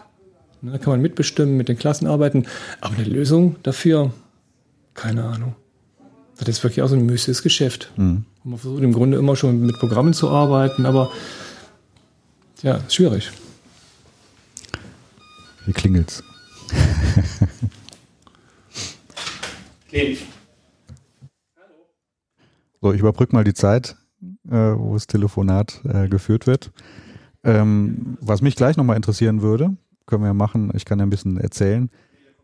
[0.60, 0.72] Ne?
[0.72, 2.44] Da kann man mitbestimmen, mit den Klassen arbeiten,
[2.82, 4.12] aber eine Lösung dafür,
[4.92, 5.54] keine Ahnung.
[6.38, 7.92] Das ist wirklich auch so ein müßiges Geschäft.
[8.44, 11.10] Und man versucht im Grunde immer schon mit Programmen zu arbeiten, aber
[12.62, 13.30] ja, schwierig.
[15.66, 16.22] Wie klingelt's?
[19.88, 20.16] Clean.
[22.80, 23.96] So, ich überbrücke mal die Zeit,
[24.48, 26.72] äh, wo das Telefonat äh, geführt wird.
[27.44, 31.10] Ähm, was mich gleich nochmal interessieren würde, können wir ja machen, ich kann ja ein
[31.10, 31.90] bisschen erzählen.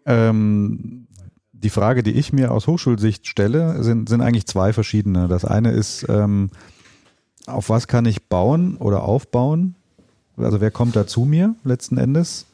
[0.06, 1.08] Ähm,
[1.52, 5.26] die Frage, die ich mir aus Hochschulsicht stelle, sind, sind eigentlich zwei verschiedene.
[5.26, 6.50] Das eine ist, ähm,
[7.46, 9.74] auf was kann ich bauen oder aufbauen?
[10.36, 12.46] Also wer kommt da zu mir letzten Endes?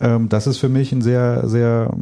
[0.00, 1.94] Ähm, das ist für mich ein sehr, sehr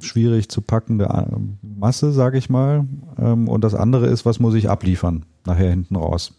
[0.00, 2.86] schwierig zu packende äh, Masse, sage ich mal.
[3.18, 6.34] Ähm, Und das andere ist, was muss ich abliefern, nachher hinten raus.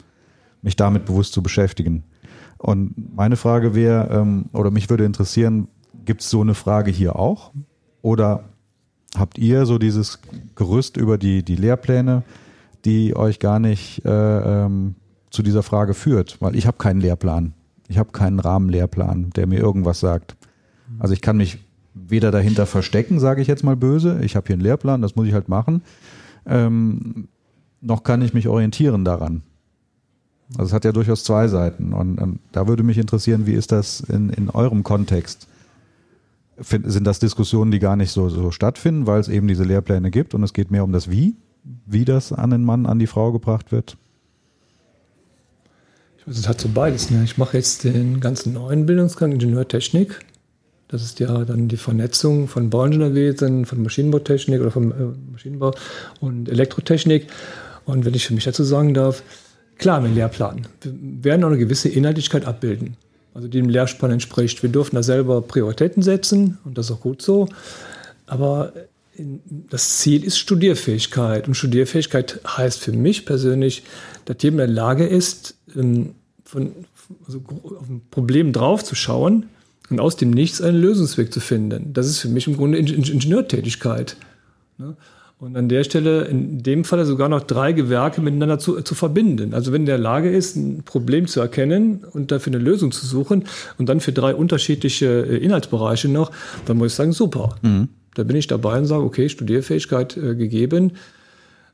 [0.61, 2.03] Mich damit bewusst zu beschäftigen.
[2.57, 5.67] Und meine Frage wäre, ähm, oder mich würde interessieren,
[6.05, 7.51] gibt es so eine Frage hier auch?
[8.01, 8.43] Oder
[9.15, 10.19] habt ihr so dieses
[10.55, 12.23] Gerüst über die, die Lehrpläne,
[12.85, 14.09] die euch gar nicht äh,
[14.65, 14.95] ähm,
[15.29, 16.41] zu dieser Frage führt?
[16.41, 17.53] Weil ich habe keinen Lehrplan.
[17.87, 20.35] Ich habe keinen Rahmenlehrplan, der mir irgendwas sagt.
[20.97, 21.59] Also ich kann mich
[21.93, 24.19] weder dahinter verstecken, sage ich jetzt mal böse.
[24.23, 25.81] Ich habe hier einen Lehrplan, das muss ich halt machen.
[26.45, 27.27] Ähm,
[27.81, 29.43] noch kann ich mich orientieren daran.
[30.53, 31.93] Also es hat ja durchaus zwei Seiten.
[31.93, 35.47] Und, ähm, da würde mich interessieren, wie ist das in, in eurem Kontext?
[36.59, 40.11] Fin- Sind das Diskussionen, die gar nicht so, so stattfinden, weil es eben diese Lehrpläne
[40.11, 41.35] gibt und es geht mehr um das Wie,
[41.85, 43.97] wie das an den Mann, an die Frau gebracht wird?
[46.25, 47.09] Also es hat so beides.
[47.11, 47.23] Ne?
[47.23, 50.19] Ich mache jetzt den ganzen neuen Bildungsgang Ingenieurtechnik.
[50.89, 54.95] Das ist ja dann die Vernetzung von Bauingenieurwesen, von Maschinenbautechnik oder vom äh,
[55.31, 55.73] Maschinenbau
[56.19, 57.27] und Elektrotechnik.
[57.85, 59.23] Und wenn ich für mich dazu sagen darf,
[59.77, 60.67] klar, mit Lehrplan.
[60.83, 62.97] Wir werden auch eine gewisse Inhaltlichkeit abbilden,
[63.35, 64.63] also die dem Lehrplan entspricht.
[64.63, 67.47] Wir dürfen da selber Prioritäten setzen und das ist auch gut so.
[68.25, 68.73] Aber
[69.13, 71.47] in- das Ziel ist Studierfähigkeit.
[71.47, 73.83] Und Studierfähigkeit heißt für mich persönlich,
[74.25, 76.71] dass jemand in der Lage ist, ähm, von,
[77.27, 77.43] also
[77.79, 79.45] auf ein Problem draufzuschauen
[79.89, 81.93] und aus dem Nichts einen Lösungsweg zu finden.
[81.93, 84.15] Das ist für mich im Grunde Ing- Ing- Ingenieurtätigkeit.
[84.77, 84.95] Ne?
[85.39, 89.53] Und an der Stelle in dem Falle sogar noch drei Gewerke miteinander zu, zu verbinden.
[89.53, 93.45] Also wenn der Lage ist, ein Problem zu erkennen und dafür eine Lösung zu suchen
[93.77, 96.31] und dann für drei unterschiedliche äh, Inhaltsbereiche noch,
[96.65, 97.55] dann muss ich sagen, super.
[97.61, 97.87] Mhm.
[98.15, 100.91] Da bin ich dabei und sage, okay, Studierfähigkeit äh, gegeben.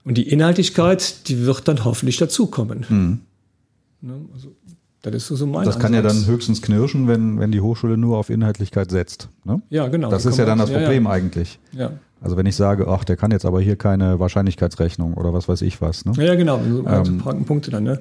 [0.04, 2.86] Und die Inhaltlichkeit, die wird dann hoffentlich dazukommen.
[2.88, 3.20] Mhm.
[4.02, 4.14] Ne?
[4.32, 4.50] Also,
[5.12, 6.14] das ist so, mein Das kann Ansatz.
[6.14, 9.30] ja dann höchstens knirschen, wenn, wenn die Hochschule nur auf Inhaltlichkeit setzt.
[9.44, 9.62] Ne?
[9.70, 10.10] Ja, genau.
[10.10, 11.60] Das ist ja dann das Problem ja, eigentlich.
[11.72, 11.92] Ja.
[12.22, 15.62] Also wenn ich sage, ach, der kann jetzt aber hier keine Wahrscheinlichkeitsrechnung oder was weiß
[15.62, 16.06] ich was.
[16.06, 16.14] Ne?
[16.18, 16.58] Ja, genau.
[16.58, 17.84] Also ähm, Punkte dann.
[17.84, 18.00] Ne?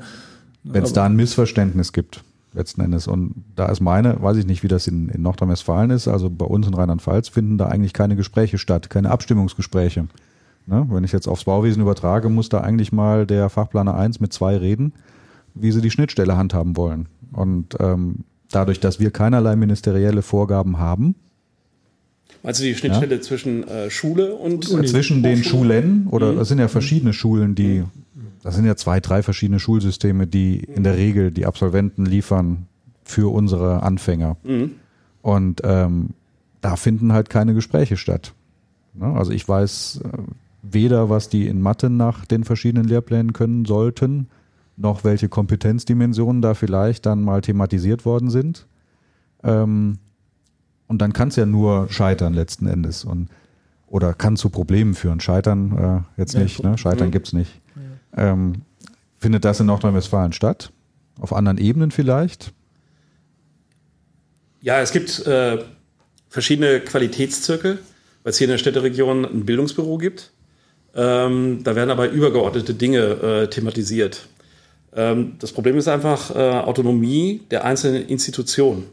[0.62, 2.24] Wenn es da ein Missverständnis gibt,
[2.54, 3.06] letzten Endes.
[3.06, 6.46] Und da ist meine, weiß ich nicht, wie das in, in Nordrhein-Westfalen ist, also bei
[6.46, 10.06] uns in Rheinland-Pfalz finden da eigentlich keine Gespräche statt, keine Abstimmungsgespräche.
[10.66, 10.86] Ne?
[10.88, 14.56] Wenn ich jetzt aufs Bauwesen übertrage, muss da eigentlich mal der Fachplaner 1 mit zwei
[14.56, 14.94] reden
[15.54, 17.08] wie sie die Schnittstelle handhaben wollen.
[17.32, 21.14] Und ähm, dadurch, dass wir keinerlei ministerielle Vorgaben haben.
[22.42, 23.20] Also die Schnittstelle ja?
[23.20, 24.86] zwischen äh, Schule und Uni.
[24.86, 26.40] Zwischen den Schulen oder mhm.
[26.40, 27.90] es sind ja verschiedene Schulen, die, mhm.
[28.42, 32.66] das sind ja zwei, drei verschiedene Schulsysteme, die in der Regel die Absolventen liefern
[33.02, 34.36] für unsere Anfänger.
[34.44, 34.72] Mhm.
[35.22, 36.10] Und ähm,
[36.60, 38.34] da finden halt keine Gespräche statt.
[38.94, 39.06] Ne?
[39.06, 40.18] Also ich weiß äh,
[40.62, 44.28] weder, was die in Mathe nach den verschiedenen Lehrplänen können sollten,
[44.76, 48.66] noch welche Kompetenzdimensionen da vielleicht dann mal thematisiert worden sind.
[49.42, 49.98] Ähm,
[50.86, 53.28] und dann kann es ja nur scheitern letzten Endes und
[53.86, 55.20] oder kann zu Problemen führen.
[55.20, 56.76] Scheitern äh, jetzt nicht, ne?
[56.76, 57.12] Scheitern mhm.
[57.12, 57.60] gibt's nicht.
[58.16, 58.32] Ja.
[58.32, 58.62] Ähm,
[59.18, 60.72] findet das in Nordrhein-Westfalen statt?
[61.20, 62.52] Auf anderen Ebenen vielleicht?
[64.60, 65.62] Ja, es gibt äh,
[66.28, 67.78] verschiedene Qualitätszirkel,
[68.22, 70.32] weil es hier in der Städteregion ein Bildungsbüro gibt.
[70.96, 74.26] Ähm, da werden aber übergeordnete Dinge äh, thematisiert.
[74.94, 78.84] Ähm, das Problem ist einfach äh, Autonomie der einzelnen Institutionen.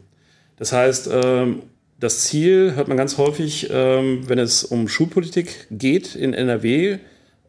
[0.56, 1.62] Das heißt, ähm,
[1.98, 6.98] das Ziel hört man ganz häufig, ähm, wenn es um Schulpolitik geht in NRW,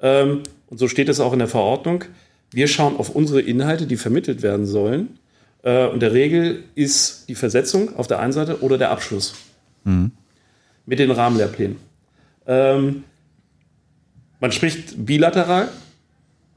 [0.02, 2.04] und so steht es auch in der Verordnung,
[2.52, 5.18] wir schauen auf unsere Inhalte, die vermittelt werden sollen.
[5.62, 9.34] Äh, und der Regel ist die Versetzung auf der einen Seite oder der Abschluss
[9.86, 10.12] mhm.
[10.86, 11.78] mit den Rahmenlehrplänen.
[12.46, 13.04] Man
[14.50, 15.70] spricht bilateral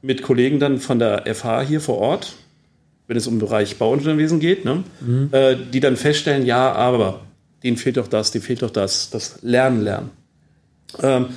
[0.01, 2.35] mit Kollegen dann von der FH hier vor Ort,
[3.07, 5.29] wenn es um den Bereich Bauingenieurwesen geht, ne, mhm.
[5.31, 7.21] äh, die dann feststellen, ja, aber
[7.63, 10.09] denen fehlt doch das, denen fehlt doch das, das Lernen, Lernen.
[11.01, 11.27] Ähm,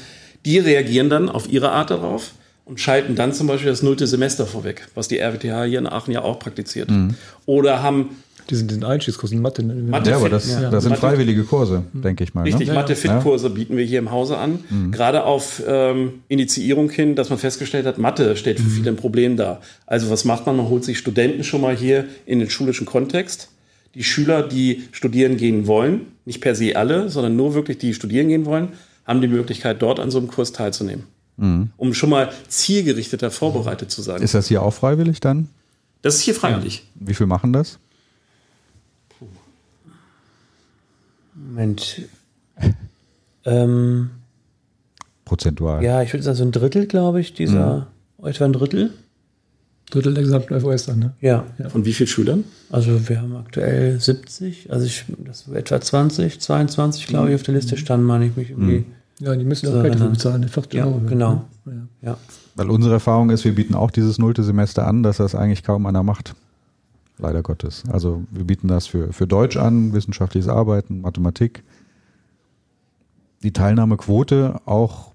[0.45, 2.33] die reagieren dann auf ihre Art darauf
[2.65, 6.13] und schalten dann zum Beispiel das nullte Semester vorweg, was die RWTH hier in Aachen
[6.13, 6.91] ja auch praktiziert.
[6.91, 7.15] Mhm.
[7.47, 8.17] Oder haben
[8.51, 9.63] die sind in Einstiegskursen Mathe.
[9.63, 9.75] Ne?
[9.75, 10.71] Mathe ja, aber das, ja.
[10.71, 12.43] das sind Mathe, freiwillige Kurse, denke ich mal.
[12.43, 12.75] Richtig, ne?
[12.75, 13.55] Mathe-Fit-Kurse ja.
[13.55, 14.59] bieten wir hier im Hause an.
[14.69, 14.91] Mhm.
[14.91, 18.71] Gerade auf ähm, Initiierung hin, dass man festgestellt hat, Mathe stellt für mhm.
[18.71, 19.61] viele ein Problem dar.
[19.87, 20.57] Also was macht man?
[20.57, 23.51] Man holt sich Studenten schon mal hier in den schulischen Kontext.
[23.95, 28.29] Die Schüler, die studieren gehen wollen, nicht per se alle, sondern nur wirklich die studieren
[28.29, 28.69] gehen wollen,
[29.05, 31.05] haben die Möglichkeit, dort an so einem Kurs teilzunehmen.
[31.37, 31.71] Mhm.
[31.77, 34.23] Um schon mal zielgerichteter vorbereitet zu sein.
[34.23, 35.49] Ist das hier auch freiwillig dann?
[36.03, 36.85] Das ist hier freiwillig.
[36.95, 37.79] Wie viel machen das?
[41.51, 42.03] Moment.
[43.45, 44.11] ähm,
[45.25, 45.83] Prozentual.
[45.83, 47.89] Ja, ich würde sagen, so ein Drittel, glaube ich, dieser,
[48.19, 48.27] mhm.
[48.27, 48.91] etwa ein Drittel.
[49.91, 51.15] Drittel der gesamten FOS dann, ne?
[51.21, 51.47] Ja.
[51.59, 51.69] ja.
[51.69, 52.45] Von wie vielen Schülern?
[52.71, 57.55] Also wir haben aktuell 70, also ich, das etwa 20, 22, glaube ich, auf der
[57.55, 58.79] Liste standen, meine ich mich irgendwie.
[58.79, 58.85] Mhm.
[59.19, 61.01] Ja, die müssen auch Geld dafür bezahlen, 40 ja, Euro.
[61.01, 61.45] Genau.
[61.67, 61.73] Ja.
[62.03, 62.19] ja.
[62.55, 65.87] Weil unsere Erfahrung ist, wir bieten auch dieses nullte Semester an, dass das eigentlich kaum
[65.87, 66.35] einer macht
[67.21, 67.85] leider Gottes.
[67.91, 71.63] Also wir bieten das für, für Deutsch an, wissenschaftliches Arbeiten, Mathematik.
[73.43, 75.13] Die Teilnahmequote auch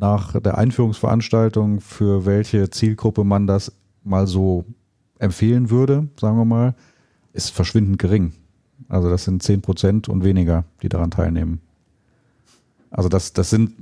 [0.00, 3.72] nach der Einführungsveranstaltung, für welche Zielgruppe man das
[4.02, 4.64] mal so
[5.18, 6.74] empfehlen würde, sagen wir mal,
[7.32, 8.32] ist verschwindend gering.
[8.88, 11.60] Also das sind zehn Prozent und weniger, die daran teilnehmen.
[12.90, 13.72] Also das, das sind,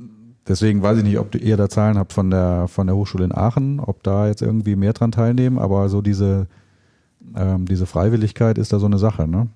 [0.46, 3.34] deswegen weiß ich nicht, ob ihr da Zahlen habt von der, von der Hochschule in
[3.34, 6.46] Aachen, ob da jetzt irgendwie mehr dran teilnehmen, aber so diese
[7.36, 9.48] ähm, diese Freiwilligkeit ist da so eine Sache, ne?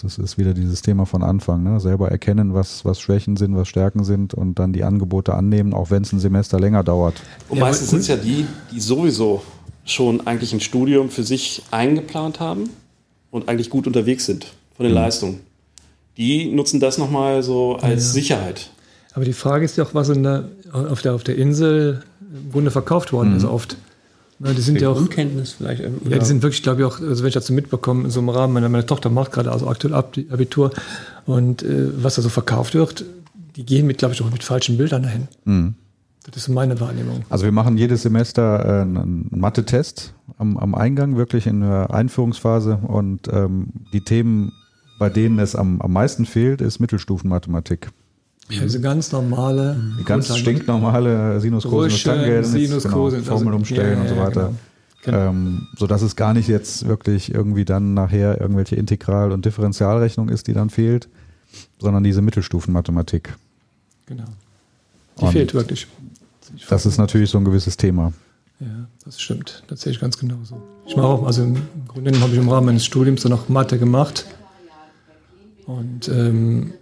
[0.00, 1.78] Das ist wieder dieses Thema von Anfang, ne?
[1.78, 5.90] Selber erkennen, was, was Schwächen sind, was Stärken sind und dann die Angebote annehmen, auch
[5.90, 7.22] wenn es ein Semester länger dauert.
[7.48, 9.42] Und meistens sind es ja die, die sowieso
[9.84, 12.70] schon eigentlich ein Studium für sich eingeplant haben
[13.30, 14.46] und eigentlich gut unterwegs sind
[14.76, 15.00] von den mhm.
[15.00, 15.40] Leistungen.
[16.16, 18.12] Die nutzen das nochmal so als ja.
[18.12, 18.70] Sicherheit.
[19.14, 22.70] Aber die Frage ist ja auch, was der, auf, der, auf der Insel im Grunde
[22.70, 23.36] verkauft worden mhm.
[23.36, 23.76] ist oft.
[24.44, 24.96] Ja, die sind ja auch.
[24.96, 25.82] Unkenntnis vielleicht.
[25.82, 28.30] Ja, die sind wirklich, glaube ich, auch, also wenn ich dazu mitbekomme, in so einem
[28.30, 30.72] Rahmen, meine, meine Tochter macht gerade also aktuell Abitur
[31.26, 33.04] und äh, was da so verkauft wird,
[33.56, 35.28] die gehen mit, glaube ich, auch mit falschen Bildern dahin.
[35.44, 35.74] Mhm.
[36.24, 37.24] Das ist meine Wahrnehmung.
[37.30, 42.76] Also wir machen jedes Semester äh, einen Mathe-Test am, am Eingang, wirklich in der Einführungsphase
[42.76, 44.52] und ähm, die Themen,
[44.98, 47.90] bei denen es am, am meisten fehlt, ist Mittelstufenmathematik.
[48.52, 49.76] Ja, diese ganz normale.
[50.04, 54.14] Ganz stinknormale Sinus, Cosinus, Röschen, Tangent, Sinus, genau, Cosinus, Formel also- umstellen ja, und so
[54.14, 54.54] ja, weiter.
[55.04, 55.18] genau.
[55.30, 60.28] Ähm, so dass es gar nicht jetzt wirklich irgendwie dann nachher irgendwelche Integral- und Differentialrechnung
[60.28, 61.08] ist, die dann fehlt,
[61.78, 63.36] sondern diese Mittelstufenmathematik.
[64.06, 64.24] Genau.
[65.18, 65.86] Die Und fehlt wirklich.
[66.68, 68.12] Das ist natürlich so ein gewisses Thema.
[68.60, 68.66] Ja,
[69.04, 69.64] das stimmt.
[69.66, 70.60] Das sehe ich ganz genauso.
[70.86, 71.56] Ich mache auch, also im
[71.88, 74.26] Grunde genommen habe ich im Rahmen meines Studiums dann auch Mathe gemacht.
[75.66, 76.74] Und ähm,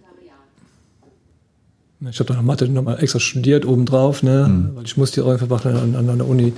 [2.08, 4.70] ich habe dann noch Mathe nochmal extra studiert obendrauf, ne?
[4.74, 6.54] weil ich musste ja auch einfach machen an, an der Uni.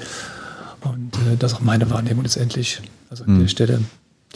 [0.83, 2.81] Und äh, das ist auch meine Wahrnehmung letztendlich.
[3.11, 3.81] Also an der Stelle,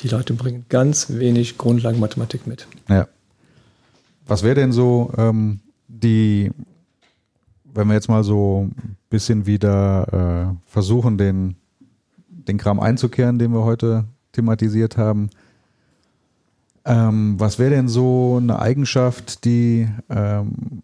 [0.00, 2.66] die Leute bringen ganz wenig Grundlagenmathematik mit.
[2.88, 3.08] Ja.
[4.26, 6.50] Was wäre denn so ähm, die,
[7.72, 11.56] wenn wir jetzt mal so ein bisschen wieder äh, versuchen, den,
[12.28, 15.30] den Kram einzukehren, den wir heute thematisiert haben,
[16.84, 20.82] ähm, was wäre denn so eine Eigenschaft, die ähm,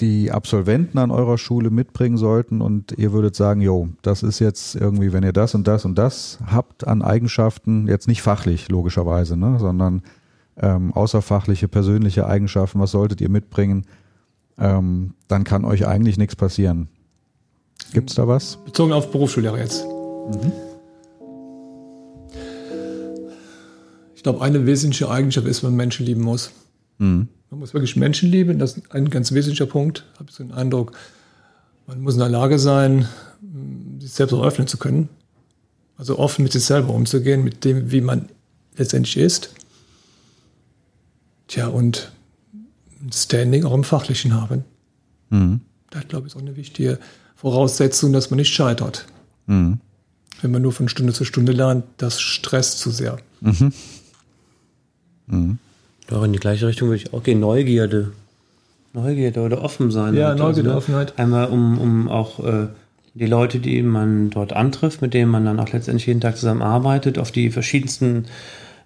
[0.00, 4.74] die Absolventen an eurer Schule mitbringen sollten und ihr würdet sagen, jo, das ist jetzt
[4.74, 9.36] irgendwie, wenn ihr das und das und das habt an Eigenschaften, jetzt nicht fachlich logischerweise,
[9.36, 10.02] ne, sondern
[10.58, 13.86] ähm, außerfachliche, persönliche Eigenschaften, was solltet ihr mitbringen,
[14.58, 16.88] ähm, dann kann euch eigentlich nichts passieren.
[17.92, 18.58] Gibt's da was?
[18.64, 19.86] Bezogen auf Berufsschullehrer jetzt.
[24.14, 26.50] Ich glaube, eine wesentliche Eigenschaft ist, dass man Menschen lieben muss.
[26.98, 27.28] Mhm.
[27.50, 30.04] Man muss wirklich Menschen lieben, das ist ein ganz wesentlicher Punkt.
[30.18, 30.92] Habe ich so den Eindruck,
[31.86, 33.08] man muss in der Lage sein,
[33.40, 35.08] mh, sich selbst auch öffnen zu können.
[35.96, 38.28] Also offen mit sich selber umzugehen, mit dem, wie man
[38.76, 39.54] letztendlich ist.
[41.48, 42.12] Tja, und
[43.00, 44.64] ein Standing auch im Fachlichen haben.
[45.30, 45.60] Mhm.
[45.90, 46.98] Das, glaube ich, ist auch eine wichtige
[47.36, 49.06] Voraussetzung, dass man nicht scheitert.
[49.46, 49.80] Mhm.
[50.42, 53.18] Wenn man nur von Stunde zu Stunde lernt, das stresst zu sehr.
[56.08, 57.40] Doch, in die gleiche Richtung würde ich auch gehen.
[57.40, 58.12] Neugierde.
[58.92, 60.14] Neugierde oder offen sein.
[60.14, 60.38] Ja, halt.
[60.38, 60.76] Neugierde, ne?
[60.76, 61.18] Offenheit.
[61.18, 62.68] Einmal, um, um auch äh,
[63.14, 67.18] die Leute, die man dort antrifft, mit denen man dann auch letztendlich jeden Tag zusammenarbeitet,
[67.18, 68.26] auf die verschiedensten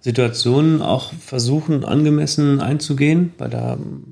[0.01, 4.05] Situationen auch versuchen, angemessen einzugehen, weil da ähm,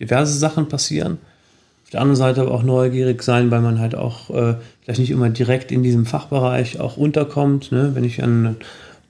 [0.00, 1.18] diverse Sachen passieren.
[1.84, 5.10] Auf der anderen Seite aber auch neugierig sein, weil man halt auch äh, vielleicht nicht
[5.10, 7.70] immer direkt in diesem Fachbereich auch unterkommt.
[7.70, 7.92] Ne?
[7.94, 8.56] Wenn ich an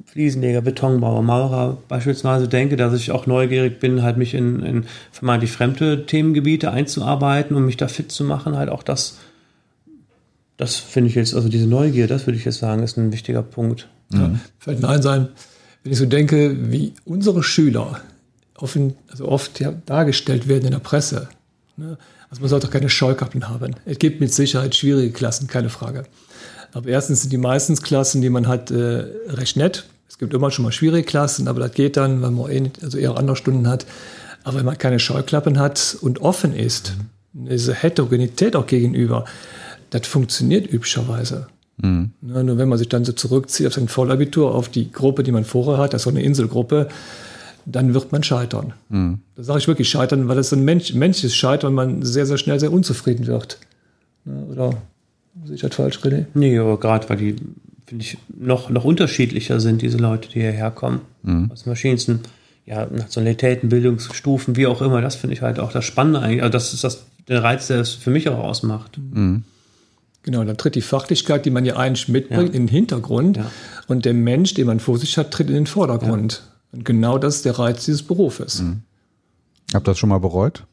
[0.05, 5.51] Fliesenleger, Betonbauer, Maurer beispielsweise denke, dass ich auch neugierig bin, halt mich in, in vermeintlich
[5.53, 9.19] fremde Themengebiete einzuarbeiten und mich da fit zu machen, halt auch das,
[10.57, 13.43] das finde ich jetzt, also diese Neugier, das würde ich jetzt sagen, ist ein wichtiger
[13.43, 13.89] Punkt.
[14.13, 14.39] Ja.
[14.59, 15.29] Fällt mir ein sein,
[15.83, 18.01] wenn ich so denke, wie unsere Schüler
[18.57, 21.29] offen, also oft ja, dargestellt werden in der Presse.
[21.77, 21.99] Ne?
[22.31, 23.77] Also man sollte auch keine Scheukappen haben.
[23.85, 26.05] Es gibt mit Sicherheit schwierige Klassen, keine Frage.
[26.77, 29.87] Aber erstens sind die meistens Klassen, die man hat, äh, recht nett.
[30.11, 32.85] Es gibt immer schon mal schwierige Klassen, aber das geht dann, weil man eh nicht,
[32.85, 33.87] also eher andere Stunden hat.
[34.45, 36.93] Aber wenn man keine Scheuklappen hat und offen ist,
[37.33, 39.25] diese Heterogenität auch gegenüber,
[39.89, 41.47] das funktioniert üblicherweise.
[41.79, 42.11] Mhm.
[42.21, 45.33] Ja, nur wenn man sich dann so zurückzieht auf sein Vollabitur, auf die Gruppe, die
[45.33, 46.89] man vorher hat, das ist so eine Inselgruppe,
[47.65, 48.75] dann wird man scheitern.
[48.91, 49.21] Mhm.
[49.35, 52.61] Da sage ich wirklich scheitern, weil das ein Mensch, menschliches Scheitern, man sehr, sehr schnell
[52.61, 53.61] sehr unzufrieden wird.
[54.27, 54.83] Ja, oder
[55.45, 56.27] sehe ich das falsch, René?
[56.35, 57.37] Nee, aber gerade weil die,
[57.87, 61.01] finde ich, noch, noch unterschiedlicher sind, diese Leute, die hierher kommen.
[61.53, 62.21] Aus den verschiedensten
[62.65, 65.01] ja, Nationalitäten, Bildungsstufen, wie auch immer.
[65.01, 66.43] Das finde ich halt auch das Spannende eigentlich.
[66.43, 68.99] Also das ist das, der Reiz, der es für mich auch ausmacht.
[70.23, 72.55] Genau, dann tritt die Fachlichkeit, die man ja eigentlich mitbringt, Ja.
[72.57, 73.51] in den Hintergrund Ja.
[73.87, 76.43] und der Mensch, den man vor sich hat, tritt in den Vordergrund.
[76.73, 78.63] Und genau das ist der Reiz dieses Berufes.
[79.73, 80.65] Habt ihr das schon mal bereut?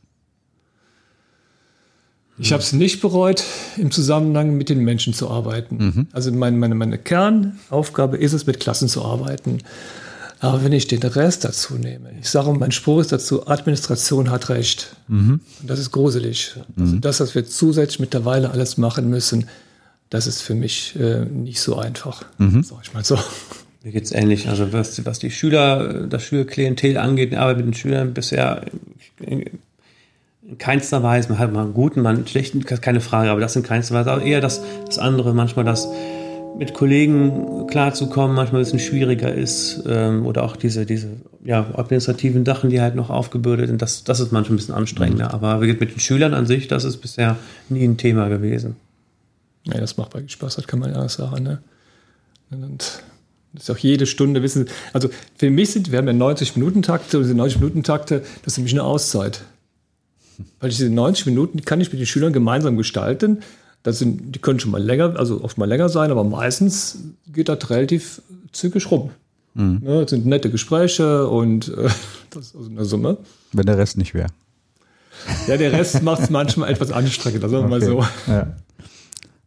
[2.44, 3.44] Ich habe es nicht bereut,
[3.78, 5.78] im Zusammenhang mit den Menschen zu arbeiten.
[6.12, 9.60] Also mein, meine, meine Kernaufgabe ist es, mit Klassen zu arbeiten.
[10.40, 14.50] Aber wenn ich den Rest dazu nehme, ich sage, mein Spruch ist dazu, Administration hat
[14.50, 14.94] Recht.
[15.62, 16.56] Und das ist gruselig.
[16.78, 19.48] Also das, was wir zusätzlich mittlerweile alles machen müssen,
[20.10, 22.26] das ist für mich äh, nicht so einfach.
[22.64, 23.18] Sag ich mal so.
[23.84, 24.50] Mir geht's ähnlich.
[24.50, 28.66] Also was, was die Schüler, das Schülerklientel angeht, die Arbeit mit den Schülern bisher
[30.46, 33.42] in in keinster Weise, man hat mal einen guten, mal einen schlechten, keine Frage, aber
[33.42, 34.12] das in keinster Weise.
[34.12, 35.88] Aber eher das, das andere, manchmal das
[36.58, 39.84] mit Kollegen klarzukommen, manchmal ein bisschen schwieriger ist.
[39.88, 41.08] Ähm, oder auch diese, diese
[41.44, 45.34] ja, administrativen Sachen, die halt noch aufgebürdet sind, das, das ist manchmal ein bisschen anstrengender.
[45.34, 47.38] Aber wie gesagt, mit den Schülern an sich, das ist bisher
[47.70, 48.76] nie ein Thema gewesen.
[49.66, 51.44] Ja, das macht wirklich Spaß, das kann man ja sagen.
[51.44, 51.60] Ne?
[52.52, 53.02] Und
[53.54, 57.18] das ist auch jede Stunde, wissen Sie, also für mich sind, wir haben ja 90-Minuten-Takte
[57.18, 59.44] und diese 90-Minuten-Takte, das ist nämlich eine Auszeit.
[60.60, 63.40] Weil diese 90 Minuten die kann ich mit den Schülern gemeinsam gestalten.
[63.84, 67.00] Das sind, die können schon mal länger, also oft mal länger sein, aber meistens
[67.32, 69.10] geht das relativ zügig rum.
[69.56, 71.90] Ne, das sind nette Gespräche und äh,
[72.32, 73.18] das ist also eine Summe.
[73.52, 74.30] Wenn der Rest nicht wäre.
[75.48, 77.86] Ja, der Rest macht es manchmal etwas anstrengender, sagen wir Okay.
[77.94, 78.32] mal so.
[78.32, 78.48] Ja.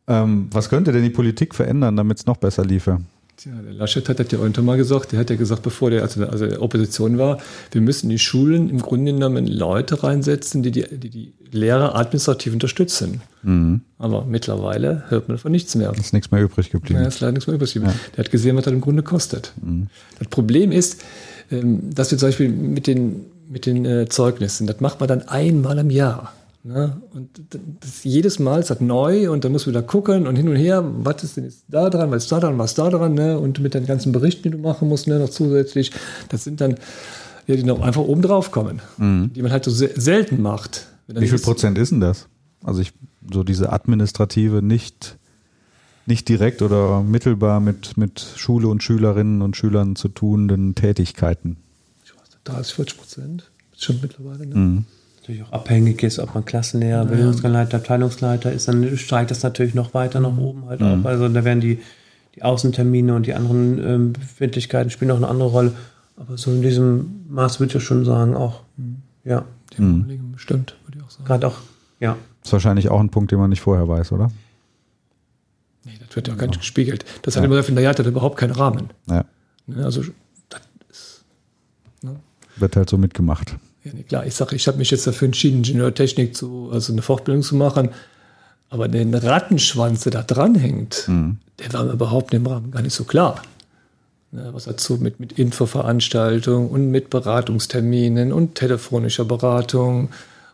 [0.08, 2.98] Ähm, was könnte denn die Politik verändern, damit es noch besser liefe?
[3.36, 5.12] Tja, der Laschet hat das ja irgendwann mal gesagt.
[5.12, 7.38] Der hat ja gesagt, bevor der also, also der Opposition war,
[7.70, 11.94] wir müssen in die Schulen im Grunde genommen Leute reinsetzen, die die, die, die Lehrer
[11.96, 13.20] administrativ unterstützen.
[13.98, 15.92] Aber mittlerweile hört man davon nichts mehr.
[15.92, 17.00] Ist nichts mehr übrig geblieben.
[17.00, 17.74] Ja, ist leider nichts mehr übrig.
[17.74, 17.94] geblieben.
[18.16, 19.52] Der hat gesehen, was das im Grunde kostet.
[20.18, 21.02] Das Problem ist,
[21.50, 25.28] ähm, dass wir zum Beispiel mit den, mit den äh, Zeugnissen, das macht man dann
[25.28, 26.32] einmal im Jahr.
[26.66, 27.00] Ne?
[27.12, 27.30] Und
[27.80, 30.56] das, jedes Mal ist das neu und dann muss man wieder gucken und hin und
[30.56, 33.14] her, was ist denn jetzt da dran, was ist da dran, was ist da dran,
[33.14, 33.38] ne?
[33.38, 35.92] und mit den ganzen Berichten, die du machen musst, ne, noch zusätzlich,
[36.28, 36.74] das sind dann,
[37.46, 40.88] ja, die noch einfach oben drauf kommen, die man halt so se selten macht.
[41.06, 42.26] Wie viel Prozent ist denn das?
[42.64, 42.92] Also ich,
[43.32, 45.18] so diese administrative, nicht,
[46.06, 51.58] nicht direkt oder mittelbar mit, mit Schule und Schülerinnen und Schülern zu tunenden Tätigkeiten.
[52.46, 54.46] 30, 40 Prozent, schon mittlerweile.
[54.46, 54.54] Ne?
[54.54, 54.84] Mhm.
[55.26, 59.92] Natürlich auch abhängig ist, ob man Klassenlehrer, Bildungsleiter, Abteilungsleiter ist, dann steigt das natürlich noch
[59.92, 61.04] weiter nach oben halt auch.
[61.04, 61.80] Also da werden die,
[62.36, 65.72] die Außentermine und die anderen ähm, Befindlichkeiten spielen noch eine andere Rolle.
[66.16, 68.62] Aber so in diesem Maß würde ich ja schon sagen, auch,
[69.24, 71.24] ja, Die Kollegen bestimmt, würde ich auch sagen.
[71.24, 71.56] gerade auch,
[71.98, 72.16] ja.
[72.44, 74.30] Ist wahrscheinlich auch ein Punkt, den man nicht vorher weiß, oder?
[75.84, 77.04] Nee, das wird ja gar nicht gespiegelt.
[77.22, 78.90] Das hat immer gesagt, naja, das hat überhaupt keinen Rahmen.
[79.10, 79.24] Ja.
[79.66, 80.02] Ne, Also,
[80.48, 81.24] das ist,
[82.58, 83.56] Wird halt so mitgemacht.
[83.86, 87.42] Ja, klar, ich sage, ich habe mich jetzt dafür entschieden, Ingenieurtechnik zu, also eine Fortbildung
[87.42, 87.90] zu machen.
[88.68, 91.04] Aber den Rattenschwanz, der da dranhängt,
[91.58, 93.42] der war mir überhaupt im Rahmen gar nicht so klar.
[94.32, 100.08] Ne, was dazu mit, mit Infoveranstaltungen und mit Beratungsterminen und telefonischer Beratung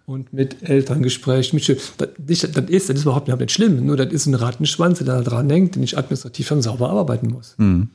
[0.05, 1.57] und mit Elterngesprächen.
[1.57, 1.69] Mit,
[1.99, 3.87] das, ist, das ist überhaupt nicht schlimm.
[3.87, 7.29] Nur das ist ein Rattenschwanz, der da dran hängt, den ich administrativ dann sauber arbeiten
[7.29, 7.55] muss.
[7.57, 7.89] Mhm.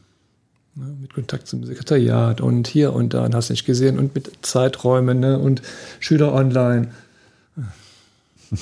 [0.78, 4.45] Ne, mit Kontakt zum Sekretariat und hier und da, und hast nicht gesehen, und mit
[4.45, 5.64] Zeiträumen ne, und
[5.99, 6.90] Schüler online.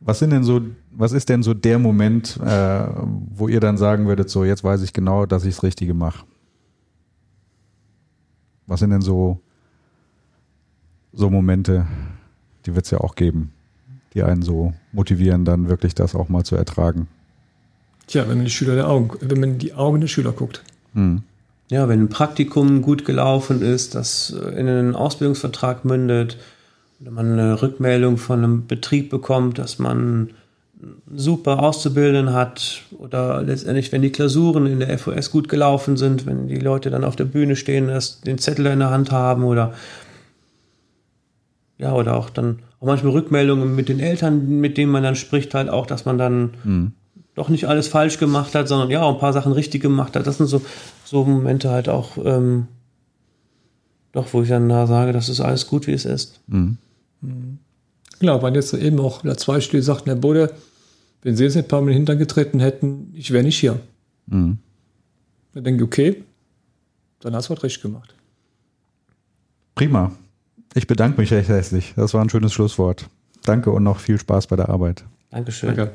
[0.00, 2.86] Was sind denn so, was ist denn so der Moment, äh,
[3.30, 6.24] wo ihr dann sagen würdet, so jetzt weiß ich genau, dass ich das Richtige mache?
[8.66, 9.40] Was sind denn so,
[11.12, 11.86] so Momente,
[12.64, 13.52] die wird es ja auch geben,
[14.14, 17.08] die einen so motivieren, dann wirklich das auch mal zu ertragen?
[18.10, 20.64] Tja, wenn man die Schüler der Augen, wenn man in die Augen der Schüler guckt.
[20.94, 21.22] Hm.
[21.70, 26.36] Ja, wenn ein Praktikum gut gelaufen ist, das äh, in einen Ausbildungsvertrag mündet,
[27.00, 30.30] oder man eine Rückmeldung von einem Betrieb bekommt, dass man
[31.14, 36.48] super Auszubildenden hat oder letztendlich, wenn die Klausuren in der FOS gut gelaufen sind, wenn
[36.48, 39.74] die Leute dann auf der Bühne stehen, das, den Zettel in der Hand haben oder
[41.78, 45.54] ja, oder auch dann auch manchmal Rückmeldungen mit den Eltern, mit denen man dann spricht,
[45.54, 46.50] halt auch, dass man dann
[47.34, 50.26] doch nicht alles falsch gemacht hat, sondern ja, auch ein paar Sachen richtig gemacht hat.
[50.26, 50.60] Das sind so,
[51.04, 52.66] so Momente halt auch, ähm,
[54.12, 56.40] doch, wo ich dann da sage, das ist alles gut, wie es ist.
[58.18, 60.52] Genau, waren jetzt eben auch wieder zwei Stühle sagten, Herr Bode,
[61.22, 63.58] wenn Sie jetzt nicht ein paar Mal in den Hintern getreten hätten, ich wäre nicht
[63.58, 63.78] hier.
[64.26, 64.58] Mhm.
[65.52, 66.24] Dann denke ich, okay,
[67.20, 68.14] dann hast du was richtig gemacht.
[69.74, 70.12] Prima.
[70.74, 71.94] Ich bedanke mich recht herzlich.
[71.96, 73.08] Das war ein schönes Schlusswort.
[73.44, 75.04] Danke und noch viel Spaß bei der Arbeit.
[75.30, 75.74] Dankeschön.
[75.74, 75.92] Danke.